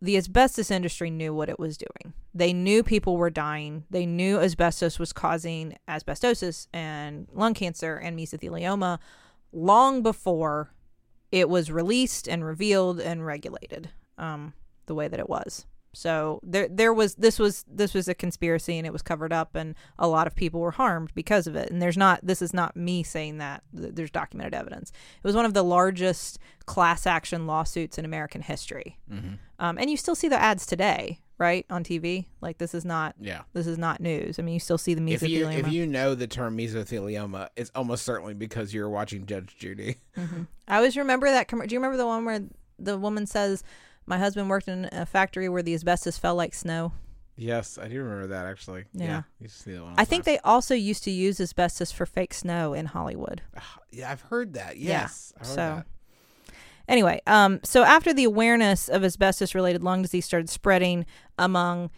the 0.00 0.16
asbestos 0.16 0.70
industry 0.70 1.10
knew 1.10 1.34
what 1.34 1.48
it 1.48 1.58
was 1.58 1.76
doing. 1.76 2.12
They 2.32 2.52
knew 2.52 2.82
people 2.84 3.16
were 3.16 3.30
dying. 3.30 3.84
They 3.90 4.06
knew 4.06 4.38
asbestos 4.38 4.98
was 4.98 5.12
causing 5.12 5.76
asbestosis 5.88 6.68
and 6.72 7.26
lung 7.32 7.54
cancer 7.54 7.96
and 7.96 8.16
mesothelioma 8.16 8.98
long 9.52 10.02
before 10.02 10.72
it 11.30 11.48
was 11.48 11.70
released 11.70 12.28
and 12.28 12.44
revealed 12.44 13.00
and 13.00 13.24
regulated 13.26 13.90
um, 14.16 14.54
the 14.86 14.94
way 14.94 15.08
that 15.08 15.20
it 15.20 15.28
was. 15.28 15.66
So 15.94 16.40
there, 16.42 16.68
there 16.68 16.92
was 16.92 17.14
this 17.16 17.38
was 17.38 17.64
this 17.66 17.94
was 17.94 18.08
a 18.08 18.14
conspiracy 18.14 18.76
and 18.76 18.86
it 18.86 18.92
was 18.92 19.02
covered 19.02 19.32
up 19.32 19.54
and 19.54 19.74
a 19.98 20.06
lot 20.06 20.26
of 20.26 20.36
people 20.36 20.60
were 20.60 20.70
harmed 20.72 21.12
because 21.14 21.46
of 21.46 21.56
it. 21.56 21.70
And 21.70 21.80
there's 21.80 21.96
not 21.96 22.20
this 22.22 22.42
is 22.42 22.52
not 22.52 22.76
me 22.76 23.02
saying 23.02 23.38
that. 23.38 23.62
There's 23.72 24.10
documented 24.10 24.54
evidence. 24.54 24.90
It 24.90 25.26
was 25.26 25.34
one 25.34 25.46
of 25.46 25.54
the 25.54 25.64
largest 25.64 26.38
class 26.66 27.06
action 27.06 27.46
lawsuits 27.46 27.98
in 27.98 28.04
American 28.04 28.42
history. 28.42 28.98
Um, 29.58 29.78
and 29.78 29.90
you 29.90 29.96
still 29.96 30.14
see 30.14 30.28
the 30.28 30.40
ads 30.40 30.66
today, 30.66 31.18
right, 31.38 31.64
on 31.70 31.84
TV. 31.84 32.26
Like 32.40 32.58
this 32.58 32.74
is 32.74 32.84
not 32.84 33.14
Yeah. 33.20 33.42
this 33.52 33.66
is 33.66 33.78
not 33.78 34.00
news. 34.00 34.38
I 34.38 34.42
mean, 34.42 34.54
you 34.54 34.60
still 34.60 34.78
see 34.78 34.94
the 34.94 35.00
mesothelioma. 35.00 35.14
If 35.22 35.28
you 35.30 35.46
if 35.48 35.72
you 35.72 35.86
know 35.86 36.14
the 36.14 36.26
term 36.26 36.56
mesothelioma, 36.56 37.48
it's 37.56 37.70
almost 37.74 38.04
certainly 38.04 38.34
because 38.34 38.74
you're 38.74 38.88
watching 38.90 39.26
Judge 39.26 39.56
Judy. 39.58 39.96
Mm-hmm. 40.16 40.42
I 40.68 40.76
always 40.76 40.96
remember 40.96 41.30
that. 41.30 41.48
Com- 41.48 41.66
Do 41.66 41.72
you 41.74 41.78
remember 41.78 41.96
the 41.96 42.06
one 42.06 42.24
where 42.24 42.40
the 42.78 42.98
woman 42.98 43.26
says, 43.26 43.62
"My 44.06 44.18
husband 44.18 44.48
worked 44.50 44.68
in 44.68 44.88
a 44.92 45.06
factory 45.06 45.48
where 45.48 45.62
the 45.62 45.74
asbestos 45.74 46.18
fell 46.18 46.34
like 46.34 46.54
snow"? 46.54 46.92
Yes, 47.40 47.78
I 47.80 47.86
do 47.86 48.02
remember 48.02 48.26
that 48.28 48.46
actually. 48.46 48.86
Yeah. 48.92 49.22
you 49.40 49.46
see 49.48 49.72
that 49.72 49.82
one. 49.84 49.94
I 49.96 50.04
think 50.04 50.24
time. 50.24 50.34
they 50.34 50.38
also 50.40 50.74
used 50.74 51.04
to 51.04 51.10
use 51.12 51.40
asbestos 51.40 51.92
for 51.92 52.04
fake 52.04 52.34
snow 52.34 52.74
in 52.74 52.86
Hollywood. 52.86 53.42
Yeah, 53.90 54.10
I've 54.10 54.20
heard 54.20 54.52
that. 54.54 54.76
Yeah, 54.76 55.02
Yes, 55.02 55.32
I 55.36 55.38
heard 55.38 55.46
so- 55.46 55.54
that. 55.56 55.86
Anyway, 56.88 57.20
um, 57.26 57.60
so 57.62 57.82
after 57.82 58.14
the 58.14 58.24
awareness 58.24 58.88
of 58.88 59.04
asbestos-related 59.04 59.82
lung 59.82 60.02
disease 60.02 60.24
started 60.24 60.48
spreading 60.48 61.04
among 61.38 61.90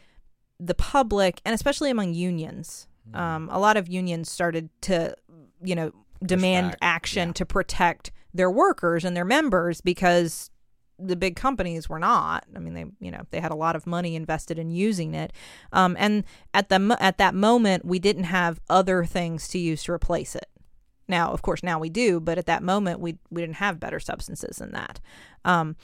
the 0.58 0.74
public 0.74 1.40
and 1.44 1.54
especially 1.54 1.90
among 1.90 2.12
unions, 2.12 2.88
um, 3.14 3.48
a 3.52 3.58
lot 3.58 3.76
of 3.76 3.88
unions 3.88 4.30
started 4.30 4.68
to, 4.82 5.14
you 5.62 5.74
know, 5.74 5.92
demand 6.24 6.76
action 6.82 7.28
yeah. 7.28 7.34
to 7.34 7.46
protect 7.46 8.10
their 8.34 8.50
workers 8.50 9.04
and 9.04 9.16
their 9.16 9.24
members 9.24 9.80
because 9.80 10.50
the 10.98 11.16
big 11.16 11.34
companies 11.34 11.88
were 11.88 11.98
not. 11.98 12.44
I 12.54 12.58
mean, 12.58 12.74
they 12.74 12.84
you 13.00 13.10
know 13.10 13.22
they 13.30 13.40
had 13.40 13.50
a 13.50 13.56
lot 13.56 13.74
of 13.74 13.86
money 13.86 14.14
invested 14.14 14.58
in 14.58 14.70
using 14.70 15.14
it, 15.14 15.32
um, 15.72 15.96
and 15.98 16.24
at 16.52 16.68
the 16.68 16.96
at 17.00 17.18
that 17.18 17.34
moment 17.34 17.84
we 17.84 17.98
didn't 17.98 18.24
have 18.24 18.60
other 18.68 19.04
things 19.04 19.48
to 19.48 19.58
use 19.58 19.84
to 19.84 19.92
replace 19.92 20.34
it. 20.36 20.49
Now, 21.10 21.32
of 21.32 21.42
course, 21.42 21.62
now 21.62 21.78
we 21.78 21.90
do, 21.90 22.20
but 22.20 22.38
at 22.38 22.46
that 22.46 22.62
moment 22.62 23.00
we 23.00 23.18
we 23.30 23.42
didn't 23.42 23.56
have 23.56 23.80
better 23.80 24.00
substances 24.00 24.56
than 24.58 24.70
that. 24.72 25.00
Um, 25.44 25.76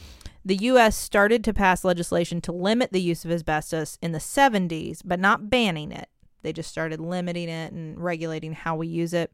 the 0.44 0.56
U.S. 0.56 0.96
started 0.96 1.42
to 1.44 1.52
pass 1.52 1.84
legislation 1.84 2.40
to 2.42 2.52
limit 2.52 2.92
the 2.92 3.00
use 3.00 3.24
of 3.24 3.32
asbestos 3.32 3.98
in 4.00 4.12
the 4.12 4.18
70s, 4.18 5.02
but 5.04 5.18
not 5.18 5.50
banning 5.50 5.90
it. 5.90 6.08
They 6.42 6.52
just 6.52 6.70
started 6.70 7.00
limiting 7.00 7.48
it 7.48 7.72
and 7.72 7.98
regulating 8.00 8.52
how 8.52 8.76
we 8.76 8.86
use 8.86 9.12
it. 9.12 9.32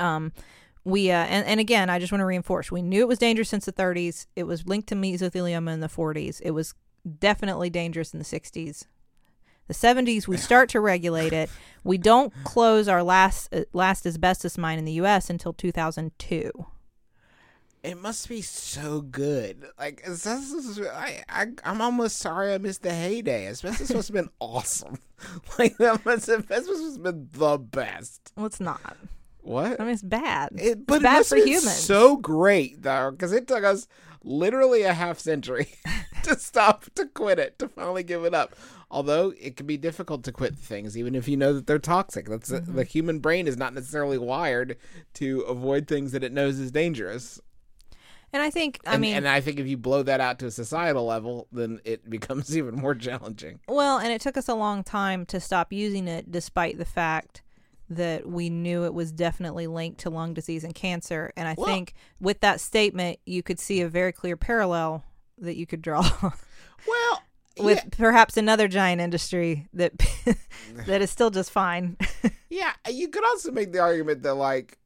Um, 0.00 0.32
we 0.82 1.12
uh, 1.12 1.24
and, 1.24 1.46
and 1.46 1.60
again, 1.60 1.88
I 1.88 2.00
just 2.00 2.12
want 2.12 2.20
to 2.20 2.26
reinforce: 2.26 2.72
we 2.72 2.82
knew 2.82 3.02
it 3.02 3.08
was 3.08 3.20
dangerous 3.20 3.48
since 3.48 3.64
the 3.64 3.72
30s. 3.72 4.26
It 4.34 4.44
was 4.44 4.66
linked 4.66 4.88
to 4.88 4.96
mesothelioma 4.96 5.72
in 5.72 5.80
the 5.80 5.88
40s. 5.88 6.40
It 6.42 6.50
was 6.50 6.74
definitely 7.20 7.70
dangerous 7.70 8.12
in 8.12 8.18
the 8.18 8.24
60s. 8.24 8.86
The 9.68 9.74
70s, 9.74 10.28
we 10.28 10.36
start 10.36 10.68
to 10.70 10.80
regulate 10.80 11.32
it. 11.32 11.50
We 11.82 11.98
don't 11.98 12.32
close 12.44 12.88
our 12.88 13.02
last 13.02 13.52
uh, 13.52 13.62
last 13.72 14.06
asbestos 14.06 14.58
mine 14.58 14.78
in 14.78 14.84
the 14.84 14.92
U.S. 14.92 15.30
until 15.30 15.52
2002. 15.52 16.66
It 17.82 18.00
must 18.00 18.28
be 18.28 18.42
so 18.42 19.00
good. 19.00 19.64
Like 19.78 20.02
asbestos, 20.04 20.80
I, 20.80 21.22
I 21.28 21.46
I'm 21.64 21.80
almost 21.80 22.18
sorry 22.18 22.52
I 22.52 22.58
missed 22.58 22.82
the 22.82 22.92
heyday. 22.92 23.46
Asbestos 23.46 23.92
must 23.92 24.08
have 24.08 24.14
been 24.14 24.30
awesome. 24.40 24.98
Like 25.58 25.76
that 25.78 26.04
must 26.04 26.28
asbestos 26.28 26.80
must 26.80 26.96
have 26.96 27.02
been 27.02 27.28
the 27.32 27.58
best. 27.58 28.32
Well, 28.36 28.46
it's 28.46 28.60
not. 28.60 28.96
What? 29.42 29.80
I 29.80 29.84
mean, 29.84 29.92
it's 29.92 30.02
bad. 30.02 30.50
It, 30.56 30.86
but 30.86 30.96
it's 30.96 31.00
it 31.00 31.04
bad 31.04 31.16
must 31.18 31.28
for 31.28 31.36
humans. 31.36 31.76
So 31.76 32.16
great 32.16 32.82
though, 32.82 33.12
because 33.12 33.32
it 33.32 33.46
took 33.46 33.62
us 33.62 33.86
literally 34.24 34.82
a 34.82 34.92
half 34.92 35.20
century 35.20 35.68
to 36.24 36.36
stop 36.36 36.86
to 36.96 37.06
quit 37.06 37.38
it 37.38 37.58
to 37.60 37.68
finally 37.68 38.02
give 38.02 38.24
it 38.24 38.34
up. 38.34 38.56
Although 38.96 39.34
it 39.38 39.56
can 39.58 39.66
be 39.66 39.76
difficult 39.76 40.24
to 40.24 40.32
quit 40.32 40.54
things, 40.56 40.96
even 40.96 41.14
if 41.14 41.28
you 41.28 41.36
know 41.36 41.52
that 41.52 41.66
they're 41.66 41.78
toxic. 41.78 42.26
That's 42.30 42.50
Mm-hmm. 42.50 42.76
the 42.76 42.84
human 42.84 43.18
brain 43.18 43.46
is 43.46 43.56
not 43.58 43.74
necessarily 43.74 44.16
wired 44.16 44.78
to 45.14 45.40
avoid 45.42 45.86
things 45.86 46.12
that 46.12 46.24
it 46.24 46.32
knows 46.32 46.58
is 46.58 46.70
dangerous. 46.72 47.38
and 48.32 48.42
I 48.42 48.48
think, 48.48 48.80
I 48.86 48.92
and, 48.94 49.02
mean, 49.02 49.14
and 49.16 49.28
I 49.28 49.42
think 49.42 49.58
if 49.60 49.66
you 49.66 49.76
blow 49.76 50.02
that 50.02 50.20
out 50.20 50.38
to 50.38 50.46
a 50.46 50.50
societal 50.50 51.04
level, 51.04 51.46
then 51.52 51.78
it 51.84 52.08
becomes 52.16 52.56
even 52.56 52.74
more 52.76 52.94
challenging. 52.94 53.60
well, 53.68 53.98
and 53.98 54.10
it 54.12 54.22
took 54.22 54.38
us 54.38 54.48
a 54.48 54.54
long 54.54 54.82
time 54.82 55.26
to 55.26 55.40
stop 55.40 55.74
using 55.74 56.08
it, 56.08 56.32
despite 56.32 56.78
the 56.78 56.84
fact 56.86 57.42
that 57.90 58.26
we 58.26 58.48
knew 58.48 58.84
it 58.84 58.94
was 58.94 59.12
definitely 59.12 59.66
linked 59.66 60.00
to 60.00 60.10
lung 60.10 60.32
disease 60.32 60.64
and 60.64 60.74
cancer. 60.74 61.32
And 61.36 61.46
I 61.46 61.54
Well- 61.58 61.66
think 61.66 61.92
with 62.18 62.40
that 62.40 62.60
statement, 62.62 63.18
you 63.26 63.42
could 63.42 63.60
see 63.60 63.82
a 63.82 63.88
very 63.88 64.12
clear 64.12 64.36
parallel 64.38 65.04
that 65.38 65.56
you 65.56 65.66
could 65.66 65.82
draw 65.82 66.00
Well, 66.88 67.22
with 67.58 67.78
yeah, 67.78 67.90
perhaps 67.96 68.36
another 68.36 68.68
giant 68.68 69.00
industry 69.00 69.66
that 69.72 69.92
that 70.86 71.02
is 71.02 71.10
still 71.10 71.30
just 71.30 71.50
fine. 71.50 71.96
yeah, 72.50 72.72
you 72.88 73.08
could 73.08 73.24
also 73.24 73.50
make 73.50 73.72
the 73.72 73.80
argument 73.80 74.22
that 74.22 74.34
like 74.34 74.78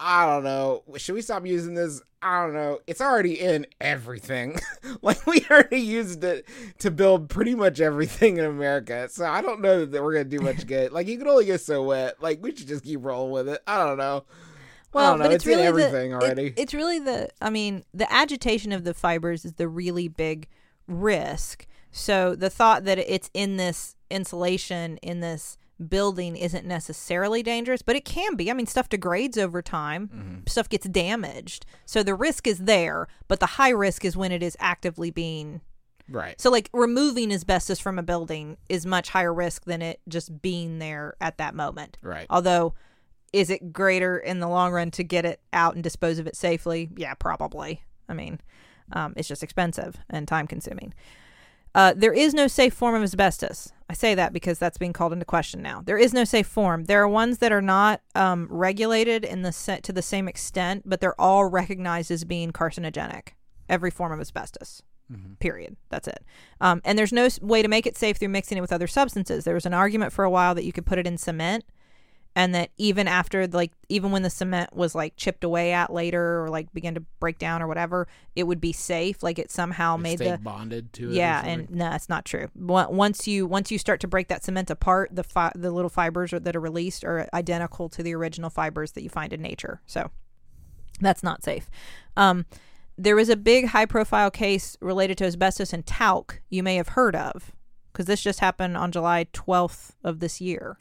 I 0.00 0.26
don't 0.26 0.44
know. 0.44 0.84
Should 0.96 1.14
we 1.14 1.22
stop 1.22 1.44
using 1.46 1.74
this? 1.74 2.00
I 2.22 2.42
don't 2.42 2.54
know. 2.54 2.80
It's 2.86 3.00
already 3.00 3.40
in 3.40 3.66
everything. 3.80 4.58
like 5.02 5.24
we 5.26 5.44
already 5.50 5.80
used 5.80 6.22
it 6.24 6.46
to 6.78 6.90
build 6.90 7.28
pretty 7.28 7.54
much 7.54 7.80
everything 7.80 8.38
in 8.38 8.44
America. 8.44 9.08
So 9.10 9.24
I 9.24 9.40
don't 9.40 9.60
know 9.60 9.84
that 9.84 10.02
we're 10.02 10.12
gonna 10.12 10.24
do 10.24 10.40
much 10.40 10.66
good. 10.66 10.92
Like 10.92 11.08
you 11.08 11.18
can 11.18 11.28
only 11.28 11.46
get 11.46 11.60
so 11.60 11.82
wet. 11.82 12.22
Like 12.22 12.42
we 12.42 12.54
should 12.54 12.68
just 12.68 12.84
keep 12.84 13.04
rolling 13.04 13.32
with 13.32 13.48
it. 13.48 13.60
I 13.66 13.84
don't 13.84 13.98
know. 13.98 14.24
Well, 14.92 15.12
don't 15.12 15.18
know. 15.18 15.24
but 15.26 15.32
it's, 15.32 15.44
it's, 15.44 15.46
really 15.46 15.62
in 15.62 15.68
everything 15.68 16.10
the, 16.10 16.16
it- 16.16 16.22
already. 16.22 16.54
it's 16.56 16.74
really 16.74 16.98
the. 16.98 17.28
I 17.40 17.50
mean, 17.50 17.84
the 17.92 18.10
agitation 18.12 18.72
of 18.72 18.84
the 18.84 18.94
fibers 18.94 19.44
is 19.44 19.54
the 19.54 19.68
really 19.68 20.08
big 20.08 20.48
risk. 20.86 21.66
So 21.90 22.34
the 22.34 22.50
thought 22.50 22.84
that 22.84 22.98
it's 22.98 23.30
in 23.34 23.56
this 23.56 23.96
insulation 24.10 24.98
in 24.98 25.20
this 25.20 25.58
building 25.88 26.36
isn't 26.36 26.66
necessarily 26.66 27.42
dangerous, 27.42 27.82
but 27.82 27.96
it 27.96 28.04
can 28.04 28.34
be. 28.34 28.50
I 28.50 28.54
mean, 28.54 28.66
stuff 28.66 28.88
degrades 28.88 29.38
over 29.38 29.62
time. 29.62 30.08
Mm-hmm. 30.08 30.36
Stuff 30.46 30.68
gets 30.68 30.88
damaged. 30.88 31.66
So 31.84 32.02
the 32.02 32.14
risk 32.14 32.46
is 32.46 32.58
there, 32.58 33.08
but 33.28 33.40
the 33.40 33.46
high 33.46 33.70
risk 33.70 34.04
is 34.04 34.16
when 34.16 34.32
it 34.32 34.42
is 34.42 34.56
actively 34.60 35.10
being 35.10 35.60
right. 36.08 36.40
so 36.40 36.50
like 36.50 36.68
removing 36.72 37.32
asbestos 37.32 37.78
from 37.78 37.98
a 37.98 38.02
building 38.02 38.56
is 38.68 38.86
much 38.86 39.10
higher 39.10 39.32
risk 39.32 39.64
than 39.66 39.82
it 39.82 40.00
just 40.08 40.42
being 40.42 40.78
there 40.78 41.14
at 41.20 41.38
that 41.38 41.54
moment. 41.54 41.98
Right. 42.02 42.26
Although 42.28 42.74
is 43.32 43.50
it 43.50 43.72
greater 43.72 44.18
in 44.18 44.40
the 44.40 44.48
long 44.48 44.72
run 44.72 44.90
to 44.92 45.04
get 45.04 45.24
it 45.24 45.40
out 45.52 45.74
and 45.74 45.84
dispose 45.84 46.18
of 46.18 46.26
it 46.26 46.34
safely? 46.34 46.90
Yeah, 46.96 47.14
probably. 47.14 47.82
I 48.08 48.14
mean, 48.14 48.40
um, 48.92 49.12
it's 49.16 49.28
just 49.28 49.42
expensive 49.42 49.96
and 50.08 50.26
time 50.26 50.46
consuming. 50.46 50.94
Uh, 51.74 51.94
there 51.96 52.12
is 52.12 52.34
no 52.34 52.46
safe 52.46 52.74
form 52.74 52.94
of 52.94 53.02
asbestos. 53.02 53.72
I 53.90 53.94
say 53.94 54.14
that 54.14 54.32
because 54.32 54.58
that's 54.58 54.78
being 54.78 54.92
called 54.92 55.12
into 55.12 55.24
question 55.24 55.62
now. 55.62 55.82
There 55.84 55.96
is 55.96 56.12
no 56.12 56.24
safe 56.24 56.46
form. 56.46 56.84
There 56.84 57.02
are 57.02 57.08
ones 57.08 57.38
that 57.38 57.52
are 57.52 57.62
not 57.62 58.02
um, 58.14 58.46
regulated 58.50 59.24
in 59.24 59.42
the 59.42 59.52
se- 59.52 59.80
to 59.82 59.92
the 59.92 60.02
same 60.02 60.28
extent, 60.28 60.82
but 60.84 61.00
they're 61.00 61.18
all 61.20 61.46
recognized 61.46 62.10
as 62.10 62.24
being 62.24 62.52
carcinogenic. 62.52 63.28
Every 63.68 63.90
form 63.90 64.12
of 64.12 64.20
asbestos. 64.20 64.82
Period. 65.40 65.76
That's 65.88 66.06
it. 66.06 66.22
Um, 66.60 66.82
and 66.84 66.98
there's 66.98 67.14
no 67.14 67.28
way 67.40 67.62
to 67.62 67.68
make 67.68 67.86
it 67.86 67.96
safe 67.96 68.18
through 68.18 68.28
mixing 68.28 68.58
it 68.58 68.60
with 68.60 68.74
other 68.74 68.86
substances. 68.86 69.44
There 69.44 69.54
was 69.54 69.64
an 69.64 69.72
argument 69.72 70.12
for 70.12 70.22
a 70.22 70.30
while 70.30 70.54
that 70.54 70.64
you 70.64 70.72
could 70.72 70.84
put 70.84 70.98
it 70.98 71.06
in 71.06 71.16
cement, 71.16 71.64
and 72.36 72.54
that 72.54 72.70
even 72.78 73.08
after 73.08 73.46
like 73.48 73.72
even 73.88 74.12
when 74.12 74.22
the 74.22 74.30
cement 74.30 74.74
was 74.74 74.94
like 74.94 75.16
chipped 75.16 75.42
away 75.42 75.72
at 75.72 75.92
later 75.92 76.42
or 76.42 76.48
like 76.50 76.72
began 76.72 76.94
to 76.94 77.00
break 77.20 77.38
down 77.38 77.62
or 77.62 77.66
whatever, 77.66 78.06
it 78.36 78.44
would 78.44 78.60
be 78.60 78.72
safe. 78.72 79.22
Like 79.22 79.38
it 79.38 79.50
somehow 79.50 79.96
It 79.96 80.00
made 80.00 80.18
the 80.18 80.38
bonded 80.38 80.92
to 80.94 81.10
it. 81.10 81.14
yeah, 81.14 81.44
and 81.44 81.68
no, 81.70 81.90
that's 81.90 82.08
not 82.08 82.24
true. 82.24 82.48
Once 82.54 83.26
you 83.26 83.46
once 83.46 83.70
you 83.70 83.78
start 83.78 84.00
to 84.00 84.08
break 84.08 84.28
that 84.28 84.44
cement 84.44 84.70
apart, 84.70 85.10
the 85.12 85.24
fi- 85.24 85.52
the 85.54 85.70
little 85.72 85.88
fibers 85.88 86.32
are, 86.32 86.40
that 86.40 86.54
are 86.54 86.60
released 86.60 87.04
are 87.04 87.28
identical 87.34 87.88
to 87.88 88.02
the 88.02 88.14
original 88.14 88.50
fibers 88.50 88.92
that 88.92 89.02
you 89.02 89.08
find 89.08 89.32
in 89.32 89.42
nature. 89.42 89.80
So 89.86 90.10
that's 91.00 91.22
not 91.22 91.42
safe. 91.42 91.68
Um, 92.16 92.46
there 92.96 93.16
was 93.16 93.28
a 93.28 93.36
big 93.36 93.66
high 93.66 93.86
profile 93.86 94.30
case 94.30 94.76
related 94.80 95.18
to 95.18 95.24
asbestos 95.24 95.72
and 95.72 95.86
talc 95.86 96.40
you 96.50 96.62
may 96.62 96.76
have 96.76 96.88
heard 96.90 97.14
of 97.16 97.52
because 97.92 98.06
this 98.06 98.20
just 98.20 98.40
happened 98.40 98.76
on 98.76 98.90
July 98.92 99.26
12th 99.32 99.92
of 100.04 100.18
this 100.20 100.40
year 100.40 100.76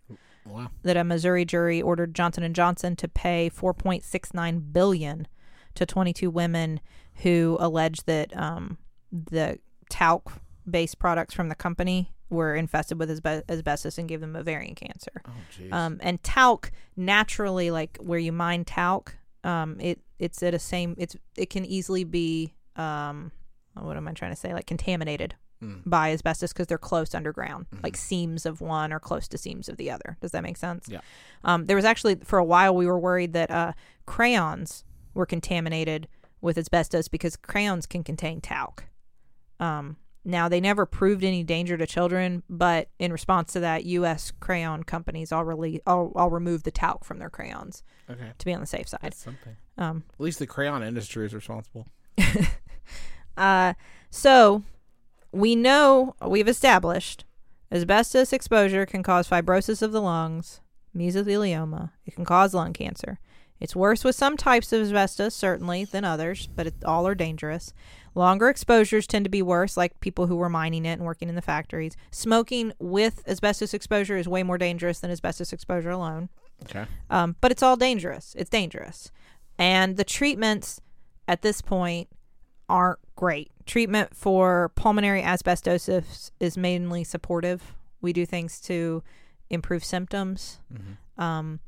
wow. 0.48 0.70
that 0.84 0.98
a 0.98 1.04
Missouri 1.04 1.46
jury 1.46 1.82
ordered 1.82 2.16
Johnson 2.16 2.44
and 2.44 2.56
Johnson 2.56 2.96
to 2.98 3.08
pay 3.08 3.50
4.69 3.50 4.74
billion 4.74 5.28
to 5.76 5.86
22 5.86 6.30
women 6.30 6.80
who 7.16 7.58
alleged 7.60 8.06
that 8.06 8.36
um, 8.38 8.78
the 9.12 9.60
talc-based 9.90 11.00
products 11.00 11.34
from 11.34 11.50
the 11.50 11.56
company 11.56 12.14
were 12.30 12.56
infested 12.56 13.00
with 13.00 13.10
asbe- 13.10 13.44
asbestos 13.50 13.98
and 13.98 14.10
gave 14.10 14.22
them 14.22 14.36
ovarian 14.36 14.76
cancer. 14.76 15.22
Oh. 15.26 15.32
Um, 15.72 16.00
and 16.02 16.22
talc 16.24 16.72
naturally, 16.96 17.72
like 17.72 17.98
where 18.02 18.20
you 18.20 18.32
mine 18.32 18.66
talc, 18.66 19.16
um, 19.44 19.80
it 19.80 20.02
it's 20.20 20.42
at 20.44 20.54
a 20.54 20.60
same. 20.60 20.96
It's 20.98 21.16
it 21.38 21.50
can 21.50 21.64
easily 21.64 22.04
be 22.04 22.54
um, 22.76 23.32
what 23.76 23.98
am 23.98 24.08
I 24.08 24.12
trying 24.12 24.32
to 24.32 24.36
say? 24.36 24.54
Like 24.54 24.68
contaminated 24.68 25.36
Mm. 25.62 25.82
by 25.88 26.12
asbestos 26.12 26.54
because 26.54 26.68
they're 26.68 26.78
close 26.78 27.16
underground. 27.16 27.66
Like 27.82 27.98
seams 27.98 28.46
of 28.46 28.62
one 28.62 28.94
are 28.94 29.00
close 29.00 29.28
to 29.30 29.40
seams 29.40 29.68
of 29.68 29.78
the 29.78 29.90
other. 29.90 30.16
Does 30.22 30.32
that 30.32 30.44
make 30.44 30.56
sense? 30.56 30.88
Yeah. 30.88 31.02
Um, 31.44 31.66
there 31.66 31.76
was 31.76 31.84
actually 31.84 32.16
for 32.18 32.38
a 32.38 32.44
while 32.44 32.76
we 32.76 32.86
were 32.86 33.00
worried 33.00 33.34
that 33.34 33.50
uh, 33.50 33.74
crayons 34.06 34.84
were 35.16 35.26
contaminated 35.26 36.08
with 36.42 36.60
asbestos 36.60 37.08
because 37.08 37.36
crayons 37.36 37.88
can 37.88 38.04
contain 38.04 38.40
talc. 38.40 38.86
Um, 39.60 39.98
now 40.24 40.48
they 40.48 40.60
never 40.60 40.86
proved 40.86 41.24
any 41.24 41.42
danger 41.42 41.76
to 41.76 41.88
children, 41.88 42.44
but 42.48 42.90
in 43.00 43.12
response 43.12 43.54
to 43.54 43.62
that, 43.62 43.86
U.S. 43.86 44.32
crayon 44.40 44.84
companies 44.84 45.32
all 45.32 45.44
rele- 45.44 45.80
all, 45.88 46.12
all 46.16 46.30
removed 46.30 46.66
the 46.66 46.72
talc 46.72 47.04
from 47.04 47.18
their 47.18 47.32
crayons 47.32 47.82
okay. 48.10 48.32
to 48.38 48.46
be 48.46 48.54
on 48.54 48.62
the 48.62 48.68
safe 48.68 48.88
side. 48.88 49.00
That's 49.02 49.24
something. 49.24 49.56
Um, 49.78 50.04
At 50.14 50.20
least 50.20 50.38
the 50.38 50.46
crayon 50.46 50.84
industry 50.84 51.26
is 51.26 51.34
responsible. 51.34 51.88
uh, 53.38 53.74
so 54.12 54.64
we 55.38 55.56
know 55.56 56.16
we've 56.26 56.48
established 56.48 57.24
asbestos 57.72 58.34
exposure 58.34 58.86
can 58.86 59.04
cause 59.04 59.28
fibrosis 59.28 59.82
of 59.82 59.92
the 59.92 60.02
lungs, 60.02 60.62
mesothelioma. 60.96 61.92
It 62.06 62.16
can 62.16 62.26
cause 62.26 62.54
lung 62.54 62.74
cancer. 62.74 63.20
It's 63.60 63.76
worse 63.76 64.04
with 64.04 64.16
some 64.16 64.38
types 64.38 64.72
of 64.72 64.82
asbestos, 64.82 65.34
certainly, 65.34 65.86
than 65.86 66.06
others, 66.06 66.48
but 66.56 66.68
it, 66.68 66.76
all 66.86 67.08
are 67.08 67.16
dangerous. 67.16 67.74
Longer 68.14 68.50
exposures 68.50 69.08
tend 69.08 69.26
to 69.26 69.32
be 69.32 69.42
worse, 69.42 69.76
like 69.78 70.00
people 70.00 70.28
who 70.28 70.36
were 70.36 70.50
mining 70.50 70.86
it 70.86 70.94
and 70.94 71.04
working 71.04 71.30
in 71.30 71.36
the 71.36 71.42
factories. 71.42 71.96
Smoking 72.12 72.74
with 72.80 73.24
asbestos 73.28 73.74
exposure 73.74 74.18
is 74.18 74.28
way 74.28 74.44
more 74.44 74.58
dangerous 74.58 75.00
than 75.00 75.12
asbestos 75.12 75.54
exposure 75.54 75.90
alone. 75.90 76.30
Okay. 76.64 76.86
Um, 77.10 77.36
but 77.42 77.52
it's 77.52 77.64
all 77.64 77.78
dangerous. 77.78 78.36
It's 78.38 78.50
dangerous. 78.50 79.12
And 79.58 79.98
the 79.98 80.04
treatments 80.04 80.82
at 81.28 81.42
this 81.42 81.62
point 81.62 82.10
aren't 82.70 83.00
great. 83.18 83.52
Treatment 83.66 84.16
for 84.16 84.72
pulmonary 84.76 85.22
asbestosis 85.22 86.32
is 86.40 86.58
mainly 86.58 87.04
supportive. 87.04 87.76
We 88.00 88.14
do 88.14 88.26
things 88.26 88.62
to 88.62 89.04
improve 89.50 89.84
symptoms. 89.84 90.60
Um, 91.18 91.60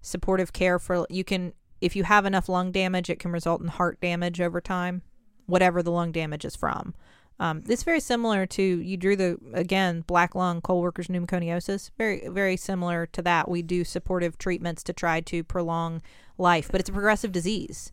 supportive 0.00 0.52
care 0.52 0.78
for 0.78 1.04
you 1.10 1.24
can 1.24 1.52
if 1.80 1.96
you 1.96 2.04
have 2.04 2.26
enough 2.26 2.48
lung 2.48 2.70
damage, 2.72 3.08
it 3.10 3.18
can 3.18 3.32
result 3.32 3.60
in 3.60 3.68
heart 3.68 4.00
damage 4.00 4.40
over 4.40 4.60
time, 4.60 5.02
whatever 5.46 5.82
the 5.82 5.90
lung 5.92 6.12
damage 6.12 6.44
is 6.44 6.54
from. 6.56 6.94
Um, 7.40 7.62
it's 7.68 7.84
very 7.84 8.00
similar 8.00 8.46
to 8.46 8.62
you 8.62 8.96
drew 8.96 9.14
the 9.14 9.38
again 9.54 10.02
black 10.06 10.34
lung 10.34 10.60
coal 10.60 10.80
workers 10.82 11.06
pneumoconiosis. 11.06 11.90
Very 11.96 12.28
very 12.28 12.56
similar 12.56 13.06
to 13.06 13.22
that. 13.22 13.48
We 13.48 13.62
do 13.62 13.84
supportive 13.84 14.38
treatments 14.38 14.82
to 14.84 14.92
try 14.92 15.20
to 15.22 15.44
prolong 15.44 16.02
life, 16.36 16.68
but 16.70 16.80
it's 16.80 16.90
a 16.90 16.92
progressive 16.92 17.30
disease, 17.32 17.92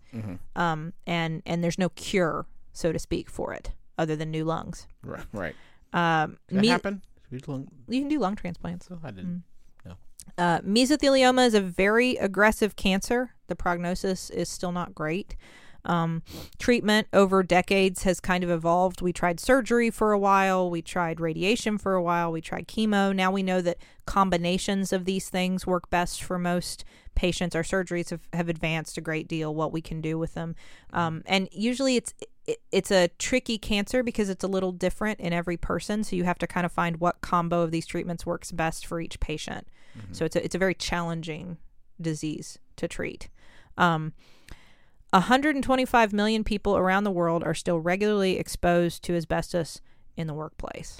um, 0.55 0.93
and 1.05 1.43
and 1.45 1.63
there's 1.63 1.77
no 1.77 1.89
cure, 1.89 2.47
so 2.75 2.91
to 2.91 2.99
speak, 2.99 3.29
for 3.29 3.53
it 3.53 3.71
other 3.97 4.15
than 4.15 4.29
new 4.29 4.43
lungs. 4.45 4.87
Right. 5.03 5.25
Right. 5.33 5.55
Um, 5.93 6.37
That 6.49 6.61
me- 6.61 6.67
happen? 6.67 7.01
Lung- 7.47 7.69
you 7.87 7.99
can 8.01 8.07
do 8.09 8.19
lung 8.19 8.35
transplants. 8.35 8.87
I 9.03 9.11
didn't. 9.11 9.43
Uh, 10.39 10.59
mesothelioma 10.61 11.45
is 11.45 11.53
a 11.53 11.61
very 11.61 12.15
aggressive 12.17 12.75
cancer. 12.75 13.31
The 13.47 13.55
prognosis 13.55 14.29
is 14.31 14.49
still 14.49 14.71
not 14.71 14.95
great. 14.95 15.35
Um, 15.85 16.23
treatment 16.57 17.07
over 17.13 17.43
decades 17.43 18.03
has 18.03 18.19
kind 18.19 18.43
of 18.43 18.49
evolved. 18.49 19.01
We 19.03 19.13
tried 19.13 19.39
surgery 19.39 19.91
for 19.91 20.11
a 20.13 20.19
while, 20.19 20.67
we 20.69 20.81
tried 20.81 21.19
radiation 21.19 21.77
for 21.77 21.93
a 21.93 22.01
while, 22.01 22.31
we 22.31 22.41
tried 22.41 22.67
chemo. 22.67 23.15
Now 23.15 23.31
we 23.31 23.43
know 23.43 23.61
that 23.61 23.77
combinations 24.07 24.91
of 24.91 25.05
these 25.05 25.29
things 25.29 25.67
work 25.67 25.89
best 25.91 26.23
for 26.23 26.39
most 26.39 26.83
patients. 27.15 27.55
Our 27.55 27.63
surgeries 27.63 28.09
have, 28.09 28.27
have 28.33 28.49
advanced 28.49 28.97
a 28.97 29.01
great 29.01 29.27
deal, 29.27 29.53
what 29.53 29.71
we 29.71 29.81
can 29.81 30.01
do 30.01 30.17
with 30.17 30.33
them. 30.33 30.55
Um, 30.93 31.23
and 31.25 31.49
usually 31.51 31.95
it's 31.95 32.13
it, 32.45 32.61
it's 32.71 32.91
a 32.91 33.09
tricky 33.17 33.57
cancer 33.57 34.03
because 34.03 34.29
it's 34.29 34.43
a 34.43 34.47
little 34.47 34.71
different 34.71 35.19
in 35.19 35.33
every 35.33 35.57
person. 35.57 36.03
So 36.03 36.15
you 36.15 36.25
have 36.25 36.39
to 36.39 36.47
kind 36.47 36.65
of 36.65 36.71
find 36.71 36.97
what 36.97 37.21
combo 37.21 37.61
of 37.61 37.71
these 37.71 37.85
treatments 37.85 38.25
works 38.25 38.51
best 38.51 38.85
for 38.85 38.99
each 38.99 39.19
patient. 39.19 39.67
So 40.11 40.25
it's 40.25 40.35
a, 40.35 40.43
it's 40.43 40.55
a 40.55 40.59
very 40.59 40.73
challenging 40.73 41.57
disease 41.99 42.59
to 42.75 42.87
treat. 42.87 43.29
Um, 43.77 44.13
125 45.11 46.13
million 46.13 46.43
people 46.43 46.75
around 46.75 47.05
the 47.05 47.11
world 47.11 47.43
are 47.43 47.53
still 47.53 47.79
regularly 47.79 48.37
exposed 48.37 49.03
to 49.03 49.15
asbestos 49.15 49.79
in 50.17 50.27
the 50.27 50.33
workplace. 50.33 50.99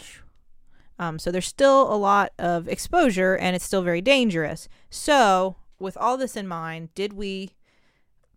Um, 0.97 1.19
so 1.19 1.31
there's 1.31 1.47
still 1.47 1.93
a 1.93 1.97
lot 1.97 2.31
of 2.39 2.69
exposure 2.69 3.35
and 3.35 3.55
it's 3.55 3.65
still 3.65 3.81
very 3.81 4.01
dangerous. 4.01 4.69
So, 4.89 5.57
with 5.79 5.97
all 5.97 6.17
this 6.17 6.35
in 6.35 6.47
mind, 6.47 6.93
did 6.95 7.13
we 7.13 7.51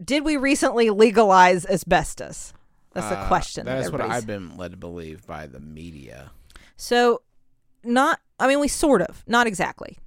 did 0.02 0.24
we 0.24 0.36
recently 0.36 0.90
legalize 0.90 1.66
asbestos? 1.66 2.52
That's 2.94 3.08
the 3.08 3.18
Uh, 3.18 3.28
question. 3.28 3.66
That 3.66 3.78
is 3.84 3.90
what 3.90 4.00
I've 4.00 4.26
been 4.26 4.56
led 4.56 4.70
to 4.70 4.76
believe 4.76 5.26
by 5.26 5.46
the 5.46 5.58
media. 5.60 6.30
So, 6.76 7.22
not, 7.82 8.20
I 8.38 8.46
mean, 8.46 8.60
we 8.60 8.68
sort 8.68 9.02
of, 9.02 9.24
not 9.26 9.46
exactly. 9.48 9.98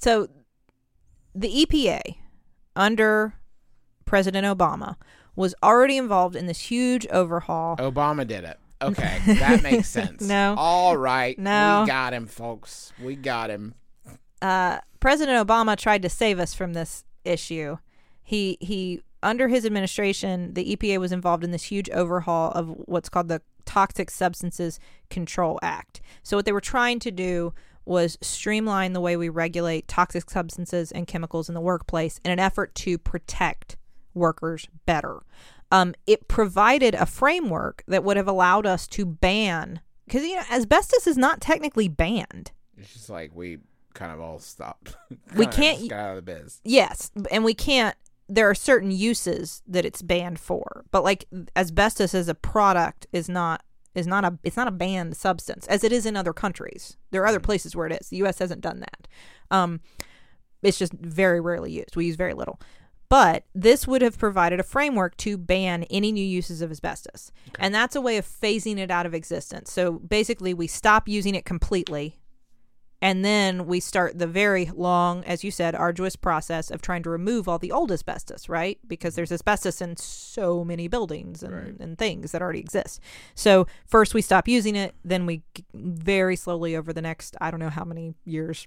So, 0.00 0.28
the 1.34 1.64
EPA 1.64 2.16
under 2.74 3.34
President 4.04 4.44
Obama 4.44 4.96
was 5.36 5.54
already 5.62 5.96
involved 5.96 6.34
in 6.34 6.46
this 6.46 6.60
huge 6.62 7.06
overhaul. 7.08 7.76
Obama 7.76 8.26
did 8.26 8.42
it. 8.42 8.58
Okay, 8.82 9.20
that 9.26 9.62
makes 9.62 9.88
sense. 9.88 10.22
No. 10.22 10.54
All 10.58 10.96
right. 10.96 11.38
No. 11.38 11.82
We 11.82 11.86
got 11.88 12.12
him, 12.12 12.26
folks. 12.26 12.92
We 13.00 13.14
got 13.16 13.50
him. 13.50 13.74
Uh, 14.40 14.78
President 15.00 15.46
Obama 15.46 15.76
tried 15.76 16.02
to 16.02 16.08
save 16.08 16.38
us 16.38 16.54
from 16.54 16.72
this 16.72 17.04
issue. 17.24 17.78
He 18.22 18.58
he 18.60 19.02
under 19.22 19.48
his 19.48 19.66
administration, 19.66 20.54
the 20.54 20.76
EPA 20.76 20.98
was 20.98 21.12
involved 21.12 21.44
in 21.44 21.50
this 21.50 21.64
huge 21.64 21.90
overhaul 21.90 22.52
of 22.52 22.68
what's 22.86 23.08
called 23.08 23.28
the 23.28 23.42
Toxic 23.64 24.10
Substances 24.10 24.78
Control 25.10 25.58
Act. 25.62 26.00
So, 26.22 26.36
what 26.36 26.44
they 26.44 26.52
were 26.52 26.60
trying 26.60 26.98
to 27.00 27.10
do 27.10 27.52
was 27.84 28.18
streamline 28.20 28.92
the 28.92 29.00
way 29.00 29.16
we 29.16 29.28
regulate 29.28 29.88
toxic 29.88 30.28
substances 30.30 30.92
and 30.92 31.06
chemicals 31.06 31.48
in 31.48 31.54
the 31.54 31.60
workplace 31.60 32.20
in 32.24 32.30
an 32.30 32.38
effort 32.38 32.74
to 32.74 32.98
protect 32.98 33.76
workers 34.14 34.68
better. 34.84 35.22
Um, 35.72 35.94
it 36.06 36.28
provided 36.28 36.94
a 36.94 37.06
framework 37.06 37.82
that 37.88 38.04
would 38.04 38.16
have 38.16 38.28
allowed 38.28 38.66
us 38.66 38.86
to 38.88 39.04
ban, 39.04 39.80
because 40.06 40.22
you 40.22 40.36
know, 40.36 40.42
asbestos 40.50 41.06
is 41.06 41.16
not 41.16 41.40
technically 41.40 41.88
banned. 41.88 42.52
It's 42.76 42.92
just 42.92 43.10
like 43.10 43.32
we 43.34 43.58
kind 43.98 44.12
of 44.12 44.20
all 44.20 44.38
stopped. 44.38 44.96
We 45.36 45.46
can't- 45.46 45.88
got 45.90 45.98
out 45.98 46.16
of 46.18 46.24
the 46.24 46.32
biz. 46.32 46.60
Yes, 46.64 47.10
and 47.30 47.44
we 47.44 47.52
can't. 47.54 47.96
There 48.28 48.48
are 48.48 48.54
certain 48.54 48.90
uses 48.90 49.62
that 49.66 49.84
it's 49.84 50.02
banned 50.02 50.38
for, 50.38 50.84
but 50.90 51.02
like 51.02 51.24
asbestos 51.56 52.14
as 52.14 52.28
a 52.28 52.34
product 52.34 53.06
is 53.12 53.28
not 53.28 53.62
is 53.94 54.06
not 54.06 54.24
a 54.24 54.38
it's 54.42 54.56
not 54.56 54.68
a 54.68 54.70
banned 54.70 55.16
substance 55.16 55.66
as 55.66 55.82
it 55.82 55.92
is 55.92 56.06
in 56.06 56.16
other 56.16 56.32
countries. 56.32 56.96
There 57.10 57.22
are 57.22 57.26
other 57.26 57.40
places 57.40 57.74
where 57.74 57.86
it 57.86 57.98
is. 58.00 58.08
The 58.08 58.18
U.S. 58.18 58.38
hasn't 58.38 58.60
done 58.60 58.80
that. 58.80 59.08
Um, 59.50 59.80
it's 60.62 60.78
just 60.78 60.92
very 60.92 61.40
rarely 61.40 61.72
used. 61.72 61.96
We 61.96 62.06
use 62.06 62.16
very 62.16 62.34
little. 62.34 62.60
But 63.08 63.44
this 63.54 63.86
would 63.88 64.02
have 64.02 64.18
provided 64.18 64.60
a 64.60 64.62
framework 64.64 65.16
to 65.18 65.38
ban 65.38 65.84
any 65.84 66.12
new 66.12 66.24
uses 66.24 66.60
of 66.60 66.70
asbestos. 66.70 67.32
And 67.58 67.74
that's 67.74 67.96
a 67.96 68.02
way 68.02 68.18
of 68.18 68.26
phasing 68.26 68.76
it 68.78 68.90
out 68.90 69.06
of 69.06 69.14
existence. 69.14 69.72
So 69.72 69.92
basically, 69.92 70.52
we 70.52 70.66
stop 70.66 71.08
using 71.08 71.34
it 71.34 71.46
completely 71.46 72.17
and 73.00 73.24
then 73.24 73.66
we 73.66 73.78
start 73.80 74.18
the 74.18 74.26
very 74.26 74.70
long, 74.74 75.22
as 75.24 75.44
you 75.44 75.50
said, 75.50 75.74
arduous 75.74 76.16
process 76.16 76.70
of 76.70 76.82
trying 76.82 77.02
to 77.04 77.10
remove 77.10 77.48
all 77.48 77.58
the 77.58 77.70
old 77.70 77.92
asbestos, 77.92 78.48
right? 78.48 78.78
Because 78.86 79.14
there's 79.14 79.30
asbestos 79.30 79.80
in 79.80 79.96
so 79.96 80.64
many 80.64 80.88
buildings 80.88 81.42
and, 81.42 81.54
Right. 81.54 81.78
and 81.78 81.96
things 81.96 82.32
that 82.32 82.42
already 82.42 82.58
exist. 82.58 83.00
So 83.34 83.66
first 83.86 84.14
we 84.14 84.22
stop 84.22 84.48
using 84.48 84.74
it, 84.74 84.94
then 85.04 85.26
we 85.26 85.42
very 85.74 86.34
slowly 86.34 86.74
over 86.74 86.92
the 86.92 87.02
next, 87.02 87.36
I 87.40 87.50
don't 87.52 87.60
know 87.60 87.70
how 87.70 87.84
many 87.84 88.14
years, 88.24 88.66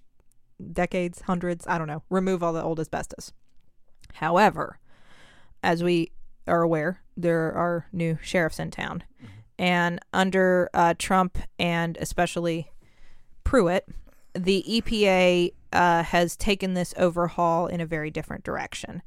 decades, 0.71 1.21
hundreds, 1.21 1.67
I 1.67 1.77
don't 1.77 1.87
know, 1.87 2.03
remove 2.09 2.41
all 2.41 2.53
the 2.53 2.63
old 2.63 2.79
asbestos. 2.79 3.33
However, 4.15 4.79
as 5.61 5.83
we 5.83 6.11
are 6.47 6.61
aware, 6.61 7.01
there 7.17 7.51
are 7.53 7.87
new 7.91 8.17
sheriffs 8.21 8.59
in 8.59 8.71
town. 8.71 9.03
And 9.59 9.99
under 10.13 10.69
uh, 10.73 10.93
Trump 10.97 11.37
and 11.59 11.97
especially 11.97 12.71
Pruitt, 13.43 13.87
the 14.33 14.63
EPA 14.67 15.53
uh, 15.73 16.03
has 16.03 16.35
taken 16.35 16.73
this 16.73 16.93
overhaul 16.97 17.67
in 17.67 17.81
a 17.81 17.85
very 17.85 18.11
different 18.11 18.43
direction. 18.43 19.01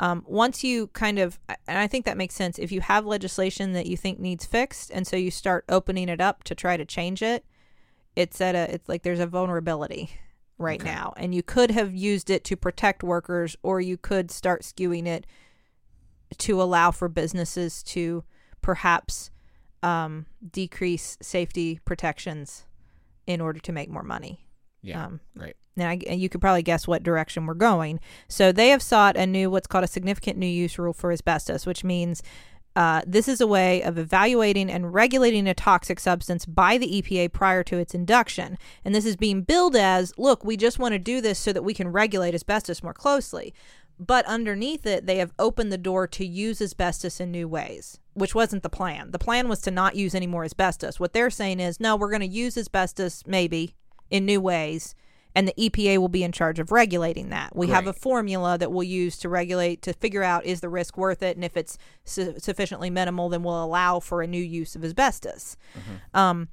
Um, 0.00 0.24
once 0.26 0.62
you 0.62 0.88
kind 0.88 1.18
of, 1.18 1.40
and 1.66 1.78
I 1.78 1.88
think 1.88 2.04
that 2.04 2.16
makes 2.16 2.34
sense, 2.34 2.58
if 2.58 2.70
you 2.70 2.80
have 2.80 3.04
legislation 3.04 3.72
that 3.72 3.86
you 3.86 3.96
think 3.96 4.20
needs 4.20 4.44
fixed, 4.44 4.90
and 4.92 5.06
so 5.06 5.16
you 5.16 5.30
start 5.30 5.64
opening 5.68 6.08
it 6.08 6.20
up 6.20 6.44
to 6.44 6.54
try 6.54 6.76
to 6.76 6.84
change 6.84 7.22
it, 7.22 7.44
it's 8.14 8.40
at 8.40 8.54
a, 8.54 8.72
it's 8.72 8.88
like 8.88 9.02
there's 9.02 9.20
a 9.20 9.26
vulnerability 9.26 10.10
right 10.56 10.80
Okay. 10.80 10.90
now, 10.90 11.14
and 11.16 11.34
you 11.34 11.42
could 11.42 11.72
have 11.72 11.94
used 11.94 12.30
it 12.30 12.44
to 12.44 12.56
protect 12.56 13.02
workers, 13.02 13.56
or 13.62 13.80
you 13.80 13.96
could 13.96 14.30
start 14.30 14.62
skewing 14.62 15.06
it 15.06 15.26
to 16.38 16.62
allow 16.62 16.90
for 16.90 17.08
businesses 17.08 17.82
to 17.82 18.22
perhaps 18.60 19.30
um, 19.82 20.26
decrease 20.48 21.16
safety 21.22 21.80
protections 21.84 22.66
in 23.26 23.40
order 23.40 23.60
to 23.60 23.72
make 23.72 23.88
more 23.88 24.02
money. 24.02 24.47
Yeah, 24.82 25.06
Um, 25.06 25.20
I, 25.78 26.00
and 26.06 26.20
you 26.20 26.28
could 26.28 26.40
probably 26.40 26.62
guess 26.62 26.86
what 26.88 27.02
direction 27.02 27.46
we're 27.46 27.54
going. 27.54 28.00
So 28.28 28.52
they 28.52 28.68
have 28.68 28.82
sought 28.82 29.16
a 29.16 29.26
new, 29.26 29.50
what's 29.50 29.66
called 29.66 29.84
a 29.84 29.88
significant 29.88 30.38
new 30.38 30.46
use 30.46 30.78
rule 30.78 30.92
for 30.92 31.12
asbestos, 31.12 31.66
which 31.66 31.84
means 31.84 32.22
uh, 32.76 33.02
this 33.06 33.26
is 33.26 33.40
a 33.40 33.46
way 33.46 33.82
of 33.82 33.98
evaluating 33.98 34.70
and 34.70 34.94
regulating 34.94 35.48
a 35.48 35.54
toxic 35.54 35.98
substance 35.98 36.46
by 36.46 36.78
the 36.78 37.02
EPA 37.02 37.32
prior 37.32 37.64
to 37.64 37.78
its 37.78 37.94
induction. 37.94 38.56
And 38.84 38.94
this 38.94 39.04
is 39.04 39.16
being 39.16 39.42
billed 39.42 39.74
as 39.76 40.12
look, 40.16 40.44
we 40.44 40.56
just 40.56 40.78
want 40.78 40.92
to 40.92 40.98
do 40.98 41.20
this 41.20 41.38
so 41.38 41.52
that 41.52 41.64
we 41.64 41.74
can 41.74 41.88
regulate 41.88 42.34
asbestos 42.34 42.82
more 42.82 42.94
closely. 42.94 43.54
But 44.00 44.26
underneath 44.26 44.86
it, 44.86 45.06
they 45.06 45.16
have 45.18 45.32
opened 45.40 45.72
the 45.72 45.78
door 45.78 46.06
to 46.06 46.24
use 46.24 46.62
asbestos 46.62 47.18
in 47.18 47.32
new 47.32 47.48
ways, 47.48 47.98
which 48.14 48.32
wasn't 48.32 48.62
the 48.62 48.68
plan. 48.68 49.10
The 49.10 49.18
plan 49.18 49.48
was 49.48 49.60
to 49.62 49.72
not 49.72 49.96
use 49.96 50.14
any 50.14 50.28
more 50.28 50.44
asbestos. 50.44 51.00
What 51.00 51.12
they're 51.12 51.30
saying 51.30 51.58
is, 51.58 51.80
no, 51.80 51.96
we're 51.96 52.10
going 52.10 52.20
to 52.20 52.28
use 52.28 52.56
asbestos 52.56 53.24
maybe 53.26 53.74
in 54.10 54.24
new 54.26 54.40
ways, 54.40 54.94
and 55.34 55.46
the 55.46 55.54
EPA 55.58 55.98
will 55.98 56.08
be 56.08 56.24
in 56.24 56.32
charge 56.32 56.58
of 56.58 56.72
regulating 56.72 57.28
that. 57.28 57.54
We 57.54 57.68
have 57.68 57.86
a 57.86 57.92
formula 57.92 58.58
that 58.58 58.72
we'll 58.72 58.82
use 58.82 59.16
to 59.18 59.28
regulate 59.28 59.82
to 59.82 59.92
figure 59.92 60.22
out 60.22 60.44
is 60.44 60.60
the 60.60 60.68
risk 60.68 60.96
worth 60.98 61.22
it, 61.22 61.36
and 61.36 61.44
if 61.44 61.56
it's 61.56 61.78
su- 62.04 62.34
sufficiently 62.38 62.90
minimal, 62.90 63.28
then 63.28 63.42
we'll 63.42 63.62
allow 63.62 64.00
for 64.00 64.22
a 64.22 64.26
new 64.26 64.42
use 64.42 64.74
of 64.74 64.84
asbestos. 64.84 65.56
Um, 66.14 66.48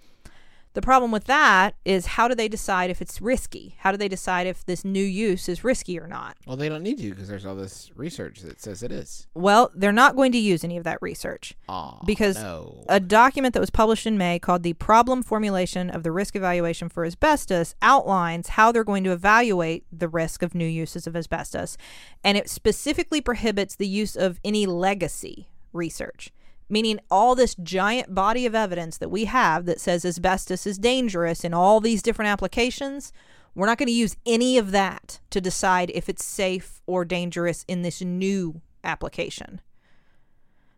the 0.76 0.82
problem 0.82 1.12
with 1.12 1.24
that 1.26 1.76
is 1.86 2.06
how 2.06 2.28
do 2.28 2.36
they 2.36 2.48
decide 2.48 2.90
if 2.90 3.02
it's 3.02 3.22
risky? 3.22 3.76
How 3.80 3.92
do 3.92 3.98
they 3.98 4.08
decide 4.08 4.46
if 4.46 4.66
this 4.66 4.86
new 4.86 5.04
use 5.04 5.50
is 5.50 5.64
risky 5.64 5.98
or 6.00 6.06
not? 6.06 6.38
Well, 6.46 6.58
they 6.58 6.70
don't 6.70 6.84
need 6.84 7.00
to 7.00 7.10
because 7.10 7.28
there's 7.28 7.46
all 7.46 7.56
this 7.56 7.92
research 7.96 8.42
that 8.42 8.62
says 8.62 8.84
it 8.84 8.92
is. 8.92 9.26
Well, 9.34 9.72
they're 9.74 9.92
not 9.92 10.16
going 10.16 10.34
to 10.34 10.38
use 10.38 10.64
any 10.64 10.78
of 10.78 10.84
that 10.84 11.02
research. 11.02 11.56
Aw, 11.70 12.02
Because 12.06 12.36
no. 12.36 12.84
A 12.90 13.00
document 13.00 13.54
that 13.54 13.62
was 13.62 13.70
published 13.70 14.06
in 14.06 14.18
May 14.18 14.38
called 14.38 14.64
the 14.64 14.74
Problem 14.74 15.24
Formulation 15.24 15.90
of 15.90 16.04
the 16.04 16.12
Risk 16.12 16.36
Evaluation 16.36 16.90
for 16.90 17.06
Asbestos 17.06 17.74
outlines 17.82 18.50
how 18.50 18.72
they're 18.72 18.84
going 18.84 19.06
to 19.06 19.12
evaluate 19.12 19.86
the 19.92 20.10
risk 20.10 20.44
of 20.44 20.54
new 20.54 20.68
uses 20.68 21.08
of 21.08 21.16
asbestos. 21.16 21.78
And 22.24 22.38
it 22.38 22.50
specifically 22.50 23.22
prohibits 23.22 23.76
the 23.76 23.88
use 23.88 24.16
of 24.16 24.40
any 24.44 24.66
legacy 24.66 25.48
research, 25.72 26.32
meaning 26.70 27.00
all 27.12 27.36
this 27.36 27.56
giant 27.56 28.14
body 28.14 28.46
of 28.46 28.56
evidence 28.56 28.98
that 28.98 29.12
we 29.12 29.26
have 29.26 29.66
that 29.66 29.80
says 29.80 30.06
asbestos 30.06 30.66
is 30.66 30.78
dangerous 30.78 31.44
in 31.44 31.54
all 31.54 31.80
these 31.80 32.02
different 32.02 32.30
applications. 32.30 33.12
We're 33.54 33.68
not 33.68 33.78
going 33.78 33.88
to 33.88 33.94
use 33.94 34.18
any 34.26 34.58
of 34.58 34.72
that 34.72 35.20
to 35.30 35.40
decide 35.40 35.92
if 35.94 36.10
it's 36.10 36.26
safe 36.26 36.82
or 36.86 37.06
dangerous 37.06 37.64
in 37.68 37.84
this 37.84 38.02
new 38.02 38.62
application. 38.84 39.62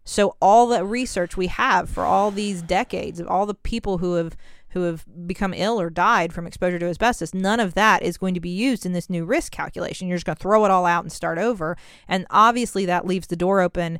So 0.03 0.37
all 0.41 0.67
the 0.67 0.85
research 0.85 1.35
we 1.35 1.47
have 1.47 1.89
for 1.89 2.05
all 2.05 2.31
these 2.31 2.61
decades 2.61 3.19
of 3.19 3.27
all 3.27 3.45
the 3.45 3.53
people 3.53 3.97
who 3.97 4.13
have 4.13 4.37
who 4.69 4.83
have 4.83 5.05
become 5.25 5.53
ill 5.53 5.79
or 5.79 5.89
died 5.89 6.33
from 6.33 6.45
exposure 6.45 6.77
to 6.77 6.85
asbestos, 6.85 7.33
none 7.33 7.59
of 7.59 7.73
that 7.73 8.03
is 8.03 8.17
going 8.17 8.33
to 8.33 8.39
be 8.39 8.49
used 8.49 8.85
in 8.85 8.91
this 8.93 9.09
new 9.09 9.25
risk 9.25 9.51
calculation. 9.51 10.07
You're 10.07 10.17
just 10.17 10.25
going 10.25 10.35
to 10.35 10.41
throw 10.41 10.65
it 10.65 10.71
all 10.71 10.85
out 10.85 11.03
and 11.03 11.11
start 11.11 11.37
over. 11.37 11.77
And 12.07 12.27
obviously 12.29 12.85
that 12.85 13.05
leaves 13.05 13.27
the 13.27 13.35
door 13.35 13.61
open 13.61 13.99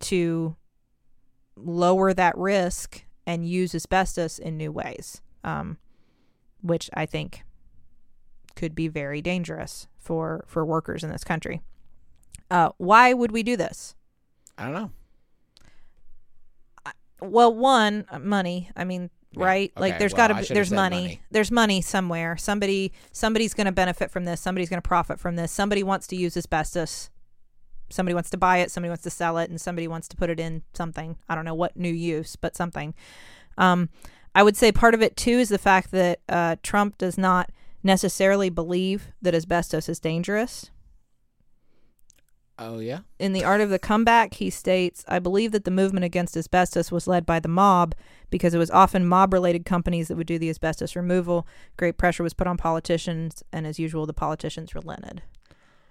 to 0.00 0.56
lower 1.56 2.12
that 2.14 2.36
risk 2.36 3.04
and 3.26 3.48
use 3.48 3.74
asbestos 3.74 4.38
in 4.38 4.56
new 4.56 4.70
ways, 4.70 5.20
um, 5.42 5.78
which 6.62 6.88
I 6.94 7.06
think 7.06 7.44
could 8.54 8.74
be 8.74 8.88
very 8.88 9.20
dangerous 9.20 9.88
for 9.98 10.44
for 10.46 10.64
workers 10.64 11.02
in 11.04 11.10
this 11.10 11.24
country. 11.24 11.60
Uh, 12.50 12.70
why 12.78 13.12
would 13.12 13.32
we 13.32 13.42
do 13.42 13.56
this? 13.56 13.94
I 14.56 14.64
don't 14.64 14.74
know. 14.74 14.90
Well, 17.20 17.52
one, 17.54 18.04
uh, 18.10 18.18
money. 18.18 18.70
I 18.76 18.84
mean, 18.84 19.10
Yeah, 19.32 19.44
right? 19.44 19.72
Like 19.76 19.94
okay, 19.94 19.98
there's 19.98 20.12
well, 20.12 20.28
got 20.28 20.34
to 20.38 20.46
be 20.48 20.54
there's 20.54 20.70
money. 20.70 21.00
money. 21.00 21.20
There's 21.30 21.50
money 21.50 21.80
somewhere. 21.80 22.36
Somebody 22.36 22.92
somebody's 23.10 23.54
going 23.54 23.64
to 23.66 23.72
benefit 23.72 24.10
from 24.10 24.24
this. 24.26 24.40
Somebody's 24.40 24.68
going 24.68 24.78
to 24.80 24.86
profit 24.86 25.18
from 25.18 25.36
this. 25.36 25.50
Somebody 25.50 25.82
wants 25.82 26.06
to 26.08 26.16
use 26.16 26.36
asbestos. 26.36 27.10
Somebody 27.88 28.14
wants 28.14 28.30
to 28.30 28.36
buy 28.36 28.58
it, 28.58 28.70
somebody 28.70 28.90
wants 28.90 29.04
to 29.04 29.10
sell 29.10 29.38
it, 29.38 29.50
and 29.50 29.60
somebody 29.60 29.88
wants 29.88 30.08
to 30.08 30.16
put 30.16 30.30
it 30.30 30.40
in 30.40 30.62
something. 30.72 31.16
I 31.28 31.34
don't 31.34 31.44
know 31.44 31.54
what 31.54 31.76
new 31.76 31.92
use, 31.92 32.36
but 32.36 32.56
something. 32.56 32.94
Um, 33.56 33.88
I 34.34 34.42
would 34.42 34.56
say 34.56 34.70
part 34.72 34.94
of 34.94 35.02
it 35.02 35.16
too 35.16 35.38
is 35.38 35.48
the 35.48 35.58
fact 35.58 35.92
that 35.92 36.20
uh, 36.28 36.56
Trump 36.62 36.98
does 36.98 37.16
not 37.16 37.50
necessarily 37.82 38.50
believe 38.50 39.08
that 39.22 39.34
asbestos 39.34 39.88
is 39.88 40.00
dangerous. 40.00 40.70
Oh 42.58 42.78
yeah. 42.78 43.00
In 43.18 43.32
The 43.32 43.44
Art 43.44 43.60
of 43.60 43.68
the 43.68 43.78
Comeback, 43.78 44.34
he 44.34 44.48
states, 44.48 45.04
I 45.06 45.18
believe 45.18 45.52
that 45.52 45.64
the 45.64 45.70
movement 45.70 46.04
against 46.04 46.36
asbestos 46.36 46.90
was 46.90 47.06
led 47.06 47.26
by 47.26 47.38
the 47.38 47.48
mob 47.48 47.94
because 48.30 48.54
it 48.54 48.58
was 48.58 48.70
often 48.70 49.06
mob 49.06 49.32
related 49.32 49.66
companies 49.66 50.08
that 50.08 50.16
would 50.16 50.26
do 50.26 50.38
the 50.38 50.48
asbestos 50.48 50.96
removal. 50.96 51.46
Great 51.76 51.98
pressure 51.98 52.22
was 52.22 52.34
put 52.34 52.46
on 52.46 52.56
politicians, 52.56 53.42
and 53.52 53.66
as 53.66 53.78
usual, 53.78 54.06
the 54.06 54.14
politicians 54.14 54.74
relented. 54.74 55.22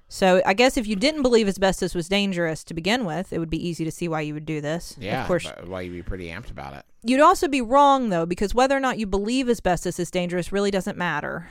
So 0.08 0.42
I 0.46 0.54
guess 0.54 0.78
if 0.78 0.88
you 0.88 0.96
didn't 0.96 1.24
believe 1.24 1.48
asbestos 1.48 1.96
was 1.96 2.08
dangerous 2.08 2.64
to 2.66 2.74
begin 2.74 3.06
with, 3.06 3.34
it 3.34 3.40
would 3.40 3.50
be 3.50 3.68
easy 3.68 3.84
to 3.86 3.92
see 3.92 4.08
why 4.08 4.22
you 4.22 4.34
would 4.34 4.46
do 4.46 4.62
this. 4.62 4.96
Yeah. 5.00 5.22
Of 5.22 5.28
course, 5.28 5.52
why 5.66 5.82
you'd 5.82 5.94
be 5.94 6.04
pretty 6.04 6.28
amped 6.28 6.52
about 6.52 6.74
it? 6.74 6.86
You'd 7.04 7.22
also 7.22 7.48
be 7.48 7.62
wrong 7.62 8.10
though, 8.10 8.26
because 8.26 8.54
whether 8.54 8.78
or 8.78 8.80
not 8.80 9.00
you 9.00 9.08
believe 9.08 9.50
asbestos 9.50 10.00
is 10.00 10.12
dangerous 10.12 10.52
really 10.52 10.72
doesn't 10.72 10.98
matter. 10.98 11.50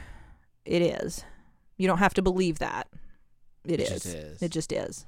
It 0.64 0.82
is. 0.82 1.24
You 1.76 1.88
don't 1.88 1.98
have 1.98 2.14
to 2.14 2.22
believe 2.22 2.59
that. 2.61 2.88
It 3.64 3.80
is. 3.80 3.88
just 3.88 4.07
is. 4.07 4.42
It 4.42 4.50
just 4.50 4.72
is. 4.72 5.07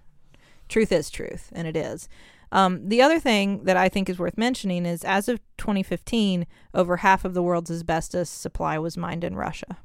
Truth 0.69 0.91
is 0.91 1.11
truth, 1.11 1.53
and 1.55 1.69
it 1.69 1.77
is. 1.77 2.09
Um, 2.53 2.89
the 2.89 3.03
other 3.03 3.21
thing 3.21 3.65
that 3.65 3.77
I 3.77 3.89
think 3.89 4.09
is 4.09 4.19
worth 4.19 4.39
mentioning 4.39 4.87
is 4.87 5.05
as 5.05 5.29
of 5.29 5.41
2015, 5.59 6.47
over 6.75 6.99
half 6.99 7.25
of 7.25 7.35
the 7.35 7.43
world's 7.43 7.71
asbestos 7.71 8.31
supply 8.31 8.79
was 8.79 8.97
mined 8.97 9.25
in 9.25 9.37
Russia. 9.37 9.79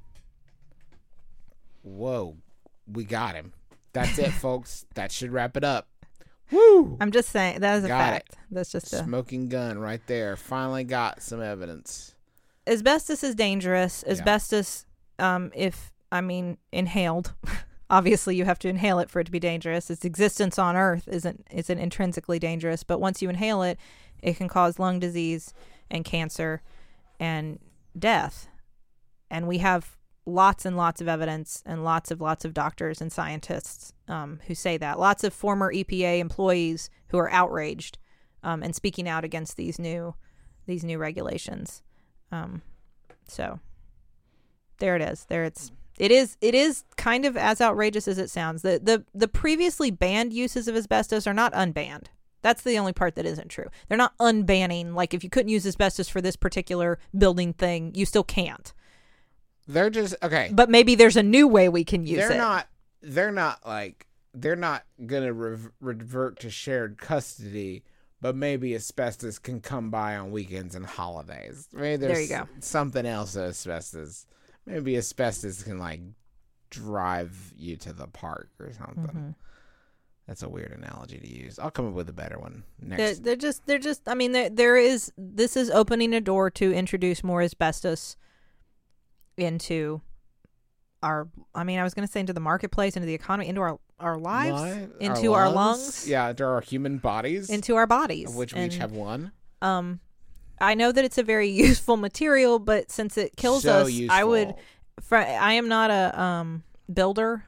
Whoa, 1.84 2.38
we 2.88 3.04
got 3.04 3.36
him. 3.36 3.54
That's 3.94 4.18
it, 4.20 4.32
folks. 4.32 4.86
That 4.96 5.12
should 5.12 5.32
wrap 5.32 5.58
it 5.58 5.64
up. 5.64 5.88
Woo! 6.52 6.98
I'm 7.00 7.12
just 7.12 7.30
saying 7.30 7.62
that 7.62 7.78
is 7.78 7.86
a 7.86 7.88
Got 7.88 8.00
it. 8.10 8.12
fact. 8.14 8.36
That's 8.52 8.72
just 8.72 8.92
a 8.94 9.04
Smoking 9.04 9.48
gun 9.48 9.80
right 9.80 10.02
there. 10.08 10.36
Finally 10.36 10.84
got 10.84 11.22
some 11.22 11.42
evidence. 11.42 12.14
asbestos 12.68 13.24
is 13.24 13.36
dangerous. 13.36 14.04
Asbestos, 14.06 14.86
um, 15.18 15.52
if 15.56 15.94
I 16.12 16.20
mean 16.20 16.58
inhaled, 16.74 17.34
obviously 17.90 18.36
you 18.36 18.44
have 18.44 18.60
to 18.60 18.68
inhale 18.68 19.00
it 19.00 19.10
for 19.10 19.22
it 19.22 19.26
to 19.26 19.32
be 19.32 19.40
dangerous. 19.40 19.90
Its 19.90 20.04
existence 20.04 20.60
on 20.60 20.76
Earth 20.76 21.08
isn't 21.08 21.48
isn't 21.52 21.80
intrinsically 21.80 22.38
dangerous, 22.38 22.84
but 22.84 23.00
once 23.00 23.22
you 23.22 23.30
inhale 23.30 23.64
it, 23.64 23.78
it 24.22 24.36
can 24.36 24.50
cause 24.50 24.78
lung 24.78 25.00
disease 25.00 25.54
and 25.90 26.04
cancer 26.04 26.62
and 27.18 27.60
death. 27.98 28.50
And 29.30 29.48
we 29.48 29.60
have 29.60 29.96
lots 30.26 30.66
and 30.66 30.78
lots 30.78 31.02
of 31.02 31.08
evidence 31.08 31.64
and 31.66 31.84
lots 31.84 32.12
of 32.12 32.22
lots 32.22 32.46
of 32.46 32.54
doctors 32.54 33.02
and 33.02 33.12
scientists 33.12 33.94
um, 34.08 34.40
who 34.48 34.56
say 34.56 34.78
that. 34.78 35.00
Lots 35.00 35.24
of 35.24 35.34
former 35.34 35.74
EPA 35.74 36.20
employees 36.20 36.90
who 37.08 37.18
are 37.18 37.32
outraged 37.32 37.98
um, 38.44 38.64
and 38.64 38.76
speaking 38.76 39.08
out 39.08 39.24
against 39.24 39.58
these 39.58 39.80
new 39.80 40.16
these 40.68 40.84
new 40.84 40.98
regulations. 40.98 41.82
Um, 42.32 42.62
so 43.28 43.60
there 44.80 44.96
it 44.96 45.02
is. 45.02 45.26
There 45.26 45.44
it's 45.44 45.72
it 45.98 46.12
is 46.12 46.38
it 46.42 46.56
is 46.56 46.84
kind 46.98 47.26
of 47.26 47.36
as 47.36 47.62
outrageous 47.62 48.08
as 48.08 48.18
it 48.18 48.30
sounds. 48.30 48.62
The 48.62 48.80
the 48.82 49.06
the 49.14 49.28
previously 49.28 49.92
banned 49.92 50.34
uses 50.34 50.68
of 50.68 50.76
asbestos 50.76 51.28
are 51.28 51.34
not 51.34 51.54
unbanned. 51.54 52.06
That's 52.42 52.64
the 52.64 52.80
only 52.80 52.94
part 52.94 53.16
that 53.16 53.26
isn't 53.26 53.50
true. 53.50 53.68
They're 53.88 53.98
not 53.98 54.18
unbanning 54.18 54.96
like 54.96 55.14
if 55.14 55.24
you 55.24 55.30
couldn't 55.30 55.50
use 55.50 55.66
asbestos 55.66 56.10
for 56.10 56.22
this 56.22 56.36
particular 56.36 56.98
building 57.16 57.54
thing, 57.54 57.92
you 57.94 58.06
still 58.06 58.24
can't. 58.24 58.74
They're 59.68 59.90
just 59.90 60.16
okay. 60.24 60.50
But 60.54 60.70
maybe 60.70 60.96
there's 60.96 61.18
a 61.18 61.24
new 61.24 61.48
way 61.48 61.70
we 61.70 61.84
can 61.84 62.06
use 62.06 62.20
it. 62.26 62.28
they're 62.30 62.38
not. 62.38 62.68
They're 63.02 63.32
not 63.32 63.66
like. 63.66 64.08
They're 64.34 64.56
not 64.56 64.84
gonna 65.06 65.34
rev- 65.34 65.72
revert 65.80 66.40
to 66.42 66.50
shared 66.50 66.98
custody. 66.98 67.84
But 68.22 68.36
maybe 68.36 68.76
asbestos 68.76 69.40
can 69.40 69.62
come 69.62 69.90
by 69.90 70.16
on 70.16 70.30
weekends 70.32 70.76
and 70.76 70.86
holidays. 70.86 71.68
Maybe 71.74 71.98
there's 71.98 72.30
There 72.30 72.40
you 72.40 72.46
go. 72.46 72.50
something 72.60 73.06
else 73.06 73.34
to 73.34 73.46
asbestos. 73.46 74.28
Maybe 74.68 74.96
asbestos 74.96 75.64
can 75.64 75.80
like 75.80 76.02
drive 76.70 77.54
you 77.58 77.78
to 77.78 77.94
the 77.94 78.08
park 78.08 78.50
or 78.60 78.72
something. 78.74 79.04
Mm-hmm. 79.06 79.30
That's 80.28 80.44
a 80.44 80.50
weird 80.50 80.72
analogy 80.72 81.18
to 81.18 81.28
use. 81.28 81.60
I'll 81.60 81.72
come 81.72 81.88
up 81.88 81.94
with 81.94 82.08
a 82.10 82.14
better 82.14 82.40
one 82.40 82.64
They're, 82.80 82.98
next. 82.98 83.24
they're 83.24 83.36
just 83.36 83.66
they're 83.66 83.80
just 83.80 84.08
I 84.08 84.14
mean 84.14 84.32
there 84.32 84.50
there 84.50 84.78
is 84.78 85.12
this 85.18 85.58
is 85.58 85.70
opening 85.72 86.14
a 86.14 86.22
door 86.22 86.50
to 86.52 86.72
introduce 86.72 87.24
more 87.24 87.42
asbestos 87.42 88.16
into 89.38 90.02
our 91.04 91.28
I 91.56 91.64
mean 91.64 91.80
I 91.80 91.84
was 91.84 91.94
going 91.94 92.08
to 92.08 92.12
say 92.12 92.20
into 92.20 92.34
the 92.34 92.40
marketplace 92.40 92.96
into 92.96 93.06
the 93.08 93.14
economy 93.14 93.50
into 93.50 93.62
our 93.62 93.80
our 94.00 94.18
lives 94.18 94.62
Li- 94.62 94.88
into 95.00 95.34
our 95.34 95.50
lungs, 95.50 96.08
Yeah, 96.08 96.30
into 96.30 96.44
our 96.44 96.62
human 96.62 96.98
bodies. 96.98 97.50
into 97.50 97.76
our 97.76 97.86
bodies 97.88 98.30
of 98.30 98.36
which 98.36 98.54
we 98.54 98.62
each 98.62 98.78
have 98.78 98.92
one. 98.92 99.32
um 99.62 100.00
I 100.60 100.76
know 100.76 100.92
that 100.92 101.04
it's 101.06 101.18
a 101.18 101.24
very 101.24 101.48
useful 101.68 101.98
material 101.98 102.60
but 102.60 102.92
since 102.92 103.18
it 103.18 103.36
kills 103.36 103.64
so 103.64 103.82
us 103.88 104.00
I 104.10 104.24
would 104.24 104.54
fr- 105.00 105.16
i 105.18 105.54
am 105.54 105.68
not 105.68 105.90
a 105.92 106.20
um 106.22 106.64
builder 106.92 107.46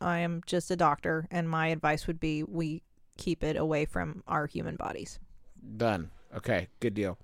I 0.00 0.18
am 0.18 0.42
just 0.44 0.70
a 0.70 0.76
doctor 0.76 1.26
and 1.30 1.48
my 1.48 1.68
advice 1.68 2.06
would 2.06 2.20
be 2.20 2.42
we 2.42 2.82
keep 3.16 3.42
it 3.44 3.56
away 3.56 3.84
from 3.86 4.22
our 4.28 4.46
human 4.46 4.76
bodies 4.76 5.18
Done. 5.78 6.10
Okay, 6.36 6.68
good 6.80 6.92
deal. 6.92 7.16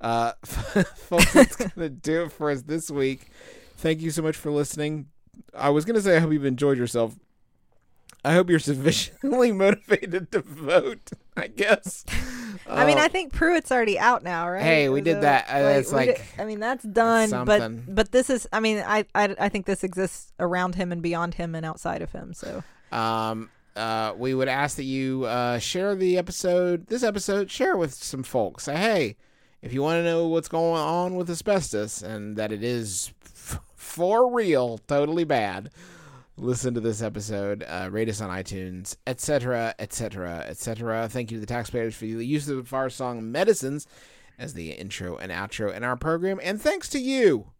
Uh, 0.00 0.32
folks, 0.44 1.32
that's 1.34 1.56
gonna 1.56 1.88
do 1.90 2.22
it 2.24 2.32
for 2.32 2.50
us 2.50 2.62
this 2.62 2.90
week. 2.90 3.28
Thank 3.76 4.00
you 4.00 4.10
so 4.10 4.22
much 4.22 4.36
for 4.36 4.50
listening. 4.50 5.06
I 5.54 5.70
was 5.70 5.84
gonna 5.84 6.00
say 6.00 6.16
I 6.16 6.20
hope 6.20 6.32
you've 6.32 6.44
enjoyed 6.44 6.78
yourself. 6.78 7.16
I 8.24 8.32
hope 8.34 8.50
you're 8.50 8.58
sufficiently 8.58 9.52
motivated 9.52 10.30
to 10.32 10.40
vote. 10.40 11.10
I 11.36 11.46
guess. 11.48 12.04
I 12.68 12.84
mean, 12.86 12.98
Uh, 12.98 13.02
I 13.02 13.08
think 13.08 13.32
Pruitt's 13.32 13.72
already 13.72 13.98
out 13.98 14.22
now, 14.22 14.48
right? 14.48 14.62
Hey, 14.62 14.88
we 14.90 15.00
did 15.00 15.16
So, 15.16 15.20
that. 15.22 15.48
Uh, 15.48 15.62
that's 15.62 15.90
we 15.90 15.96
like 15.96 16.16
did- 16.16 16.24
I 16.38 16.44
mean, 16.44 16.60
that's 16.60 16.84
done. 16.84 17.28
something. 17.28 17.82
But 17.86 17.94
but 17.94 18.12
this 18.12 18.28
is. 18.30 18.46
I 18.52 18.60
mean, 18.60 18.78
I, 18.86 19.04
I 19.14 19.34
I 19.38 19.48
think 19.48 19.66
this 19.66 19.82
exists 19.84 20.32
around 20.38 20.74
him 20.76 20.92
and 20.92 21.02
beyond 21.02 21.34
him 21.34 21.54
and 21.54 21.64
outside 21.66 22.02
of 22.02 22.12
him. 22.12 22.32
So 22.34 22.62
um, 22.92 23.48
uh, 23.76 24.12
we 24.16 24.34
would 24.34 24.48
ask 24.48 24.76
that 24.76 24.84
you 24.84 25.24
uh, 25.24 25.58
share 25.58 25.94
the 25.94 26.16
episode, 26.18 26.86
this 26.88 27.02
episode, 27.02 27.50
share 27.50 27.72
it 27.72 27.78
with 27.78 27.94
some 27.94 28.22
folks. 28.22 28.64
Say, 28.64 28.76
hey, 28.76 29.16
if 29.62 29.72
you 29.72 29.82
want 29.82 29.98
to 29.98 30.04
know 30.04 30.26
what's 30.26 30.48
going 30.48 30.80
on 30.80 31.16
with 31.16 31.30
asbestos 31.30 32.02
and 32.02 32.36
that 32.36 32.52
it 32.52 32.62
is 32.62 33.12
f- 33.24 33.60
for 33.74 34.32
real, 34.32 34.78
totally 34.78 35.24
bad, 35.24 35.70
listen 36.36 36.74
to 36.74 36.80
this 36.80 37.02
episode. 37.02 37.64
Uh, 37.66 37.88
rate 37.90 38.08
us 38.08 38.20
on 38.20 38.30
iTunes, 38.30 38.96
etc., 39.06 39.74
etc., 39.78 40.44
etc. 40.48 41.08
Thank 41.08 41.30
you 41.30 41.36
to 41.36 41.40
the 41.40 41.46
taxpayers 41.46 41.94
for 41.94 42.06
the 42.06 42.26
use 42.26 42.48
of 42.48 42.72
our 42.72 42.88
song 42.88 43.30
"Medicines" 43.30 43.86
as 44.38 44.54
the 44.54 44.70
intro 44.70 45.16
and 45.16 45.30
outro 45.30 45.74
in 45.74 45.84
our 45.84 45.96
program, 45.96 46.40
and 46.42 46.60
thanks 46.60 46.88
to 46.90 46.98
you. 46.98 47.52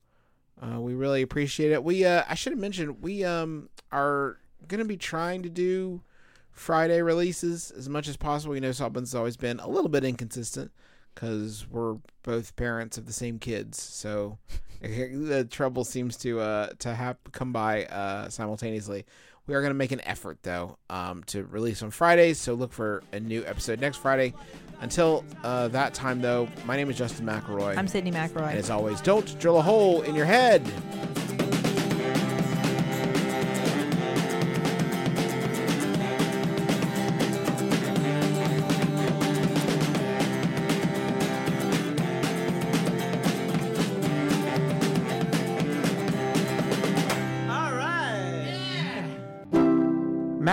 Uh, 0.60 0.80
we 0.80 0.94
really 0.94 1.22
appreciate 1.22 1.72
it. 1.72 1.84
We 1.84 2.04
uh, 2.04 2.24
I 2.28 2.34
should 2.34 2.52
have 2.52 2.60
mentioned 2.60 3.02
we 3.02 3.24
um 3.24 3.68
are 3.92 4.38
gonna 4.66 4.84
be 4.84 4.96
trying 4.96 5.42
to 5.42 5.50
do 5.50 6.02
Friday 6.50 7.02
releases 7.02 7.70
as 7.70 7.88
much 7.88 8.08
as 8.08 8.16
possible. 8.16 8.54
You 8.54 8.62
know, 8.62 8.72
Sawbones' 8.72 9.14
always 9.14 9.36
been 9.36 9.60
a 9.60 9.68
little 9.68 9.90
bit 9.90 10.04
inconsistent 10.04 10.70
because 11.14 11.66
we're 11.70 11.96
both 12.22 12.56
parents 12.56 12.98
of 12.98 13.06
the 13.06 13.12
same 13.12 13.38
kids, 13.38 13.80
so 13.80 14.38
the 14.80 15.46
trouble 15.50 15.84
seems 15.84 16.16
to 16.18 16.40
uh 16.40 16.68
to 16.78 16.94
have 16.94 17.16
come 17.32 17.52
by 17.52 17.84
uh 17.86 18.28
simultaneously. 18.28 19.04
We 19.46 19.54
are 19.54 19.62
gonna 19.62 19.74
make 19.74 19.92
an 19.92 20.00
effort 20.06 20.38
though 20.42 20.78
um 20.88 21.24
to 21.24 21.44
release 21.44 21.82
on 21.82 21.90
Fridays, 21.90 22.38
so 22.38 22.54
look 22.54 22.72
for 22.72 23.02
a 23.12 23.20
new 23.20 23.44
episode 23.46 23.80
next 23.80 23.98
Friday. 23.98 24.34
Until 24.82 25.26
uh, 25.44 25.68
that 25.68 25.92
time, 25.92 26.22
though, 26.22 26.48
my 26.64 26.74
name 26.74 26.88
is 26.88 26.96
Justin 26.96 27.26
McElroy. 27.26 27.76
I'm 27.76 27.86
Sydnee 27.86 28.14
McElroy. 28.14 28.48
And 28.48 28.58
as 28.58 28.70
always, 28.70 29.02
don't 29.02 29.38
drill 29.38 29.58
a 29.58 29.62
hole 29.62 30.00
in 30.00 30.14
your 30.14 30.24
head. 30.24 30.62